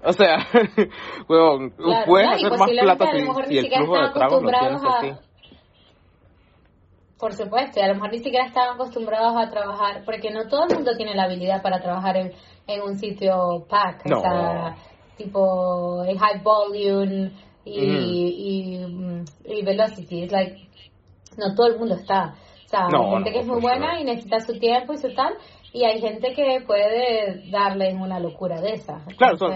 o 0.05 0.13
sea, 0.13 0.39
bueno, 1.29 1.73
puedes 2.07 2.29
hacer 2.29 2.59
más 2.59 2.71
plata 2.71 3.07
si, 3.13 3.59
el 3.59 3.71
flujo 3.73 3.99
de 3.99 4.11
tragos 4.11 4.43
lo 4.43 4.51
tienes 4.51 4.83
así. 4.85 5.13
Por 7.19 7.33
supuesto, 7.35 7.79
y 7.79 7.83
a 7.85 7.89
lo 7.89 7.95
mejor 7.95 8.11
ni 8.11 8.19
siquiera 8.19 8.47
estaban 8.47 8.75
acostumbrados 8.75 9.37
a 9.37 9.49
trabajar, 9.49 10.03
porque 10.05 10.33
no 10.33 10.49
todo 10.49 10.65
el 10.69 10.75
mundo 10.75 10.97
tiene 10.97 11.15
la 11.15 11.25
habilidad 11.25 11.63
para 11.63 11.81
trabajar 11.81 12.17
en, 12.17 12.33
en 12.67 12.83
un 12.83 12.97
sitio 12.97 13.65
pack, 13.69 14.03
o 14.13 14.21
sea, 14.21 14.75
tipo 15.17 16.05
en 16.05 16.19
high 16.19 16.43
volume 16.43 17.31
y, 17.65 18.79
mm. 18.79 19.25
y, 19.45 19.63
velocity, 19.63 20.25
es 20.25 20.33
like, 20.33 20.69
no 21.37 21.55
todo 21.55 21.69
el 21.69 21.79
mundo 21.79 21.95
está. 21.95 22.35
O 22.67 22.69
sea, 22.69 22.87
hay 22.87 23.11
gente 23.11 23.33
que 23.33 23.41
es 23.41 23.47
muy 23.47 23.61
buena 23.61 24.01
y 24.01 24.05
necesita 24.05 24.41
su 24.41 24.59
tiempo 24.59 24.95
y 24.95 24.99
su 24.99 25.15
tal, 25.15 25.35
y 25.75 25.85
hay 25.85 26.01
gente 26.01 26.35
que 26.35 26.63
puede 26.67 27.51
darle 27.51 27.89
en 27.89 28.01
una 28.01 28.21
locura 28.21 28.61
de 28.61 28.75
esa. 28.75 29.05
Claro, 29.17 29.39
son, 29.39 29.53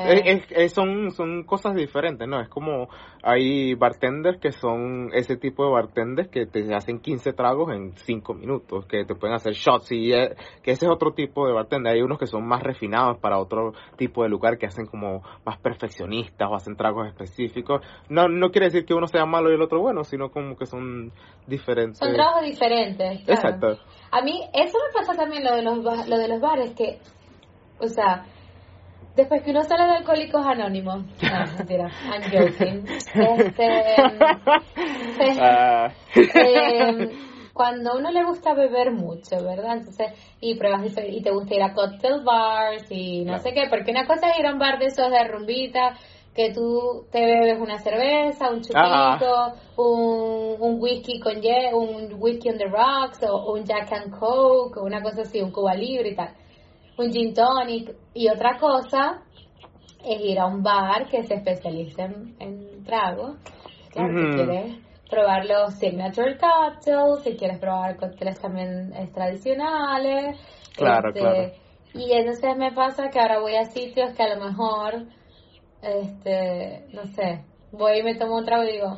son, 0.70 1.10
son 1.10 1.44
cosas 1.44 1.74
diferentes, 1.74 2.26
¿no? 2.26 2.40
Es 2.40 2.48
como 2.48 2.88
hay 3.22 3.74
bartenders 3.74 4.38
que 4.38 4.52
son 4.52 5.10
ese 5.12 5.36
tipo 5.36 5.66
de 5.66 5.72
bartenders 5.72 6.28
que 6.28 6.46
te 6.46 6.74
hacen 6.74 7.00
15 7.00 7.32
tragos 7.34 7.70
en 7.74 7.92
5 7.96 8.34
minutos, 8.34 8.86
que 8.86 9.04
te 9.04 9.14
pueden 9.14 9.34
hacer 9.34 9.52
shots 9.52 9.92
y 9.92 10.12
eh, 10.12 10.34
que 10.62 10.70
ese 10.70 10.86
es 10.86 10.90
otro 10.90 11.12
tipo 11.12 11.46
de 11.46 11.52
bartender. 11.52 11.94
Hay 11.94 12.02
unos 12.02 12.18
que 12.18 12.26
son 12.26 12.46
más 12.46 12.62
refinados 12.62 13.18
para 13.18 13.38
otro 13.38 13.72
tipo 13.98 14.22
de 14.22 14.30
lugar 14.30 14.56
que 14.56 14.66
hacen 14.66 14.86
como 14.86 15.22
más 15.44 15.58
perfeccionistas 15.58 16.48
o 16.50 16.54
hacen 16.54 16.76
tragos 16.76 17.08
específicos. 17.08 17.82
No, 18.08 18.28
no 18.28 18.50
quiere 18.50 18.68
decir 18.68 18.86
que 18.86 18.94
uno 18.94 19.06
sea 19.06 19.26
malo 19.26 19.50
y 19.50 19.54
el 19.54 19.62
otro 19.62 19.80
bueno, 19.80 20.02
sino 20.04 20.30
como 20.30 20.56
que 20.56 20.64
son 20.64 21.12
diferentes. 21.46 21.98
Son 21.98 22.14
tragos 22.14 22.42
diferentes. 22.42 23.20
Exacto. 23.28 23.78
A 24.10 24.20
mí 24.22 24.42
eso 24.52 24.78
me 24.86 24.92
pasa 24.92 25.14
también 25.14 25.44
lo 25.44 25.54
de 25.54 25.62
los 25.62 25.78
lo 26.08 26.18
de 26.18 26.28
los 26.28 26.40
bares, 26.40 26.72
que, 26.72 26.98
o 27.78 27.88
sea, 27.88 28.24
después 29.16 29.42
que 29.42 29.50
uno 29.50 29.62
sale 29.64 29.84
de 29.84 29.96
Alcohólicos 29.96 30.46
Anónimos, 30.46 31.04
no, 31.22 31.46
mentira, 31.58 31.90
I'm 32.10 32.22
joking, 32.22 32.86
este, 32.88 33.68
uh. 35.40 35.90
eh, 36.34 37.08
cuando 37.52 37.96
uno 37.96 38.10
le 38.10 38.22
gusta 38.24 38.52
beber 38.52 38.92
mucho, 38.92 39.42
¿verdad? 39.42 39.78
Entonces, 39.78 40.08
y 40.40 40.56
pruebas 40.56 40.82
y 41.08 41.22
te 41.22 41.30
gusta 41.30 41.54
ir 41.54 41.62
a 41.62 41.72
cocktail 41.72 42.22
bars 42.22 42.84
y 42.90 43.24
no 43.24 43.38
sé 43.38 43.54
qué, 43.54 43.66
porque 43.70 43.92
una 43.92 44.06
cosa 44.06 44.28
es 44.30 44.38
ir 44.38 44.46
a 44.46 44.52
un 44.52 44.58
bar 44.58 44.78
de 44.78 44.86
esos 44.86 45.10
de 45.10 45.24
rumbita, 45.26 45.96
que 46.36 46.52
tú 46.52 47.06
te 47.10 47.18
bebes 47.18 47.58
una 47.58 47.78
cerveza, 47.78 48.50
un 48.50 48.60
chupito, 48.60 49.54
un, 49.78 50.56
un, 50.60 50.78
whisky 50.78 51.18
con 51.18 51.36
un 51.72 52.14
whisky 52.20 52.50
on 52.50 52.58
the 52.58 52.66
rocks 52.66 53.22
o 53.22 53.54
un 53.54 53.64
Jack 53.64 53.90
and 53.92 54.10
Coke 54.10 54.78
o 54.78 54.84
una 54.84 55.00
cosa 55.00 55.22
así, 55.22 55.40
un 55.40 55.50
Cuba 55.50 55.72
Libre 55.72 56.10
y 56.10 56.14
tal, 56.14 56.34
un 56.98 57.10
gin 57.10 57.32
tonic. 57.32 57.96
Y 58.12 58.28
otra 58.28 58.58
cosa 58.58 59.22
es 60.04 60.20
ir 60.20 60.38
a 60.38 60.44
un 60.44 60.62
bar 60.62 61.08
que 61.08 61.22
se 61.22 61.36
especialice 61.36 62.02
en, 62.02 62.36
en 62.38 62.84
tragos, 62.84 63.38
claro, 63.90 64.18
si 64.18 64.36
quieres 64.36 64.78
probar 65.08 65.46
los 65.46 65.74
signature 65.76 66.36
cocktails, 66.36 67.22
si 67.24 67.34
quieres 67.34 67.58
probar 67.58 67.96
cócteles 67.96 68.38
también 68.38 68.92
tradicionales, 69.14 70.38
claro, 70.76 71.08
este, 71.08 71.20
claro. 71.20 71.52
Y 71.94 72.12
entonces 72.12 72.58
me 72.58 72.72
pasa 72.72 73.08
que 73.08 73.18
ahora 73.18 73.40
voy 73.40 73.54
a 73.54 73.64
sitios 73.64 74.12
que 74.12 74.22
a 74.22 74.36
lo 74.36 74.44
mejor 74.44 75.06
este, 75.86 76.84
no 76.92 77.06
sé, 77.06 77.44
voy 77.72 78.00
y 78.00 78.02
me 78.02 78.16
tomo 78.16 78.36
un 78.36 78.44
trago 78.44 78.64
y 78.64 78.72
digo, 78.72 78.96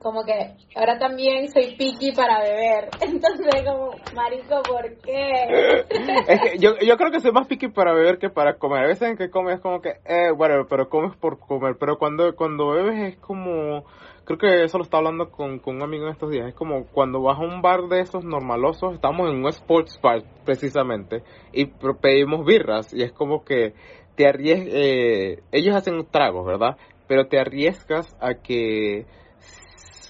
como 0.00 0.24
que 0.24 0.56
ahora 0.74 0.98
también 0.98 1.48
soy 1.52 1.76
picky 1.76 2.12
para 2.12 2.40
beber. 2.40 2.88
Entonces, 3.00 3.62
como, 3.64 3.90
marico, 4.14 4.62
¿por 4.62 4.96
qué? 5.02 5.84
es 6.26 6.40
que 6.40 6.58
yo, 6.58 6.70
yo 6.80 6.96
creo 6.96 7.10
que 7.10 7.20
soy 7.20 7.32
más 7.32 7.46
picky 7.46 7.68
para 7.68 7.92
beber 7.92 8.18
que 8.18 8.30
para 8.30 8.56
comer. 8.56 8.84
A 8.84 8.88
veces 8.88 9.10
en 9.10 9.16
que 9.16 9.30
comes 9.30 9.60
como 9.60 9.80
que, 9.80 9.90
eh, 10.06 10.30
bueno, 10.34 10.66
pero 10.68 10.88
comes 10.88 11.14
por 11.16 11.38
comer. 11.38 11.76
Pero 11.78 11.98
cuando, 11.98 12.34
cuando 12.34 12.68
bebes 12.68 13.12
es 13.12 13.16
como, 13.20 13.84
creo 14.24 14.38
que 14.38 14.64
eso 14.64 14.78
lo 14.78 14.84
estaba 14.84 15.00
hablando 15.00 15.30
con, 15.30 15.58
con 15.58 15.76
un 15.76 15.82
amigo 15.82 16.06
en 16.06 16.12
estos 16.12 16.30
días. 16.30 16.48
Es 16.48 16.54
como 16.54 16.86
cuando 16.86 17.20
vas 17.20 17.38
a 17.38 17.42
un 17.42 17.60
bar 17.60 17.88
de 17.88 18.00
esos 18.00 18.24
normalosos, 18.24 18.94
estamos 18.94 19.28
en 19.28 19.36
un 19.36 19.48
sports 19.48 20.00
bar 20.02 20.22
precisamente, 20.46 21.22
y 21.52 21.66
pedimos 21.66 22.46
birras. 22.46 22.94
Y 22.94 23.02
es 23.02 23.12
como 23.12 23.44
que 23.44 23.74
te 24.20 24.26
arriesgas, 24.26 24.68
eh, 24.74 25.42
ellos 25.50 25.74
hacen 25.74 26.06
tragos, 26.10 26.44
¿verdad? 26.44 26.76
Pero 27.08 27.28
te 27.28 27.40
arriesgas 27.40 28.14
a 28.20 28.34
que 28.34 29.06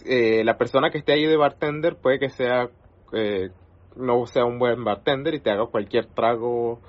eh, 0.05 0.43
la 0.43 0.59
persona 0.59 0.91
que 0.91 0.99
esté 0.99 1.13
ahí 1.13 1.27
de 1.27 1.37
bartender 1.37 1.95
puede 1.95 2.19
que 2.19 2.29
sea 2.29 2.71
eh, 3.13 3.51
no 3.95 4.27
sea 4.27 4.47
un 4.47 4.59
buen 4.59 4.83
bartender 4.83 5.35
y 5.35 5.41
te 5.41 5.53
haga 5.53 5.67
cualquier 5.67 6.07
trago 6.07 6.81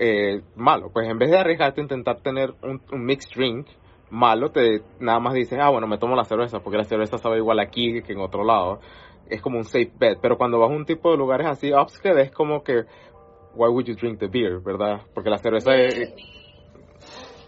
eh, 0.00 0.42
malo. 0.56 0.90
Pues 0.92 1.08
en 1.08 1.18
vez 1.18 1.30
de 1.30 1.38
arriesgarte 1.38 1.82
a 1.82 1.84
intentar 1.84 2.20
tener 2.20 2.52
un, 2.64 2.80
mixed 3.04 3.30
drink 3.36 3.68
malo, 4.10 4.50
te 4.50 4.82
nada 4.98 5.20
más 5.20 5.34
dices, 5.34 5.56
ah, 5.62 5.70
bueno, 5.70 5.86
me 5.86 5.98
tomo 5.98 6.16
la 6.16 6.24
cerveza, 6.24 6.58
porque 6.58 6.78
la 6.78 6.84
cerveza 6.84 7.16
sabe 7.16 7.36
igual 7.36 7.60
aquí 7.60 8.02
que 8.02 8.12
en 8.12 8.18
otro 8.18 8.42
lado. 8.42 8.80
Es 9.28 9.40
como 9.40 9.56
un 9.56 9.64
safe 9.64 9.92
bet. 9.96 10.18
Pero 10.20 10.36
cuando 10.36 10.58
vas 10.58 10.72
a 10.72 10.74
un 10.74 10.84
tipo 10.84 11.12
de 11.12 11.16
lugares 11.16 11.46
así, 11.46 11.72
upscale, 11.72 12.22
es 12.22 12.32
como 12.32 12.64
que, 12.64 12.86
why 13.54 13.68
would 13.68 13.84
you 13.84 13.94
drink 13.94 14.18
the 14.18 14.26
beer, 14.26 14.58
verdad? 14.58 15.02
Porque 15.14 15.30
la 15.30 15.38
cerveza 15.38 15.76
es... 15.76 16.39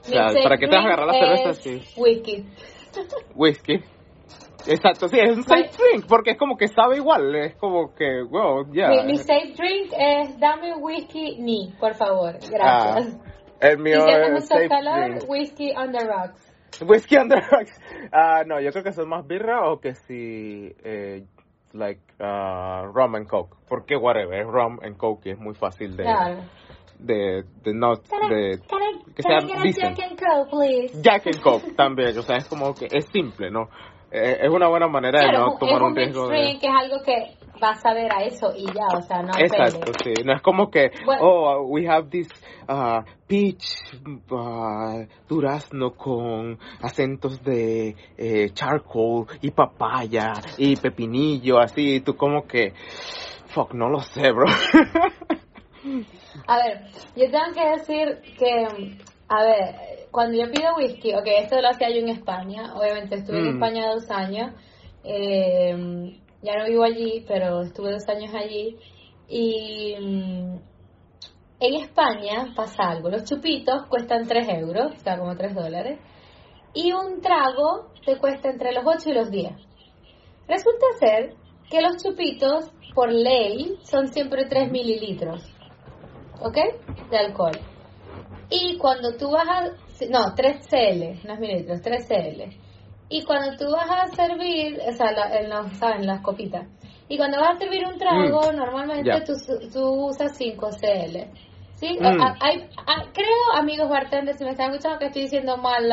O 0.03 0.05
sea, 0.05 0.29
¿para 0.43 0.59
qué 0.59 0.67
te 0.67 0.75
vas 0.75 0.85
a 0.85 0.89
agarrar 0.89 1.07
la 1.07 1.13
cerveza 1.13 1.51
así? 1.51 1.83
Whisky. 1.97 2.47
Whisky. 3.35 3.81
Exacto, 4.67 5.09
sí, 5.09 5.19
es 5.19 5.37
un 5.37 5.43
safe 5.43 5.71
drink, 5.77 6.07
porque 6.07 6.33
es 6.33 6.39
como 6.39 6.57
que 6.57 6.69
sabe 6.69 6.97
igual, 6.97 7.35
es 7.35 7.57
como 7.57 7.95
que, 7.95 8.23
wow, 8.23 8.73
ya. 8.73 8.89
Mi, 9.05 9.17
safe 9.17 9.55
drink 9.57 9.93
es 9.99 10.39
dame 10.39 10.75
whisky 10.75 11.39
ni, 11.41 11.73
por 11.81 11.95
favor, 11.95 12.35
gracias. 12.51 13.19
Ah, 13.61 13.69
el 13.69 13.79
mío 13.79 14.07
es 14.07 14.47
safe 14.47 14.69
drink. 14.69 15.29
whisky 15.29 15.73
on 15.73 15.93
the 15.93 16.07
rocks. 16.07 16.49
Whisky 16.81 17.17
on 17.17 17.29
the 17.29 17.41
rocks. 17.51 17.79
Ah, 18.13 18.45
no, 18.47 18.61
yo 18.61 18.71
creo 18.71 18.85
que 18.85 18.91
es 18.91 18.99
más 18.99 19.27
birra 19.27 19.69
o 19.69 19.81
que 19.81 19.95
si, 19.95 20.73
eh, 20.85 21.25
like, 21.73 22.01
uh, 22.21 22.87
rum 22.93 23.17
and 23.17 23.29
coke, 23.29 23.57
porque 23.69 23.97
whatever, 23.97 24.41
es 24.41 24.47
rum 24.47 24.79
and 24.83 24.97
coke 24.97 25.27
y 25.27 25.31
es 25.33 25.39
muy 25.39 25.55
fácil 25.55 25.97
de... 25.97 26.05
de, 26.99 27.45
de 27.65 27.75
no 27.75 27.95
de 27.97 28.61
que 29.15 29.23
sea 29.23 29.39
Jack 29.41 29.99
and 30.01 30.19
Coke, 30.19 30.51
please? 30.51 31.03
Jack 31.03 31.27
and 31.27 31.41
Coke 31.41 31.75
también, 31.77 32.17
o 32.19 32.23
sea, 32.23 32.37
es 32.37 32.49
como 32.49 32.75
que 32.75 32.87
es 32.91 33.07
simple, 33.13 33.51
¿no? 33.51 33.69
Eh, 34.11 34.41
es 34.43 34.51
una 34.51 34.69
buena 34.69 34.89
manera 34.89 35.21
de 35.21 35.33
no 35.33 35.57
tomar 35.59 35.83
un, 35.83 35.97
riesgo. 35.97 36.29
De... 36.29 36.59
que 36.61 36.67
es 36.67 36.75
algo 36.75 37.03
que 37.03 37.35
vas 37.59 37.85
a 37.87 37.95
ver 37.95 38.13
a 38.13 38.23
eso 38.25 38.53
y 38.55 38.67
ya, 38.67 38.87
o 38.95 39.01
sea, 39.01 39.23
no 39.23 39.31
Exacto, 39.39 39.93
sí. 40.05 40.13
No 40.25 40.35
es 40.35 40.43
como 40.43 40.71
que, 40.71 40.91
oh, 41.21 41.63
we 41.67 41.89
have 41.89 42.11
this 42.11 42.29
uh, 42.69 43.01
peach 43.27 43.65
uh, 44.31 45.07
durazno 45.29 45.93
con 45.93 46.59
acentos 46.83 47.43
de 47.43 47.97
eh, 48.19 48.51
charcoal 48.53 49.27
y 49.41 49.51
papaya 49.51 50.33
y 50.59 50.77
pepinillo, 50.77 51.59
así. 51.59 52.01
tú 52.01 52.15
como 52.15 52.47
que, 52.47 52.75
fuck, 53.47 53.73
no 53.73 53.89
lo 53.89 54.01
sé, 54.01 54.31
bro. 54.31 54.47
a 56.47 56.57
ver, 56.57 56.87
yo 57.17 57.31
tengo 57.31 57.53
que 57.55 57.69
decir 57.69 58.37
que, 58.39 58.67
a 59.29 59.43
ver, 59.43 60.09
cuando 60.11 60.37
yo 60.37 60.51
pido 60.51 60.77
whisky, 60.77 61.15
ok, 61.15 61.27
esto 61.27 61.61
lo 61.61 61.69
hacía 61.69 61.91
yo 61.91 62.01
en 62.01 62.11
España, 62.11 62.75
obviamente 62.75 63.17
estuve 63.17 63.39
en 63.39 63.45
mm. 63.45 63.55
España 63.55 63.93
dos 63.93 64.11
años, 64.11 64.53
eh, 65.05 66.21
ya 66.43 66.57
no 66.57 66.67
vivo 66.67 66.85
allí, 66.85 67.25
pero 67.27 67.63
estuve 67.63 67.93
dos 67.93 68.09
años 68.09 68.35
allí, 68.35 68.77
y 69.29 69.95
mm, 69.99 70.57
en 71.61 71.75
España 71.75 72.53
pasa 72.57 72.91
algo, 72.91 73.09
los 73.09 73.25
chupitos 73.25 73.87
cuestan 73.87 74.27
3 74.27 74.49
euros, 74.61 74.93
o 74.97 74.99
sea, 74.99 75.19
como 75.19 75.37
3 75.37 75.55
dólares, 75.55 76.01
y 76.75 76.93
un 76.93 77.21
trago 77.21 77.93
te 78.05 78.19
cuesta 78.19 78.51
entre 78.51 78.73
los 78.73 78.85
8 78.85 79.11
y 79.11 79.13
los 79.13 79.31
10. 79.31 79.53
Resulta 80.49 80.87
ser 80.99 81.35
que 81.71 81.81
los 81.81 82.03
chupitos, 82.03 82.71
por 82.95 83.13
ley, 83.13 83.79
son 83.85 84.09
siempre 84.09 84.47
3 84.47 84.71
mililitros, 84.71 85.52
¿ok? 86.43 87.11
De 87.11 87.19
alcohol. 87.19 87.59
Y 88.51 88.77
cuando 88.77 89.17
tú 89.17 89.31
vas 89.31 89.49
a 89.49 89.71
no, 90.11 90.35
3 90.35 90.69
CL, 90.69 91.27
no 91.27 91.35
es 91.35 91.41
mililitros, 91.41 91.81
3 91.83 92.07
CL. 92.07 92.43
Y 93.09 93.25
cuando 93.25 93.57
tú 93.57 93.71
vas 93.71 93.91
a 93.91 94.07
servir, 94.09 94.81
o 94.89 94.93
sea, 94.93 95.11
en, 95.39 95.51
los, 95.51 95.83
en 95.83 96.07
las 96.07 96.23
copitas, 96.23 96.67
y 97.09 97.17
cuando 97.17 97.39
vas 97.39 97.57
a 97.57 97.59
servir 97.59 97.85
un 97.87 97.99
trago, 97.99 98.53
mm, 98.53 98.57
normalmente 98.57 99.23
tú, 99.27 99.35
tú, 99.73 100.07
usas 100.07 100.37
5 100.37 100.71
CL. 100.81 101.31
¿Sí? 101.75 101.99
Mm. 102.01 102.23
Hay, 102.41 102.69
creo, 103.13 103.57
amigos 103.57 103.89
bartenders, 103.89 104.39
si 104.39 104.45
me 104.45 104.53
están 104.53 104.71
escuchando, 104.71 104.99
que 104.99 105.07
estoy 105.07 105.23
diciendo 105.23 105.57
mal 105.57 105.89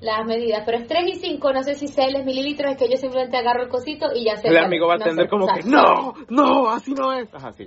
las 0.00 0.26
medidas, 0.26 0.62
pero 0.64 0.78
es 0.78 0.86
3 0.86 1.04
y 1.08 1.14
5, 1.14 1.52
no 1.52 1.62
sé 1.62 1.74
si 1.74 1.88
CL 1.88 2.16
es 2.16 2.24
mililitros, 2.24 2.72
es 2.72 2.76
que 2.76 2.88
yo 2.88 2.96
simplemente 2.96 3.36
agarro 3.36 3.64
el 3.64 3.68
cosito 3.68 4.06
y 4.14 4.24
ya 4.24 4.36
sé. 4.36 4.48
El 4.48 4.58
amigo 4.58 4.86
bartender 4.86 5.28
como 5.28 5.46
que, 5.48 5.62
no, 5.64 6.14
no, 6.28 6.68
así 6.70 6.92
no 6.92 7.12
es. 7.12 7.32
Ajá, 7.34 7.52
sí. 7.52 7.66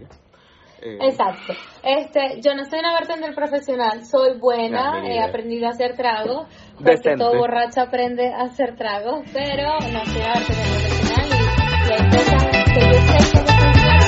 Eh, 0.82 0.98
Exacto. 1.02 1.54
Este, 1.84 2.42
yo 2.42 2.56
no 2.56 2.64
soy 2.66 2.80
una 2.80 2.94
bartender 2.94 3.36
profesional, 3.36 4.06
soy 4.06 4.38
buena, 4.40 5.04
he 5.06 5.20
aprendido 5.20 5.68
a 5.68 5.72
hacer 5.72 5.96
tragos, 5.96 6.48
porque 6.84 7.16
todo 7.18 7.38
borracho 7.38 7.82
aprende 7.82 8.34
a 8.34 8.44
hacer 8.44 8.76
tragos, 8.76 9.22
pero 9.34 9.74
no 9.74 10.06
soy 10.06 10.22
una 10.22 10.34
bartender 10.34 10.66
profesional 10.68 11.28
y, 11.28 11.92
hay 11.92 12.10
cosas 12.10 12.44
que 12.66 12.82
yo 12.82 13.02
sé 13.02 13.18
cómo 13.34 13.50
funcionan, 13.60 14.00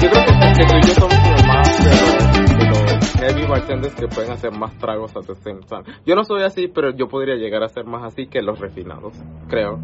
Yo 0.00 0.10
creo 0.10 0.24
que, 0.24 0.64
tú 0.66 0.74
y 0.74 0.82
yo 0.82 0.94
somos 0.94 1.18
como 1.18 1.38
más 1.46 1.68
de 1.84 1.90
los, 2.68 3.14
heavy 3.20 3.46
bartenders 3.46 3.94
que 3.94 4.08
pueden 4.08 4.32
hacer 4.32 4.50
más 4.50 4.76
tragos 4.78 5.16
a 5.16 5.22
same 5.22 5.60
time. 5.66 5.84
Yo 6.04 6.14
no 6.14 6.24
soy 6.24 6.42
así, 6.42 6.68
pero 6.68 6.90
yo 6.90 7.08
podría 7.08 7.36
llegar 7.36 7.62
a 7.62 7.68
ser 7.68 7.84
más 7.84 8.02
así 8.04 8.26
que 8.26 8.42
los 8.42 8.58
refinados, 8.58 9.14
creo 9.48 9.78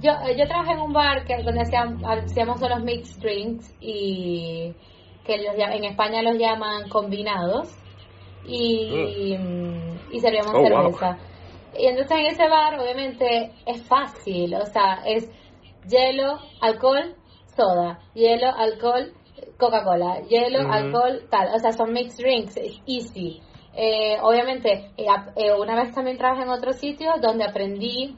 yo, 0.00 0.12
yo 0.36 0.46
trabajé 0.46 0.72
en 0.72 0.80
un 0.80 0.92
bar 0.92 1.24
que 1.24 1.42
donde 1.42 1.62
hacíamos, 1.62 2.02
hacíamos 2.04 2.60
los 2.60 2.82
mixed 2.82 3.20
drinks 3.20 3.74
y 3.80 4.74
que 5.24 5.34
en 5.34 5.84
España 5.84 6.22
los 6.22 6.38
llaman 6.38 6.88
combinados 6.88 7.76
y, 8.46 9.36
mm. 9.36 10.12
y 10.12 10.20
servíamos 10.20 10.54
oh, 10.54 10.62
cerveza. 10.62 11.18
Y 11.78 11.86
entonces 11.86 12.18
en 12.18 12.26
ese 12.26 12.48
bar 12.48 12.78
obviamente 12.80 13.52
es 13.66 13.82
fácil, 13.86 14.54
o 14.54 14.66
sea, 14.66 15.02
es 15.04 15.30
hielo, 15.86 16.38
alcohol, 16.60 17.14
soda, 17.56 17.98
hielo, 18.14 18.48
alcohol, 18.56 19.12
Coca-Cola, 19.58 20.22
hielo, 20.28 20.72
alcohol, 20.72 21.26
tal, 21.30 21.54
o 21.54 21.58
sea, 21.58 21.72
son 21.72 21.92
mixed 21.92 22.24
drinks, 22.24 22.56
es 22.56 22.80
easy. 22.86 23.40
Eh, 23.74 24.16
obviamente, 24.22 24.90
eh, 24.96 25.06
eh, 25.36 25.52
una 25.52 25.76
vez 25.76 25.92
también 25.94 26.16
trabajé 26.16 26.42
en 26.42 26.48
otro 26.48 26.72
sitio 26.72 27.12
donde 27.20 27.44
aprendí, 27.44 28.16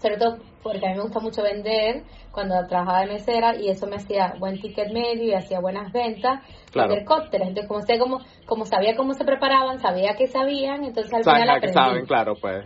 sobre 0.00 0.18
todo 0.18 0.38
porque 0.64 0.86
a 0.86 0.90
mí 0.90 0.96
me 0.96 1.02
gusta 1.02 1.20
mucho 1.20 1.42
vender 1.42 2.02
cuando 2.32 2.54
trabajaba 2.66 3.02
de 3.02 3.12
mesera 3.12 3.54
y 3.54 3.68
eso 3.68 3.86
me 3.86 3.96
hacía 3.96 4.34
buen 4.38 4.60
ticket 4.60 4.90
medio 4.92 5.24
y 5.24 5.34
hacía 5.34 5.60
buenas 5.60 5.92
ventas, 5.92 6.40
claro. 6.72 6.88
vender 6.88 7.04
cócteles. 7.04 7.48
Entonces, 7.48 7.68
como, 7.68 7.80
sé 7.82 7.98
cómo, 7.98 8.18
como 8.46 8.64
sabía 8.64 8.96
cómo 8.96 9.12
se 9.12 9.24
preparaban, 9.24 9.78
sabía 9.78 10.14
que 10.16 10.26
sabían, 10.26 10.82
entonces 10.84 11.12
al 11.12 11.22
final 11.22 11.50
aprendí. 11.50 11.74
saben, 11.74 12.06
claro, 12.06 12.34
pues. 12.40 12.64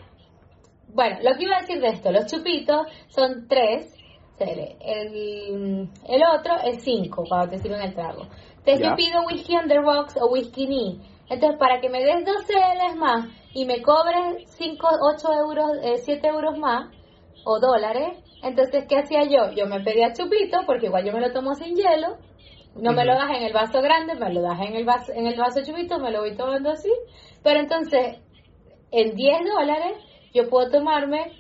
Bueno, 0.95 1.19
lo 1.23 1.37
que 1.37 1.45
iba 1.45 1.57
a 1.57 1.61
decir 1.61 1.81
de 1.81 1.89
esto, 1.89 2.11
los 2.13 2.27
chupitos 2.27 2.87
son 3.09 3.47
tres, 3.49 3.95
el, 4.39 5.91
el 6.09 6.23
otro 6.33 6.55
es 6.65 6.83
cinco 6.85 7.25
cuando 7.29 7.51
te 7.51 7.59
sirven 7.59 7.83
el 7.83 7.95
trago. 7.95 8.29
Entonces 8.59 8.87
yo 8.87 8.95
pido 8.95 9.23
whisky 9.27 9.57
on 9.57 9.69
the 9.69 9.79
rocks 9.79 10.17
o 10.17 10.31
whisky 10.31 10.67
knee. 10.67 11.01
Entonces, 11.29 11.59
para 11.59 11.81
que 11.81 11.91
me 11.91 12.03
des 12.03 12.25
dos 12.25 12.45
CLs 12.47 12.97
más 12.97 13.27
y 13.53 13.65
me 13.65 13.83
cobres 13.83 14.45
5, 14.57 14.89
8 15.15 15.29
euros, 15.33 15.71
eh, 15.83 15.99
7 15.99 16.27
euros 16.29 16.59
más, 16.59 16.91
o 17.49 17.59
dólares. 17.59 18.19
Entonces, 18.43 18.85
¿qué 18.87 18.99
hacía 18.99 19.25
yo? 19.25 19.51
Yo 19.53 19.67
me 19.67 19.81
pedía 19.81 20.13
chupito, 20.13 20.61
porque 20.67 20.87
igual 20.87 21.05
yo 21.05 21.13
me 21.13 21.21
lo 21.21 21.33
tomo 21.33 21.55
sin 21.55 21.75
hielo. 21.75 22.19
No 22.77 22.93
me 22.93 23.05
lo 23.05 23.15
das 23.15 23.31
en 23.31 23.43
el 23.43 23.53
vaso 23.53 23.81
grande, 23.81 24.15
me 24.15 24.33
lo 24.33 24.43
das 24.43 24.61
en 24.61 24.77
el 24.77 24.85
vaso, 24.85 25.13
en 25.13 25.27
el 25.27 25.37
vaso 25.37 25.63
chupito, 25.65 25.99
me 25.99 26.13
lo 26.13 26.21
voy 26.21 26.37
tomando 26.37 26.71
así. 26.71 26.93
Pero 27.43 27.61
entonces, 27.61 28.19
en 28.93 29.17
10 29.17 29.39
dólares, 29.57 29.95
yo 30.35 30.49
puedo 30.51 30.71
tomarme 30.71 31.33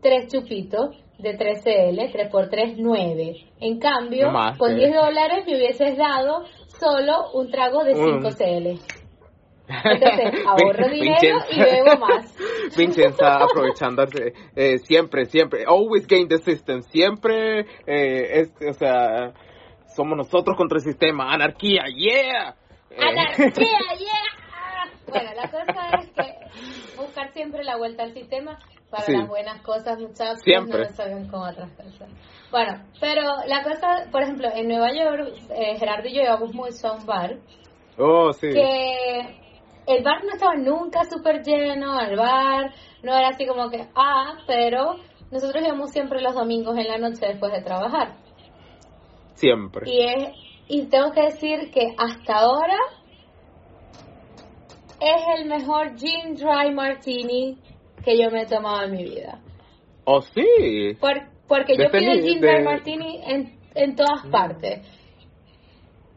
tres 0.00 0.32
chupitos 0.32 0.96
de 1.18 1.34
3 1.34 1.64
CL, 1.64 2.12
3 2.12 2.30
por 2.30 2.48
3, 2.48 2.76
9. 2.78 3.36
En 3.60 3.78
cambio, 3.78 4.30
con 4.58 4.76
10 4.76 4.94
dólares 4.94 5.44
me 5.46 5.56
hubieses 5.56 5.98
dado 5.98 6.44
solo 6.78 7.32
un 7.34 7.50
trago 7.50 7.82
de 7.82 7.94
5 7.94 8.28
CL. 8.38 9.05
Entonces, 9.68 10.46
ahorro 10.46 10.88
dinero 10.88 11.38
y 11.50 11.58
bebo 11.60 11.96
más. 11.98 12.34
Vincenza 12.76 13.36
aprovechando 13.36 14.04
eh, 14.54 14.78
siempre, 14.78 15.26
siempre, 15.26 15.64
always 15.66 16.06
gain 16.06 16.28
the 16.28 16.38
system, 16.38 16.82
siempre, 16.82 17.60
eh, 17.86 18.40
es, 18.40 18.52
o 18.68 18.72
sea, 18.72 19.32
somos 19.94 20.16
nosotros 20.16 20.56
contra 20.56 20.76
el 20.78 20.84
sistema, 20.84 21.32
anarquía, 21.32 21.84
yeah. 21.96 22.54
Eh. 22.90 22.96
Anarquía, 23.00 23.52
yeah. 23.98 24.86
Bueno, 25.08 25.30
la 25.34 25.48
cosa 25.50 26.00
es 26.00 26.10
que 26.10 26.96
buscar 27.00 27.32
siempre 27.32 27.62
la 27.64 27.76
vuelta 27.76 28.02
al 28.02 28.12
sistema 28.12 28.58
para 28.90 29.04
Sí. 29.04 29.12
las 29.12 29.28
buenas 29.28 29.62
cosas, 29.62 29.98
muchachos, 29.98 30.40
Siempre. 30.42 30.78
no 30.78 30.84
lo 30.84 30.90
saben 30.90 31.28
como 31.28 31.44
otras 31.44 31.70
personas. 31.72 32.14
Bueno, 32.50 32.84
pero 33.00 33.22
la 33.46 33.62
cosa, 33.62 34.06
por 34.10 34.22
ejemplo, 34.22 34.48
en 34.54 34.68
Nueva 34.68 34.92
York, 34.92 35.32
eh, 35.50 35.76
Gerardo 35.78 36.08
y 36.08 36.14
yo 36.14 36.22
íbamos 36.22 36.54
mucho 36.54 36.88
a 36.88 36.92
un 36.92 37.06
bar 37.06 37.36
Oh, 37.98 38.32
sí. 38.32 38.48
que 38.50 39.36
el 39.86 40.02
bar 40.02 40.24
no 40.24 40.32
estaba 40.32 40.56
nunca 40.56 41.04
súper 41.04 41.42
lleno, 41.42 42.00
el 42.00 42.16
bar 42.16 42.72
no 43.02 43.16
era 43.16 43.28
así 43.28 43.46
como 43.46 43.70
que, 43.70 43.86
ah, 43.94 44.38
pero 44.46 44.96
nosotros 45.30 45.64
íbamos 45.64 45.90
siempre 45.90 46.20
los 46.20 46.34
domingos 46.34 46.76
en 46.76 46.88
la 46.88 46.98
noche 46.98 47.26
después 47.26 47.52
de 47.52 47.62
trabajar. 47.62 48.16
Siempre. 49.34 49.90
Y, 49.90 50.00
es, 50.02 50.28
y 50.68 50.86
tengo 50.86 51.12
que 51.12 51.22
decir 51.22 51.70
que 51.70 51.94
hasta 51.98 52.36
ahora 52.38 52.78
es 55.00 55.22
el 55.38 55.46
mejor 55.46 55.96
gin 55.96 56.34
dry 56.34 56.72
martini 56.72 57.58
que 58.04 58.18
yo 58.18 58.30
me 58.30 58.42
he 58.42 58.46
tomado 58.46 58.84
en 58.84 58.92
mi 58.92 59.04
vida. 59.04 59.40
Oh, 60.04 60.22
sí. 60.22 60.96
Por- 61.00 61.28
porque 61.46 61.76
De 61.76 61.84
yo 61.84 61.90
pido 61.90 62.12
gin 62.22 62.40
dry 62.40 62.62
martini 62.62 63.20
en, 63.24 63.58
en 63.74 63.94
todas 63.94 64.26
partes. 64.30 64.80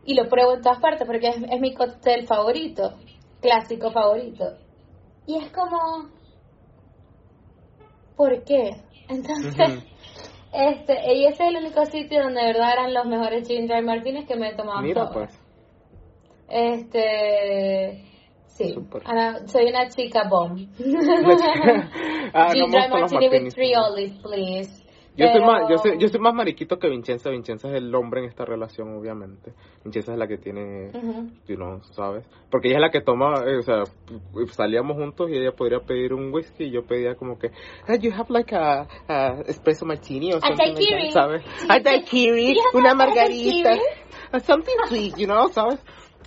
Y 0.06 0.16
lo 0.16 0.28
pruebo 0.28 0.56
en 0.56 0.62
todas 0.62 0.80
partes 0.80 1.06
porque 1.06 1.28
es, 1.28 1.36
es 1.52 1.60
mi 1.60 1.74
cóctel 1.74 2.26
favorito, 2.26 2.94
clásico 3.42 3.92
favorito. 3.92 4.58
Y 5.26 5.38
es 5.38 5.52
como, 5.52 6.10
¿por 8.16 8.44
qué? 8.44 8.72
Entonces, 9.08 9.84
este, 10.54 11.14
y 11.14 11.26
ese 11.26 11.44
es 11.44 11.50
el 11.50 11.58
único 11.58 11.86
sitio 11.86 12.24
donde 12.24 12.42
de 12.42 12.48
verdad 12.48 12.74
eran 12.74 12.94
los 12.94 13.06
mejores 13.06 13.48
gin 13.48 13.68
dry 13.68 13.82
martinis 13.82 14.26
que 14.26 14.36
me 14.36 14.50
he 14.50 14.56
tomado. 14.56 14.82
Mira, 14.82 15.10
todos. 15.10 15.14
pues. 15.14 15.40
Este, 16.50 18.06
sí. 18.48 18.76
Ana, 19.06 19.48
soy 19.48 19.70
una 19.70 19.88
chica 19.90 20.28
bomb. 20.28 20.68
ah, 22.34 22.52
gin 22.52 22.72
dry 22.72 22.88
martini 22.90 23.30
with 23.30 23.54
three 23.54 23.76
olives, 23.76 24.18
please. 24.22 24.79
Yo 25.20 25.28
soy, 25.34 25.42
más, 25.42 25.70
yo, 25.70 25.78
soy, 25.78 25.98
yo 26.00 26.08
soy 26.08 26.20
más 26.20 26.34
mariquito 26.34 26.80
que 26.80 26.90
Vincenza. 26.90 27.30
Vincenza 27.30 27.68
es 27.68 27.76
el 27.76 27.94
hombre 27.94 28.22
en 28.22 28.28
esta 28.28 28.46
relación, 28.46 28.96
obviamente. 28.98 29.54
Vincenza 29.84 30.14
es 30.14 30.18
la 30.18 30.28
que 30.28 30.38
tiene, 30.38 30.90
Ujú. 30.94 31.30
you 31.48 31.56
know, 31.56 31.82
¿sabes? 31.92 32.26
Porque 32.50 32.70
ella 32.70 32.78
es 32.78 32.82
la 32.82 32.90
que 32.90 33.02
toma, 33.02 33.44
eh, 33.46 33.58
o 33.58 33.62
sea, 33.62 33.84
salíamos 34.52 34.96
juntos 34.98 35.30
y 35.30 35.38
ella 35.38 35.52
podría 35.52 35.80
pedir 35.80 36.14
un 36.14 36.34
whisky 36.34 36.66
y 36.66 36.72
yo 36.72 36.86
pedía 36.86 37.16
como 37.16 37.38
que, 37.38 37.52
ah, 37.88 37.96
you 37.96 38.12
have 38.14 38.30
like 38.30 38.56
a, 38.56 38.88
a 39.08 39.42
espresso 39.48 39.86
martini 39.86 40.34
o 40.34 40.40
something 40.40 40.58
like 40.58 40.74
daiquiri. 40.76 41.08
that, 41.08 41.14
¿sabes? 41.14 41.44
A 41.70 41.80
daiquiri, 41.80 42.58
una 42.74 42.94
margarita, 42.96 43.78
something 44.44 44.76
sweet, 44.88 45.18
you 45.18 45.26
know, 45.26 45.50
¿sabes? 45.50 45.80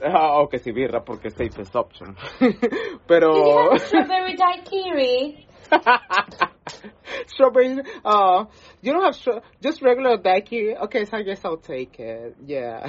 Ah, 0.05 0.41
o 0.41 0.49
que 0.49 0.59
sí, 0.59 0.73
birra, 0.73 1.05
porque 1.05 1.29
es 1.29 1.35
safest 1.35 1.75
option. 1.77 2.17
Pero... 3.07 3.33
Do 3.33 3.45
you 3.45 3.71
have 3.71 3.79
strawberry 3.79 4.37
daiquiri? 4.37 5.47
strawberry. 7.27 7.79
Uh, 8.05 8.45
you 8.81 8.93
don't 8.93 9.03
have 9.05 9.15
stra- 9.17 9.43
just 9.63 9.83
regular 9.83 10.17
daiquiri. 10.19 10.77
Okay, 10.85 11.05
so 11.05 11.17
I 11.19 11.23
guess 11.23 11.45
I'll 11.45 11.57
take 11.59 11.99
it. 11.99 12.37
Yeah. 12.47 12.87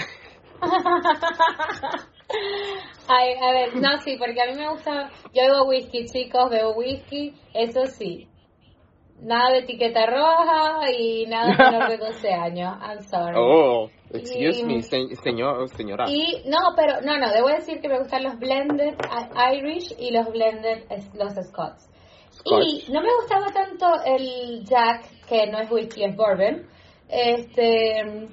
Ay, 3.07 3.33
a 3.41 3.51
ver, 3.53 3.75
no, 3.75 3.97
sí, 3.99 4.17
porque 4.17 4.41
a 4.41 4.45
mí 4.51 4.55
me 4.57 4.67
gusta, 4.69 5.09
yo 5.33 5.43
bebo 5.43 5.65
whisky, 5.67 6.05
chicos, 6.05 6.49
bebo 6.49 6.73
whisky, 6.75 7.33
eso 7.53 7.85
sí. 7.85 8.27
Nada 9.21 9.51
de 9.51 9.59
etiqueta 9.59 10.05
roja 10.07 10.89
y 10.91 11.25
nada 11.27 11.53
menor 11.55 11.89
de 11.89 11.97
12 11.97 12.33
años, 12.33 12.73
I'm 12.81 13.01
sorry. 13.03 13.35
Oh, 13.37 13.89
excuse 14.11 14.59
Y- 14.61 14.65
me, 14.65 14.81
se- 14.81 15.15
señor, 15.17 15.69
señora. 15.69 16.05
Y 16.09 16.43
no, 16.45 16.57
pero 16.75 17.01
no, 17.01 17.17
no, 17.19 17.29
debo 17.31 17.49
decir 17.49 17.79
que 17.81 17.87
me 17.89 17.99
gustan 17.99 18.23
los 18.23 18.39
blended 18.39 18.95
Irish 19.53 19.93
y 19.99 20.11
los 20.11 20.31
blended 20.31 20.85
los 21.13 21.33
Scots. 21.35 21.89
Y 22.45 22.91
no 22.91 23.01
me 23.01 23.09
gustaba 23.21 23.47
tanto 23.53 23.87
el 24.05 24.63
Jack, 24.65 25.25
que 25.27 25.47
no 25.47 25.59
es 25.59 25.71
whisky, 25.71 26.03
es 26.03 26.15
bourbon. 26.15 26.67
Este, 27.09 28.27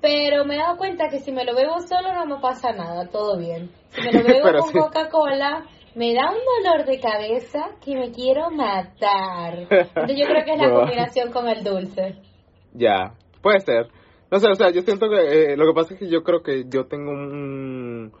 pero 0.00 0.44
me 0.44 0.56
he 0.56 0.58
dado 0.58 0.76
cuenta 0.76 1.08
que 1.08 1.18
si 1.18 1.32
me 1.32 1.44
lo 1.44 1.54
bebo 1.54 1.78
solo 1.80 2.12
no 2.12 2.26
me 2.26 2.40
pasa 2.40 2.72
nada, 2.72 3.08
todo 3.08 3.38
bien. 3.38 3.70
Si 3.90 4.02
me 4.02 4.12
lo 4.12 4.24
bebo 4.24 4.58
con 4.60 4.68
sí. 4.70 4.78
Coca-Cola, 4.78 5.64
me 5.94 6.14
da 6.14 6.30
un 6.30 6.38
dolor 6.62 6.86
de 6.86 7.00
cabeza 7.00 7.70
que 7.84 7.94
me 7.94 8.10
quiero 8.10 8.50
matar. 8.50 9.66
Entonces 9.70 10.18
yo 10.18 10.26
creo 10.26 10.44
que 10.44 10.52
es 10.52 10.58
la 10.58 10.70
combinación 10.74 11.32
con 11.32 11.48
el 11.48 11.62
dulce. 11.62 12.16
Ya, 12.72 13.14
puede 13.42 13.60
ser. 13.60 13.88
No 14.30 14.38
sé, 14.40 14.48
o 14.48 14.54
sea, 14.54 14.70
yo 14.70 14.82
siento 14.82 15.08
que 15.08 15.52
eh, 15.52 15.56
lo 15.56 15.66
que 15.66 15.74
pasa 15.74 15.94
es 15.94 16.00
que 16.00 16.08
yo 16.08 16.22
creo 16.22 16.42
que 16.42 16.64
yo 16.68 16.86
tengo 16.86 17.12
un, 17.12 18.12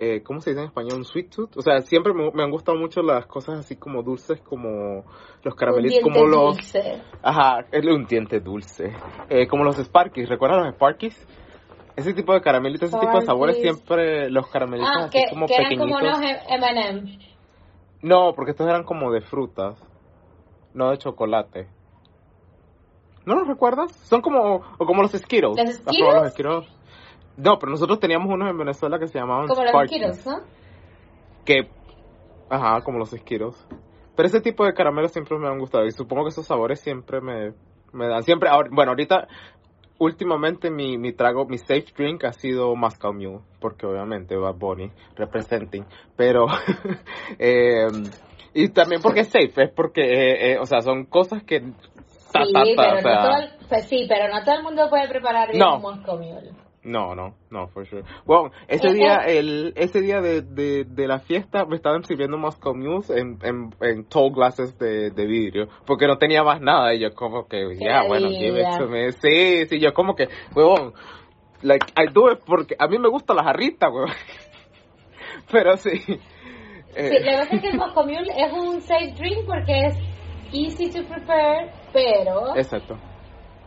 eh, 0.00 0.22
¿cómo 0.22 0.40
se 0.40 0.50
dice 0.50 0.62
en 0.62 0.68
español? 0.68 0.94
Un 0.94 1.04
sweet 1.04 1.28
tooth. 1.28 1.58
O 1.58 1.62
sea, 1.62 1.82
siempre 1.82 2.14
me, 2.14 2.30
me 2.32 2.42
han 2.42 2.50
gustado 2.50 2.78
mucho 2.78 3.02
las 3.02 3.26
cosas 3.26 3.60
así 3.60 3.76
como 3.76 4.02
dulces, 4.02 4.40
como 4.40 5.04
los 5.42 5.54
caramelitos, 5.54 6.00
como 6.02 6.24
los, 6.24 6.56
dulce. 6.56 7.02
ajá, 7.22 7.66
es 7.70 7.84
un 7.84 8.06
diente 8.06 8.40
dulce, 8.40 8.94
eh, 9.28 9.46
como 9.46 9.62
los 9.62 9.76
Sparkies. 9.76 10.28
¿Recuerdan 10.30 10.64
los 10.64 10.74
Sparkies? 10.74 11.26
Ese 11.96 12.14
tipo 12.14 12.32
de 12.32 12.40
caramelitos, 12.40 12.88
ese 12.88 12.98
tipo 12.98 13.20
de 13.20 13.26
sabores 13.26 13.60
siempre 13.60 14.30
los 14.30 14.48
caramelitos 14.48 14.90
Ah, 14.90 15.04
así 15.04 15.18
que, 15.18 15.24
como 15.28 15.46
que 15.46 15.54
eran 15.54 15.68
pequeñitos. 15.68 16.00
como 16.00 16.16
unos 16.16 16.20
M&M. 16.48 17.18
No, 18.00 18.32
porque 18.34 18.52
estos 18.52 18.66
eran 18.66 18.84
como 18.84 19.12
de 19.12 19.20
frutas, 19.20 19.78
no 20.72 20.90
de 20.90 20.96
chocolate. 20.96 21.68
¿No 23.26 23.34
los 23.34 23.46
recuerdas? 23.46 23.92
Son 24.06 24.22
como, 24.22 24.62
o 24.78 24.86
como 24.86 25.02
los 25.02 25.12
Skittles. 25.12 25.58
¿Los 25.58 25.86
¿Has 25.86 25.96
probado 25.98 26.24
los 26.24 26.32
Skittles? 26.32 26.79
No, 27.42 27.58
pero 27.58 27.70
nosotros 27.72 27.98
teníamos 27.98 28.32
unos 28.32 28.50
en 28.50 28.58
Venezuela 28.58 28.98
que 28.98 29.06
se 29.08 29.18
llamaban 29.18 29.48
Como 29.48 29.64
los 29.64 29.72
Skittles, 29.86 30.26
¿no? 30.26 30.40
Que, 31.44 31.70
ajá, 32.50 32.82
como 32.82 32.98
los 32.98 33.10
Skittles. 33.10 33.56
Pero 34.14 34.26
ese 34.26 34.40
tipo 34.40 34.64
de 34.66 34.74
caramelos 34.74 35.12
siempre 35.12 35.38
me 35.38 35.48
han 35.48 35.58
gustado 35.58 35.86
y 35.86 35.92
supongo 35.92 36.24
que 36.24 36.28
esos 36.30 36.46
sabores 36.46 36.80
siempre 36.80 37.20
me, 37.20 37.54
me 37.92 38.08
dan. 38.08 38.22
Siempre, 38.24 38.50
ahora- 38.50 38.68
bueno, 38.70 38.90
ahorita, 38.90 39.26
últimamente 39.98 40.70
mi, 40.70 40.98
mi 40.98 41.12
trago, 41.12 41.46
mi 41.46 41.56
safe 41.56 41.86
drink 41.96 42.24
ha 42.24 42.32
sido 42.32 42.76
Moscow 42.76 43.14
Mule, 43.14 43.40
porque 43.58 43.86
obviamente 43.86 44.36
va 44.36 44.50
Bonnie 44.52 44.92
representing. 45.16 45.86
Pero, 46.16 46.46
eh, 47.38 47.88
y 48.52 48.68
también 48.68 49.00
porque 49.00 49.20
es 49.20 49.28
safe, 49.28 49.62
es 49.64 49.70
porque, 49.70 50.02
eh, 50.02 50.52
eh, 50.52 50.58
o 50.58 50.66
sea, 50.66 50.82
son 50.82 51.06
cosas 51.06 51.42
que... 51.44 51.60
ta, 52.32 52.44
Sí, 52.44 52.52
ta, 52.52 52.62
ta, 52.76 52.82
pero 52.82 52.96
o 52.96 53.00
sea, 53.00 53.14
no 53.14 53.22
todo 53.22 53.36
el, 53.38 53.50
pues 53.68 53.88
sí, 53.88 54.06
pero 54.08 54.28
no 54.28 54.44
todo 54.44 54.54
el 54.56 54.62
mundo 54.62 54.90
puede 54.90 55.08
preparar 55.08 55.48
bien 55.48 55.60
No. 55.60 55.76
un 55.76 55.82
Moscow 55.82 56.18
Mule. 56.18 56.50
No, 56.82 57.14
no, 57.14 57.34
no, 57.50 57.68
for 57.68 57.86
sure. 57.86 58.04
Bueno, 58.24 58.52
ese 58.66 58.88
Eh, 58.88 58.94
día, 58.94 59.16
eh. 59.26 59.38
el, 59.38 59.72
ese 59.76 60.00
día 60.00 60.20
de, 60.22 60.40
de, 60.40 60.84
de 60.84 61.06
la 61.06 61.18
fiesta 61.18 61.66
me 61.66 61.76
estaban 61.76 62.04
sirviendo 62.04 62.38
Moscow 62.38 62.74
Mules 62.74 63.10
en, 63.10 63.38
en, 63.42 63.74
en 63.82 64.04
tall 64.08 64.30
glasses 64.32 64.78
de, 64.78 65.10
de 65.10 65.26
vidrio, 65.26 65.68
porque 65.86 66.06
no 66.06 66.16
tenía 66.16 66.42
más 66.42 66.62
nada, 66.62 66.94
y 66.94 67.00
yo 67.00 67.12
como 67.14 67.46
que, 67.46 67.76
ya, 67.78 68.04
bueno, 68.08 68.28
give 68.30 68.48
it 68.48 68.66
vida. 68.66 68.78
to 68.78 68.86
me. 68.86 69.12
Sí, 69.12 69.66
sí, 69.66 69.78
yo 69.78 69.92
como 69.92 70.14
que, 70.14 70.28
huevón, 70.54 70.94
like, 71.60 71.86
I 71.98 72.10
do 72.12 72.32
it 72.32 72.38
porque 72.46 72.74
a 72.78 72.88
mí 72.88 72.98
me 72.98 73.10
gusta 73.10 73.34
la 73.34 73.44
jarrita, 73.44 73.90
huevón. 73.90 74.14
Pero 75.52 75.76
sí. 75.76 75.90
eh, 76.94 77.08
Sí, 77.10 77.18
lo 77.18 77.24
que 77.24 77.36
pasa 77.36 77.56
es 77.56 77.60
que 77.62 77.68
el 77.68 77.76
Moscow 77.76 78.04
Mule 78.04 78.32
es 78.36 78.52
un 78.52 78.80
safe 78.80 79.12
drink 79.18 79.44
porque 79.46 79.86
es 79.86 79.94
easy 80.52 80.90
to 80.90 81.06
prepare, 81.06 81.70
pero 81.92 82.56
Exacto. 82.56 82.96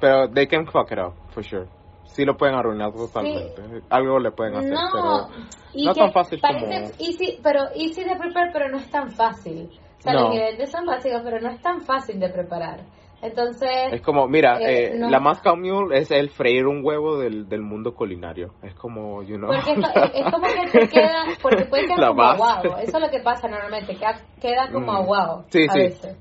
Pero 0.02 0.28
they 0.34 0.48
can 0.48 0.66
fuck 0.66 0.92
it 0.92 0.98
up, 0.98 1.14
for 1.32 1.44
sure. 1.44 1.68
Sí 2.14 2.26
lo 2.26 2.36
pueden 2.38 2.56
arruinar 2.56 2.92
totalmente. 2.94 3.62
Algo 3.90 4.20
le 4.20 4.32
pueden 4.32 4.56
hacer, 4.56 4.72
no, 4.72 4.80
pero... 4.92 5.44
y 5.74 5.86
no 5.86 5.92
es 5.92 5.98
tan 5.98 6.12
fácil 6.14 6.40
parece 6.40 6.66
como- 6.66 6.92
easy, 7.00 7.40
pero 7.44 7.62
easy 7.76 8.04
de 8.04 8.16
preparar, 8.16 8.52
pero 8.54 8.70
no 8.70 8.78
es 8.78 8.90
tan 8.90 9.10
fácil. 9.12 9.70
O 9.98 10.02
sea, 10.02 10.14
No. 10.14 10.20
los 10.22 10.34
ingredientes 10.34 10.72
son 10.72 10.86
básicos, 10.86 11.22
pero 11.24 11.40
no 11.42 11.50
es 11.50 11.62
tan 11.62 11.82
fácil 11.82 12.20
de 12.20 12.30
preparar. 12.30 12.82
Entonces, 13.22 13.70
Es 13.94 14.02
como, 14.02 14.28
mira, 14.28 14.60
Eh, 14.60 14.88
eh, 14.88 14.96
no. 15.00 15.10
la 15.10 15.20
Moscow 15.22 15.56
Mule 15.56 15.98
es 15.98 16.12
el 16.12 16.30
freír 16.30 16.68
un 16.68 16.84
huevo 16.84 17.18
del, 17.18 17.48
del 17.48 17.62
mundo 17.62 17.96
culinario. 17.96 18.54
Es 18.62 18.76
como, 18.76 19.24
you 19.24 19.38
know. 19.38 19.48
Porque 19.50 19.72
es, 19.72 20.26
es 20.26 20.32
como 20.32 20.46
que 20.46 20.70
te 20.80 20.88
queda, 20.90 21.24
porque 21.42 21.64
puede 21.66 21.86
quedar 21.88 22.10
como 22.10 22.22
aguado. 22.22 22.78
Eso 22.80 22.98
es 22.98 23.02
lo 23.04 23.10
que 23.10 23.22
pasa 23.22 23.48
normalmente, 23.48 23.96
queda, 23.96 24.20
queda 24.42 24.70
como 24.74 24.92
Mm. 24.92 24.96
aguado 24.98 25.46
Sí, 25.50 25.66
a 25.70 25.72
sí. 25.72 25.80
veces. 25.80 26.18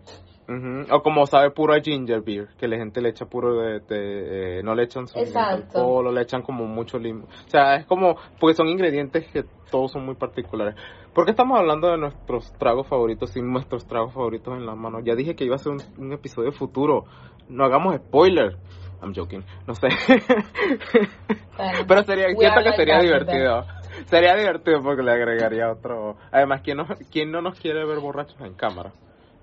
O 0.90 1.02
como 1.02 1.26
sabe 1.26 1.50
puro 1.50 1.74
a 1.74 1.80
ginger 1.80 2.22
beer, 2.22 2.48
que 2.58 2.68
la 2.68 2.76
gente 2.76 3.00
le 3.00 3.10
echa 3.10 3.26
puro 3.26 3.60
de, 3.60 3.80
de, 3.80 4.58
eh, 4.58 4.62
no 4.62 4.74
le 4.74 4.84
echan 4.84 5.06
alcohol, 5.34 6.06
o 6.06 6.12
le 6.12 6.22
echan 6.22 6.42
como 6.42 6.66
mucho 6.66 6.98
limón. 6.98 7.28
O 7.46 7.50
sea, 7.50 7.76
es 7.76 7.86
como, 7.86 8.16
porque 8.38 8.54
son 8.54 8.68
ingredientes 8.68 9.26
que 9.32 9.44
todos 9.70 9.92
son 9.92 10.04
muy 10.04 10.14
particulares. 10.14 10.74
¿Por 11.14 11.24
qué 11.24 11.30
estamos 11.32 11.58
hablando 11.58 11.90
de 11.90 11.98
nuestros 11.98 12.52
tragos 12.58 12.86
favoritos 12.86 13.30
sin 13.30 13.50
nuestros 13.52 13.86
tragos 13.86 14.14
favoritos 14.14 14.56
en 14.56 14.66
la 14.66 14.74
mano? 14.74 15.00
Ya 15.00 15.14
dije 15.14 15.34
que 15.34 15.44
iba 15.44 15.56
a 15.56 15.58
ser 15.58 15.72
un, 15.72 15.82
un 15.98 16.12
episodio 16.12 16.52
futuro. 16.52 17.04
No 17.48 17.64
hagamos 17.64 17.96
spoiler. 17.96 18.56
I'm 19.02 19.12
joking, 19.14 19.44
no 19.66 19.74
sé. 19.74 19.88
Bueno, 21.56 21.78
Pero 21.88 22.04
sería, 22.04 22.26
siento 22.28 22.62
que 22.62 22.72
sería 22.76 23.00
divertido. 23.00 23.64
Sería 24.06 24.34
divertido 24.36 24.82
porque 24.82 25.02
le 25.02 25.10
agregaría 25.10 25.70
otro. 25.70 26.16
Además, 26.30 26.62
¿quién 26.62 26.78
no, 26.78 26.86
quién 27.10 27.30
no 27.30 27.42
nos 27.42 27.58
quiere 27.58 27.84
ver 27.84 27.98
borrachos 27.98 28.40
en 28.40 28.54
cámara? 28.54 28.92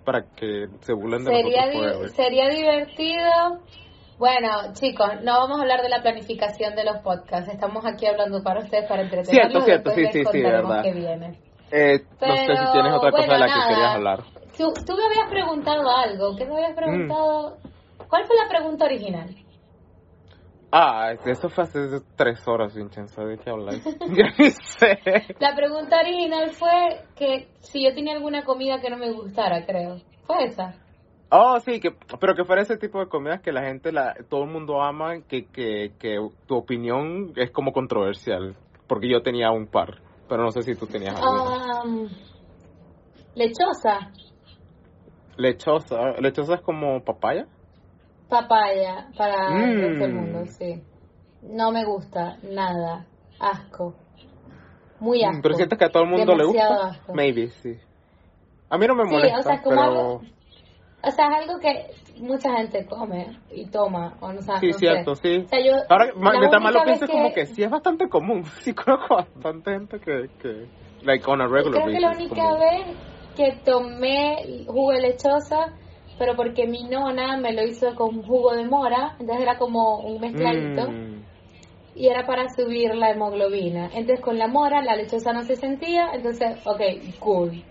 Para 0.10 0.26
que 0.36 0.66
se 0.82 0.94
burlen 0.94 1.24
de 1.24 1.30
Sería, 1.30 1.66
nosotros 1.68 1.70
di- 1.70 1.78
forever. 1.78 2.10
sería 2.16 2.50
divertido. 2.50 3.60
Bueno, 4.18 4.74
chicos, 4.74 5.08
no 5.22 5.34
vamos 5.38 5.60
a 5.60 5.62
hablar 5.62 5.84
de 5.84 5.90
la 5.90 6.02
planificación 6.02 6.76
de 6.76 6.84
los 6.84 6.98
podcasts. 7.04 7.54
Estamos 7.54 7.86
aquí 7.86 8.08
hablando 8.08 8.42
para 8.42 8.62
ustedes, 8.62 8.90
para 8.90 9.04
entretenerlos. 9.04 9.64
Cierto, 9.66 9.92
cierto, 9.92 9.92
sí, 9.92 10.08
sí, 10.12 10.26
sí, 10.32 10.42
verdad. 10.42 10.82
qué 10.82 10.94
viene. 10.94 11.38
Eh, 11.72 12.00
no 12.26 12.36
sé 12.38 12.42
si 12.44 12.50
Pero, 12.50 12.72
tienes 12.72 12.94
otra 12.96 13.12
cosa 13.12 13.34
de 13.34 13.38
la 13.38 13.46
bueno, 13.46 13.54
que 13.54 13.68
querías 13.68 13.78
nada. 13.78 13.94
hablar. 13.94 14.20
tú, 14.58 14.74
tú 14.84 14.98
me 14.98 15.06
habías 15.06 15.30
preguntado 15.30 15.90
algo. 15.96 16.36
¿Qué 16.36 16.46
me 16.46 16.56
habías 16.56 16.74
preguntado? 16.76 17.58
¿Cuál 18.10 18.26
fue 18.26 18.36
la 18.36 18.50
pregunta 18.50 18.86
original? 18.86 19.30
Ah, 20.72 21.14
eso 21.26 21.50
fue 21.50 21.64
hace 21.64 21.80
tres 22.16 22.48
horas, 22.48 22.76
Vincenzo, 22.76 23.26
¿de 23.26 23.38
qué 23.40 23.50
habláis? 23.50 23.84
sé. 24.78 25.00
La 25.40 25.56
pregunta 25.56 26.00
original 26.00 26.52
fue 26.52 27.06
que 27.16 27.50
si 27.60 27.84
yo 27.84 27.94
tenía 27.96 28.14
alguna 28.14 28.44
comida 28.44 28.80
que 28.80 28.90
no 28.90 28.98
me 28.98 29.12
gustara, 29.12 29.66
creo. 29.66 29.98
¿Fue 30.28 30.46
esa? 30.46 30.76
Oh, 31.32 31.60
sí, 31.60 31.80
que, 31.80 31.92
pero 32.20 32.36
que 32.36 32.44
fuera 32.44 32.62
ese 32.62 32.78
tipo 32.78 33.00
de 33.00 33.08
comidas 33.08 33.42
que 33.42 33.52
la 33.52 33.64
gente, 33.64 33.92
la, 33.92 34.16
todo 34.30 34.44
el 34.44 34.50
mundo 34.50 34.82
ama, 34.82 35.22
que, 35.28 35.46
que, 35.46 35.94
que 36.00 36.18
tu 36.48 36.56
opinión 36.56 37.34
es 37.36 37.52
como 37.52 37.72
controversial. 37.72 38.56
Porque 38.88 39.10
yo 39.10 39.22
tenía 39.22 39.52
un 39.52 39.68
par, 39.68 40.02
pero 40.28 40.44
no 40.44 40.52
sé 40.52 40.64
si 40.64 40.76
tú 40.76 40.88
tenías 40.88 41.16
alguna. 41.16 41.84
Um, 41.84 42.10
lechosa. 43.36 44.12
Lechosa, 45.38 46.12
lechosa 46.20 46.56
es 46.56 46.62
como 46.62 47.04
papaya. 47.04 47.48
Papaya 48.30 49.08
para 49.18 49.48
el 49.66 49.82
resto 49.82 50.04
del 50.04 50.14
Mm. 50.14 50.16
mundo, 50.16 50.46
sí. 50.46 50.84
No 51.42 51.72
me 51.72 51.84
gusta, 51.86 52.38
nada. 52.44 53.06
Asco. 53.40 53.96
Muy 55.00 55.24
Mm, 55.24 55.30
asco. 55.30 55.42
Pero 55.42 55.56
sientes 55.56 55.80
que 55.80 55.86
a 55.86 55.90
todo 55.90 56.04
el 56.04 56.10
mundo 56.10 56.36
le 56.36 56.44
Demasiado 56.44 56.74
gusta. 56.76 56.88
asco. 56.90 57.14
Maybe, 57.16 57.48
sí. 57.50 57.78
A 58.70 58.78
mí 58.78 58.86
no 58.88 58.96
me 58.96 59.06
Sí, 59.06 59.12
molesta, 59.12 59.40
o 59.40 59.44
sea, 59.44 59.54
es 59.56 59.62
como 59.62 59.76
pero... 59.76 59.84
algo- 59.92 60.22
O 61.02 61.12
sea, 61.12 61.28
es 61.28 61.50
algo 61.50 61.60
que 61.62 61.92
mucha 62.18 62.58
gente 62.58 62.86
come 62.86 63.40
y 63.52 63.66
toma, 63.68 64.18
o 64.20 64.34
no, 64.34 64.42
sa- 64.42 64.60
Sí, 64.60 64.68
no 64.68 64.74
sé. 64.74 64.80
cierto, 64.80 65.16
sí. 65.16 65.38
O 65.46 65.48
sea, 65.48 65.60
yo, 65.66 65.72
Ahora, 65.90 66.12
mientras 66.14 66.62
más 66.62 66.74
lo 66.74 66.84
pienso, 66.84 67.08
como 67.08 67.34
que 67.34 67.46
sí 67.46 67.64
es 67.64 67.70
bastante 67.72 68.10
común. 68.10 68.44
Sí 68.62 68.74
conozco 68.74 69.16
bastante 69.16 69.72
gente 69.72 70.00
que, 70.02 70.30
que 70.42 70.68
like 71.04 71.24
on 71.32 71.42
a 71.42 71.48
regular 71.48 71.82
Creo 71.84 71.94
que 71.96 72.00
la 72.02 72.12
única 72.12 72.36
como- 72.36 72.60
vez 72.60 72.86
que 73.38 73.52
tomé 73.64 74.66
jugo 74.68 74.92
de 74.92 75.00
lechosa, 75.02 75.74
pero 76.20 76.36
porque 76.36 76.68
mi 76.68 76.84
nona 76.84 77.38
me 77.38 77.54
lo 77.54 77.64
hizo 77.64 77.96
con 77.96 78.22
jugo 78.22 78.54
de 78.54 78.66
mora, 78.66 79.16
entonces 79.20 79.42
era 79.42 79.58
como 79.58 80.00
un 80.00 80.20
mezcladito. 80.22 80.92
Mm. 80.92 81.10
y 81.96 82.08
era 82.08 82.26
para 82.26 82.48
subir 82.50 82.94
la 82.96 83.10
hemoglobina. 83.12 83.86
Entonces 83.94 84.22
con 84.22 84.38
la 84.38 84.48
mora 84.48 84.82
la 84.82 84.96
lechosa 84.96 85.34
no 85.34 85.42
se 85.44 85.56
sentía, 85.58 86.12
entonces, 86.14 86.58
ok, 86.66 86.82
cool. 87.20 87.62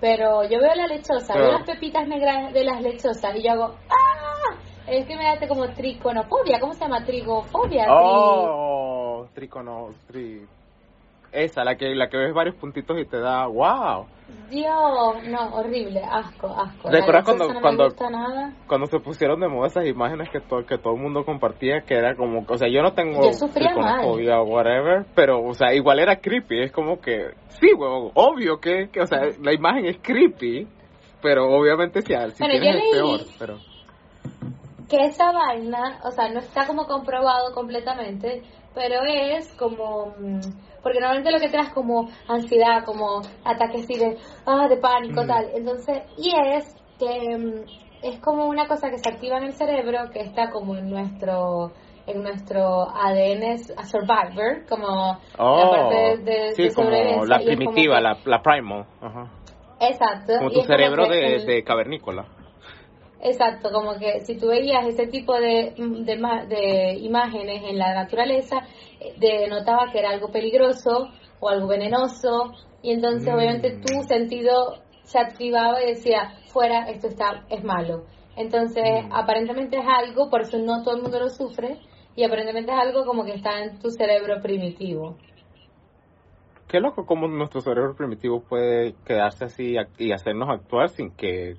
Pero 0.00 0.42
yo 0.44 0.60
veo 0.60 0.74
la 0.74 0.86
lechosa, 0.86 1.34
veo 1.34 1.52
las 1.52 1.64
pepitas 1.64 2.06
negras 2.08 2.52
de 2.52 2.64
las 2.64 2.82
lechosas 2.82 3.34
y 3.36 3.42
yo 3.42 3.52
hago, 3.52 3.74
¡ah! 3.88 4.56
Es 4.86 5.06
que 5.06 5.16
me 5.16 5.24
da 5.24 5.46
como 5.48 5.66
triconofobia, 5.68 6.58
¿cómo 6.60 6.74
se 6.74 6.80
llama? 6.80 7.04
Trigofobia. 7.06 7.84
tri- 7.84 7.92
Oh, 7.92 9.26
tricono, 9.34 9.94
tri... 10.06 10.40
Esa, 11.32 11.62
la 11.64 11.76
que, 11.76 11.94
la 11.94 12.08
que 12.08 12.16
ves 12.18 12.34
varios 12.34 12.56
puntitos 12.56 12.98
y 12.98 13.04
te 13.06 13.18
da, 13.20 13.46
wow. 13.46 14.04
Dios, 14.48 15.28
no, 15.28 15.54
horrible, 15.54 16.02
asco, 16.04 16.48
asco. 16.48 16.88
¿Te 16.88 16.96
La 16.98 16.98
acuerdas 17.04 17.24
lechosa 17.28 17.60
cuando- 17.60 17.88
no 17.88 17.94
cuando- 17.96 18.10
nada. 18.10 18.52
Cuando 18.66 18.86
se 18.88 18.98
pusieron 19.00 19.40
de 19.40 19.48
moda 19.48 19.68
esas 19.68 19.86
imágenes 19.86 20.28
que, 20.30 20.40
to- 20.40 20.64
que 20.66 20.78
todo 20.78 20.94
el 20.94 21.00
mundo 21.00 21.24
compartía, 21.24 21.82
que 21.82 21.94
era 21.94 22.16
como, 22.16 22.44
o 22.48 22.56
sea, 22.58 22.68
yo 22.68 22.82
no 22.82 22.92
tengo 22.92 23.22
Yo 23.22 23.32
sufría 23.32 23.74
o 24.04 24.42
whatever, 24.44 25.06
pero, 25.14 25.42
o 25.42 25.54
sea, 25.54 25.72
igual 25.74 26.00
era 26.00 26.16
creepy, 26.16 26.62
es 26.62 26.72
como 26.72 27.00
que, 27.00 27.30
sí, 27.60 27.72
huevón, 27.72 28.10
obvio 28.14 28.58
que, 28.60 28.88
que, 28.92 29.00
o 29.00 29.06
sea, 29.06 29.20
la 29.40 29.52
imagen 29.52 29.86
es 29.86 29.98
creepy, 30.02 30.66
pero 31.22 31.44
obviamente 31.50 32.00
si, 32.02 32.08
si 32.08 32.42
Bueno, 32.42 32.60
tienes 32.60 32.76
leí- 32.76 32.92
peor, 32.92 33.20
pero... 33.38 33.58
que 34.88 34.96
esa 35.06 35.30
vaina, 35.32 36.00
o 36.04 36.10
sea, 36.10 36.28
no 36.30 36.40
está 36.40 36.66
como 36.66 36.86
comprobado 36.86 37.54
completamente, 37.54 38.42
pero 38.74 39.00
es 39.04 39.52
como, 39.56 40.14
mm, 40.18 40.40
porque 40.82 41.00
normalmente 41.00 41.30
lo 41.32 41.38
que 41.40 41.48
te 41.48 41.56
da 41.56 41.64
es 41.64 41.72
como 41.72 42.08
ansiedad, 42.28 42.84
como 42.84 43.20
ataques 43.44 43.84
así 43.84 43.98
de, 43.98 44.16
ah, 44.46 44.68
de 44.68 44.76
pánico, 44.76 45.22
Mm. 45.24 45.26
tal. 45.26 45.46
Entonces, 45.54 46.02
y 46.16 46.32
es 46.54 46.76
que 46.98 47.36
mm, 47.36 47.80
es 48.02 48.20
como 48.20 48.46
una 48.46 48.66
cosa 48.66 48.88
que 48.90 48.98
se 48.98 49.08
activa 49.08 49.38
en 49.38 49.44
el 49.44 49.52
cerebro, 49.54 50.10
que 50.12 50.20
está 50.20 50.50
como 50.50 50.76
en 50.76 50.88
nuestro 50.90 51.72
en 52.06 52.22
nuestro 52.22 52.88
ADN 52.90 53.56
a 53.76 53.84
survivor, 53.84 54.66
como 54.68 55.18
Oh, 55.38 55.56
la 55.56 55.70
parte 55.70 55.94
de, 55.94 56.32
de- 56.32 56.54
sí, 56.54 56.62
de 56.64 56.74
como 56.74 56.90
la 56.90 57.36
es 57.38 57.44
como 57.44 57.44
primitiva, 57.44 57.96
que- 57.96 58.02
la, 58.02 58.18
la 58.24 58.42
primal, 58.42 58.86
ajá. 59.00 59.30
exacto, 59.80 60.32
como 60.38 60.50
tu 60.50 60.60
es 60.60 60.66
cerebro 60.66 61.06
de, 61.06 61.36
el- 61.36 61.46
de 61.46 61.62
cavernícola. 61.62 62.26
Exacto, 63.22 63.70
como 63.70 63.98
que 63.98 64.20
si 64.20 64.38
tú 64.38 64.48
veías 64.48 64.86
ese 64.86 65.06
tipo 65.06 65.34
de, 65.34 65.74
de, 65.76 66.46
de 66.48 66.94
imágenes 67.00 67.62
en 67.64 67.78
la 67.78 67.94
naturaleza, 67.94 68.66
eh, 68.98 69.14
denotaba 69.18 69.90
que 69.92 69.98
era 69.98 70.10
algo 70.10 70.30
peligroso 70.30 71.10
o 71.38 71.48
algo 71.48 71.68
venenoso, 71.68 72.52
y 72.82 72.92
entonces 72.92 73.30
Mm. 73.32 73.36
obviamente 73.36 73.80
tu 73.80 74.02
sentido 74.08 74.78
se 75.02 75.18
activaba 75.18 75.82
y 75.82 75.88
decía, 75.88 76.32
fuera, 76.46 76.88
esto 76.88 77.08
está 77.08 77.44
es 77.50 77.62
malo. 77.62 78.04
Entonces, 78.36 78.84
Mm. 78.84 79.12
aparentemente 79.12 79.76
es 79.76 79.84
algo, 79.86 80.30
por 80.30 80.42
eso 80.42 80.56
no 80.58 80.82
todo 80.82 80.96
el 80.96 81.02
mundo 81.02 81.18
lo 81.20 81.28
sufre, 81.28 81.76
y 82.16 82.24
aparentemente 82.24 82.72
es 82.72 82.78
algo 82.78 83.04
como 83.04 83.24
que 83.24 83.34
está 83.34 83.62
en 83.62 83.78
tu 83.80 83.90
cerebro 83.90 84.40
primitivo. 84.40 85.16
Qué 86.68 86.80
loco 86.80 87.04
cómo 87.04 87.26
nuestro 87.28 87.60
cerebro 87.60 87.94
primitivo 87.96 88.42
puede 88.44 88.94
quedarse 89.04 89.44
así 89.44 89.74
y 89.98 90.12
hacernos 90.12 90.48
actuar 90.48 90.88
sin 90.88 91.10
que... 91.10 91.56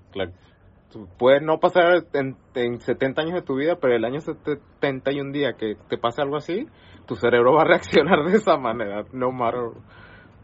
tú 0.91 1.07
puedes 1.17 1.41
no 1.41 1.59
pasar 1.59 2.05
en, 2.13 2.37
en 2.55 2.79
70 2.79 3.21
años 3.21 3.33
de 3.33 3.41
tu 3.41 3.55
vida, 3.55 3.77
pero 3.79 3.95
el 3.95 4.05
año 4.05 4.19
71 4.19 5.31
día 5.31 5.53
que 5.53 5.75
te 5.89 5.97
pase 5.97 6.21
algo 6.21 6.37
así, 6.37 6.67
tu 7.05 7.15
cerebro 7.15 7.53
va 7.53 7.61
a 7.61 7.65
reaccionar 7.65 8.23
de 8.25 8.37
esa 8.37 8.57
manera, 8.57 9.05
no 9.11 9.31
matter 9.31 9.71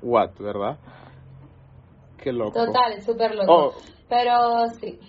what, 0.01 0.31
¿verdad? 0.39 0.77
Qué 2.17 2.31
loco. 2.31 2.65
Total, 2.65 3.01
súper 3.01 3.35
loco. 3.35 3.53
Oh, 3.53 3.73
Pero 4.09 4.67
sí. 4.79 4.99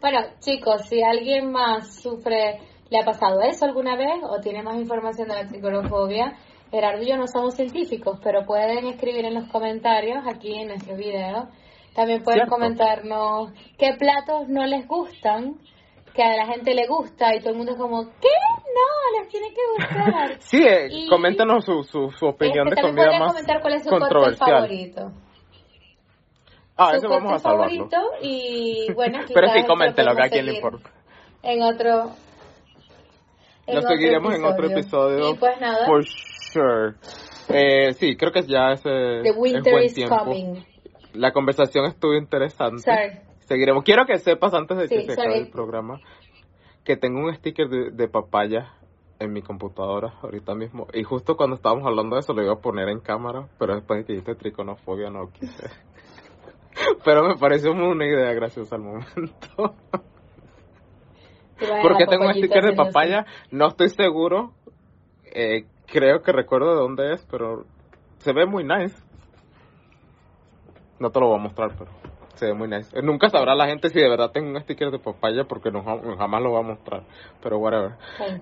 Bueno, 0.00 0.20
chicos, 0.40 0.82
si 0.88 1.02
alguien 1.02 1.50
más 1.50 2.00
sufre, 2.02 2.60
le 2.90 3.00
ha 3.00 3.04
pasado 3.04 3.40
eso 3.42 3.64
alguna 3.64 3.96
vez 3.96 4.20
o 4.22 4.40
tiene 4.40 4.62
más 4.62 4.76
información 4.76 5.28
de 5.28 5.34
la 5.34 5.46
tricolofobia, 5.46 6.36
Gerardo 6.70 7.02
y 7.02 7.08
yo 7.08 7.16
no 7.16 7.26
somos 7.26 7.54
científicos, 7.54 8.18
pero 8.22 8.44
pueden 8.44 8.86
escribir 8.86 9.24
en 9.24 9.34
los 9.34 9.48
comentarios 9.48 10.24
aquí 10.26 10.54
en 10.54 10.68
nuestro 10.68 10.96
video. 10.96 11.48
También 11.94 12.22
pueden 12.22 12.40
Cierto. 12.40 12.54
comentarnos 12.54 13.52
qué 13.76 13.94
platos 13.98 14.48
no 14.48 14.64
les 14.66 14.86
gustan, 14.86 15.56
que 16.14 16.22
a 16.22 16.36
la 16.36 16.46
gente 16.46 16.74
le 16.74 16.86
gusta 16.86 17.34
y 17.34 17.40
todo 17.40 17.50
el 17.50 17.56
mundo 17.56 17.72
es 17.72 17.78
como, 17.78 18.04
¿qué? 18.20 18.28
No, 18.74 19.18
les 19.20 19.28
tiene 19.28 19.48
que 19.48 19.60
gustar. 19.76 20.36
sí, 20.40 20.62
eh, 20.62 20.88
Y- 20.90 21.08
coméntanos 21.08 21.64
su, 21.64 21.82
su, 21.82 22.10
su 22.10 22.26
opinión 22.26 22.68
Este, 22.68 22.80
de 22.82 22.88
comida 22.88 23.18
más 23.18 23.32
comentar 23.32 23.60
cuál 23.60 23.74
es 23.74 23.84
su 23.84 23.90
controversial. 23.90 24.50
favorito. 24.50 25.12
Ah, 26.76 26.90
su 26.92 26.96
eso 26.98 27.08
vamos 27.08 27.32
a 27.32 27.38
salvarlo. 27.40 27.88
favorito 27.88 28.10
y 28.22 28.92
bueno, 28.94 29.18
Pero 29.34 29.48
sí, 29.50 29.64
coméntelo, 29.64 30.14
que 30.14 30.22
a 30.22 30.28
quién 30.28 30.46
le 30.46 30.54
importa. 30.54 30.90
En 31.42 31.62
otro. 31.62 32.10
en 33.66 33.74
Lo 33.74 33.80
otro 33.80 33.90
seguiremos 33.90 34.34
en 34.34 34.44
otro 34.44 34.66
episodio. 34.70 35.30
Y 35.30 35.34
pues 35.34 35.60
nada, 35.60 35.86
For 35.86 36.04
sure. 36.06 36.94
Eh, 37.48 37.92
sí, 37.94 38.16
creo 38.16 38.30
que 38.30 38.42
ya 38.42 38.72
ese 38.72 38.88
The 38.88 39.30
es 39.30 39.36
Winter 39.36 39.72
buen 39.72 39.84
is 39.84 39.94
tiempo. 39.94 40.16
coming. 40.18 40.62
La 41.18 41.32
conversación 41.32 41.84
estuvo 41.86 42.14
interesante. 42.14 42.82
Sorry. 42.82 43.20
Seguiremos. 43.40 43.82
Quiero 43.84 44.06
que 44.06 44.18
sepas 44.18 44.54
antes 44.54 44.78
de 44.78 44.88
que 44.88 45.02
se 45.02 45.12
acabe 45.12 45.38
el 45.38 45.50
programa 45.50 46.00
que 46.84 46.96
tengo 46.96 47.20
un 47.20 47.34
sticker 47.34 47.68
de, 47.68 47.90
de 47.90 48.08
papaya 48.08 48.72
en 49.18 49.32
mi 49.32 49.42
computadora 49.42 50.14
ahorita 50.22 50.54
mismo. 50.54 50.86
Y 50.92 51.02
justo 51.02 51.36
cuando 51.36 51.56
estábamos 51.56 51.86
hablando 51.86 52.16
de 52.16 52.20
eso 52.20 52.32
lo 52.32 52.42
iba 52.42 52.52
a 52.52 52.60
poner 52.60 52.88
en 52.88 53.00
cámara, 53.00 53.48
pero 53.58 53.74
después 53.74 54.00
de 54.00 54.06
que 54.06 54.12
dijiste 54.12 54.34
triconofobia 54.36 55.10
no 55.10 55.30
quise. 55.32 55.68
pero 57.04 57.26
me 57.26 57.36
pareció 57.36 57.74
muy 57.74 57.88
una 57.88 58.06
idea 58.06 58.32
graciosa 58.32 58.76
al 58.76 58.82
momento. 58.82 59.74
Porque 61.82 62.06
tengo 62.06 62.26
un 62.26 62.34
sticker 62.34 62.64
de 62.64 62.76
papaya, 62.76 63.26
no 63.50 63.66
estoy 63.66 63.88
seguro. 63.88 64.52
Eh, 65.24 65.64
creo 65.86 66.22
que 66.22 66.32
recuerdo 66.32 66.70
de 66.70 66.80
dónde 66.80 67.12
es, 67.14 67.26
pero 67.30 67.64
se 68.18 68.32
ve 68.32 68.46
muy 68.46 68.64
nice. 68.64 68.96
No 71.00 71.10
te 71.10 71.20
lo 71.20 71.28
voy 71.28 71.38
a 71.38 71.42
mostrar, 71.42 71.74
pero 71.76 71.90
se 72.38 72.46
ve 72.46 72.54
muy 72.54 72.68
nice. 72.68 72.96
Eh, 72.98 73.02
Nunca 73.02 73.28
sabrá 73.28 73.54
la 73.54 73.66
gente 73.66 73.88
si 73.90 73.98
de 74.00 74.08
verdad 74.08 74.30
tengo 74.32 74.48
un 74.50 74.60
sticker 74.60 74.90
de 74.90 74.98
papaya 74.98 75.44
porque 75.44 75.70
no, 75.70 75.82
jam- 75.84 76.16
jamás 76.16 76.42
lo 76.42 76.52
va 76.52 76.60
a 76.60 76.62
mostrar. 76.62 77.02
Pero 77.42 77.58
whatever. 77.58 77.92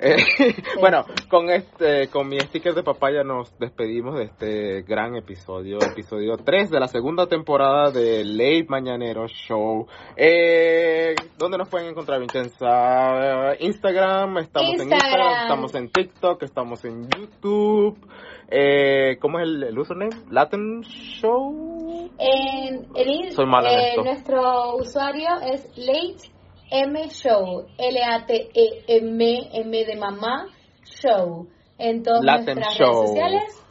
Eh, 0.01 0.17
bueno, 0.81 1.05
con 1.29 1.51
este, 1.51 2.09
con 2.09 2.29
mi 2.29 2.39
sticker 2.41 2.75
de 2.75 2.83
papaya 2.83 3.25
nos 3.25 3.59
despedimos 3.59 4.17
de 4.17 4.25
este 4.25 4.83
gran 4.83 5.17
episodio, 5.17 5.79
episodio 5.81 6.37
3 6.37 6.71
de 6.71 6.81
la 6.81 6.89
segunda 6.89 7.27
temporada 7.27 7.91
de 7.91 8.25
Late 8.25 8.67
Mañanero 8.69 9.27
Show. 9.29 9.87
Eh, 10.17 11.15
¿Dónde 11.39 11.59
nos 11.59 11.69
pueden 11.69 11.89
encontrar, 11.89 12.21
Vincenza? 12.21 13.55
Instagram, 13.61 14.39
estamos 14.39 14.75
en 14.81 14.93
Instagram. 14.93 15.43
Estamos 15.43 15.75
en 15.75 15.91
TikTok, 15.91 16.43
estamos 16.43 16.85
en 16.85 17.09
YouTube. 17.09 17.99
Eh, 18.49 19.17
¿Cómo 19.21 19.39
es 19.41 19.45
el, 19.45 19.63
el 19.65 19.79
username? 19.79 20.15
Latin 20.31 20.83
Show. 20.83 22.11
En, 22.19 23.33
Soy 23.33 23.47
mala 23.47 23.73
en 23.73 23.79
eh, 23.95 24.03
nuestro 24.03 24.77
usuario 24.77 25.29
es 25.53 25.67
Late 25.77 26.31
M 26.71 27.09
Show. 27.09 27.67
L-A-T-E-M, 27.79 29.51
M 29.53 29.85
de 29.85 29.97
mamá, 29.97 30.47
Show. 30.85 31.49
En 31.79 32.03
todas 32.03 32.25
Latin 32.25 32.55
nuestras 32.57 32.77
Show. 32.77 32.93
redes 32.93 33.09
sociales. 33.09 33.63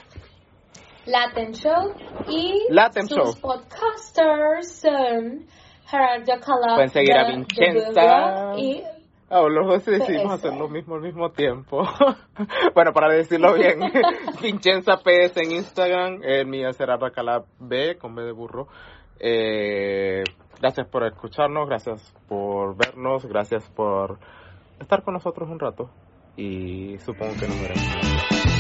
Latin 1.06 1.54
Show. 1.54 1.94
Y 2.28 2.68
Latin 2.70 3.08
sus 3.08 3.18
Show. 3.18 3.34
podcasters 3.42 4.72
son 4.82 5.46
Gerard 5.88 6.26
Jacala. 6.26 6.76
Pueden 6.76 6.90
seguir 6.90 7.18
a 7.18 7.28
Vincenza. 7.28 8.54
Y 8.58 8.84
Oh, 9.28 9.50
los 9.50 9.66
dos 9.66 9.86
decidimos 9.86 10.34
hacer 10.34 10.54
lo 10.54 10.70
mismo 10.70 10.96
al 10.96 11.02
mismo 11.02 11.32
tiempo. 11.32 11.82
bueno, 12.76 12.94
para 12.94 13.12
decirlo 13.12 13.56
bien, 13.56 13.80
Vincenza 14.42 14.98
PS 14.98 15.38
en 15.38 15.52
Instagram, 15.52 16.22
el 16.24 16.46
mío 16.46 16.72
será 16.74 16.98
Bacala 16.98 17.44
B 17.60 17.98
con 17.98 18.14
B 18.14 18.24
de 18.24 18.32
burro. 18.32 18.68
Eh, 19.20 20.24
gracias 20.60 20.88
por 20.88 21.04
escucharnos, 21.06 21.68
gracias 21.68 22.14
por 22.28 22.76
vernos, 22.76 23.26
gracias 23.26 23.70
por 23.70 24.20
estar 24.80 25.04
con 25.04 25.14
nosotros 25.14 25.50
un 25.50 25.60
rato 25.60 25.90
y 26.36 26.98
supongo 27.00 27.36
que 27.38 27.48
nos 27.48 27.60
veremos. 27.62 28.55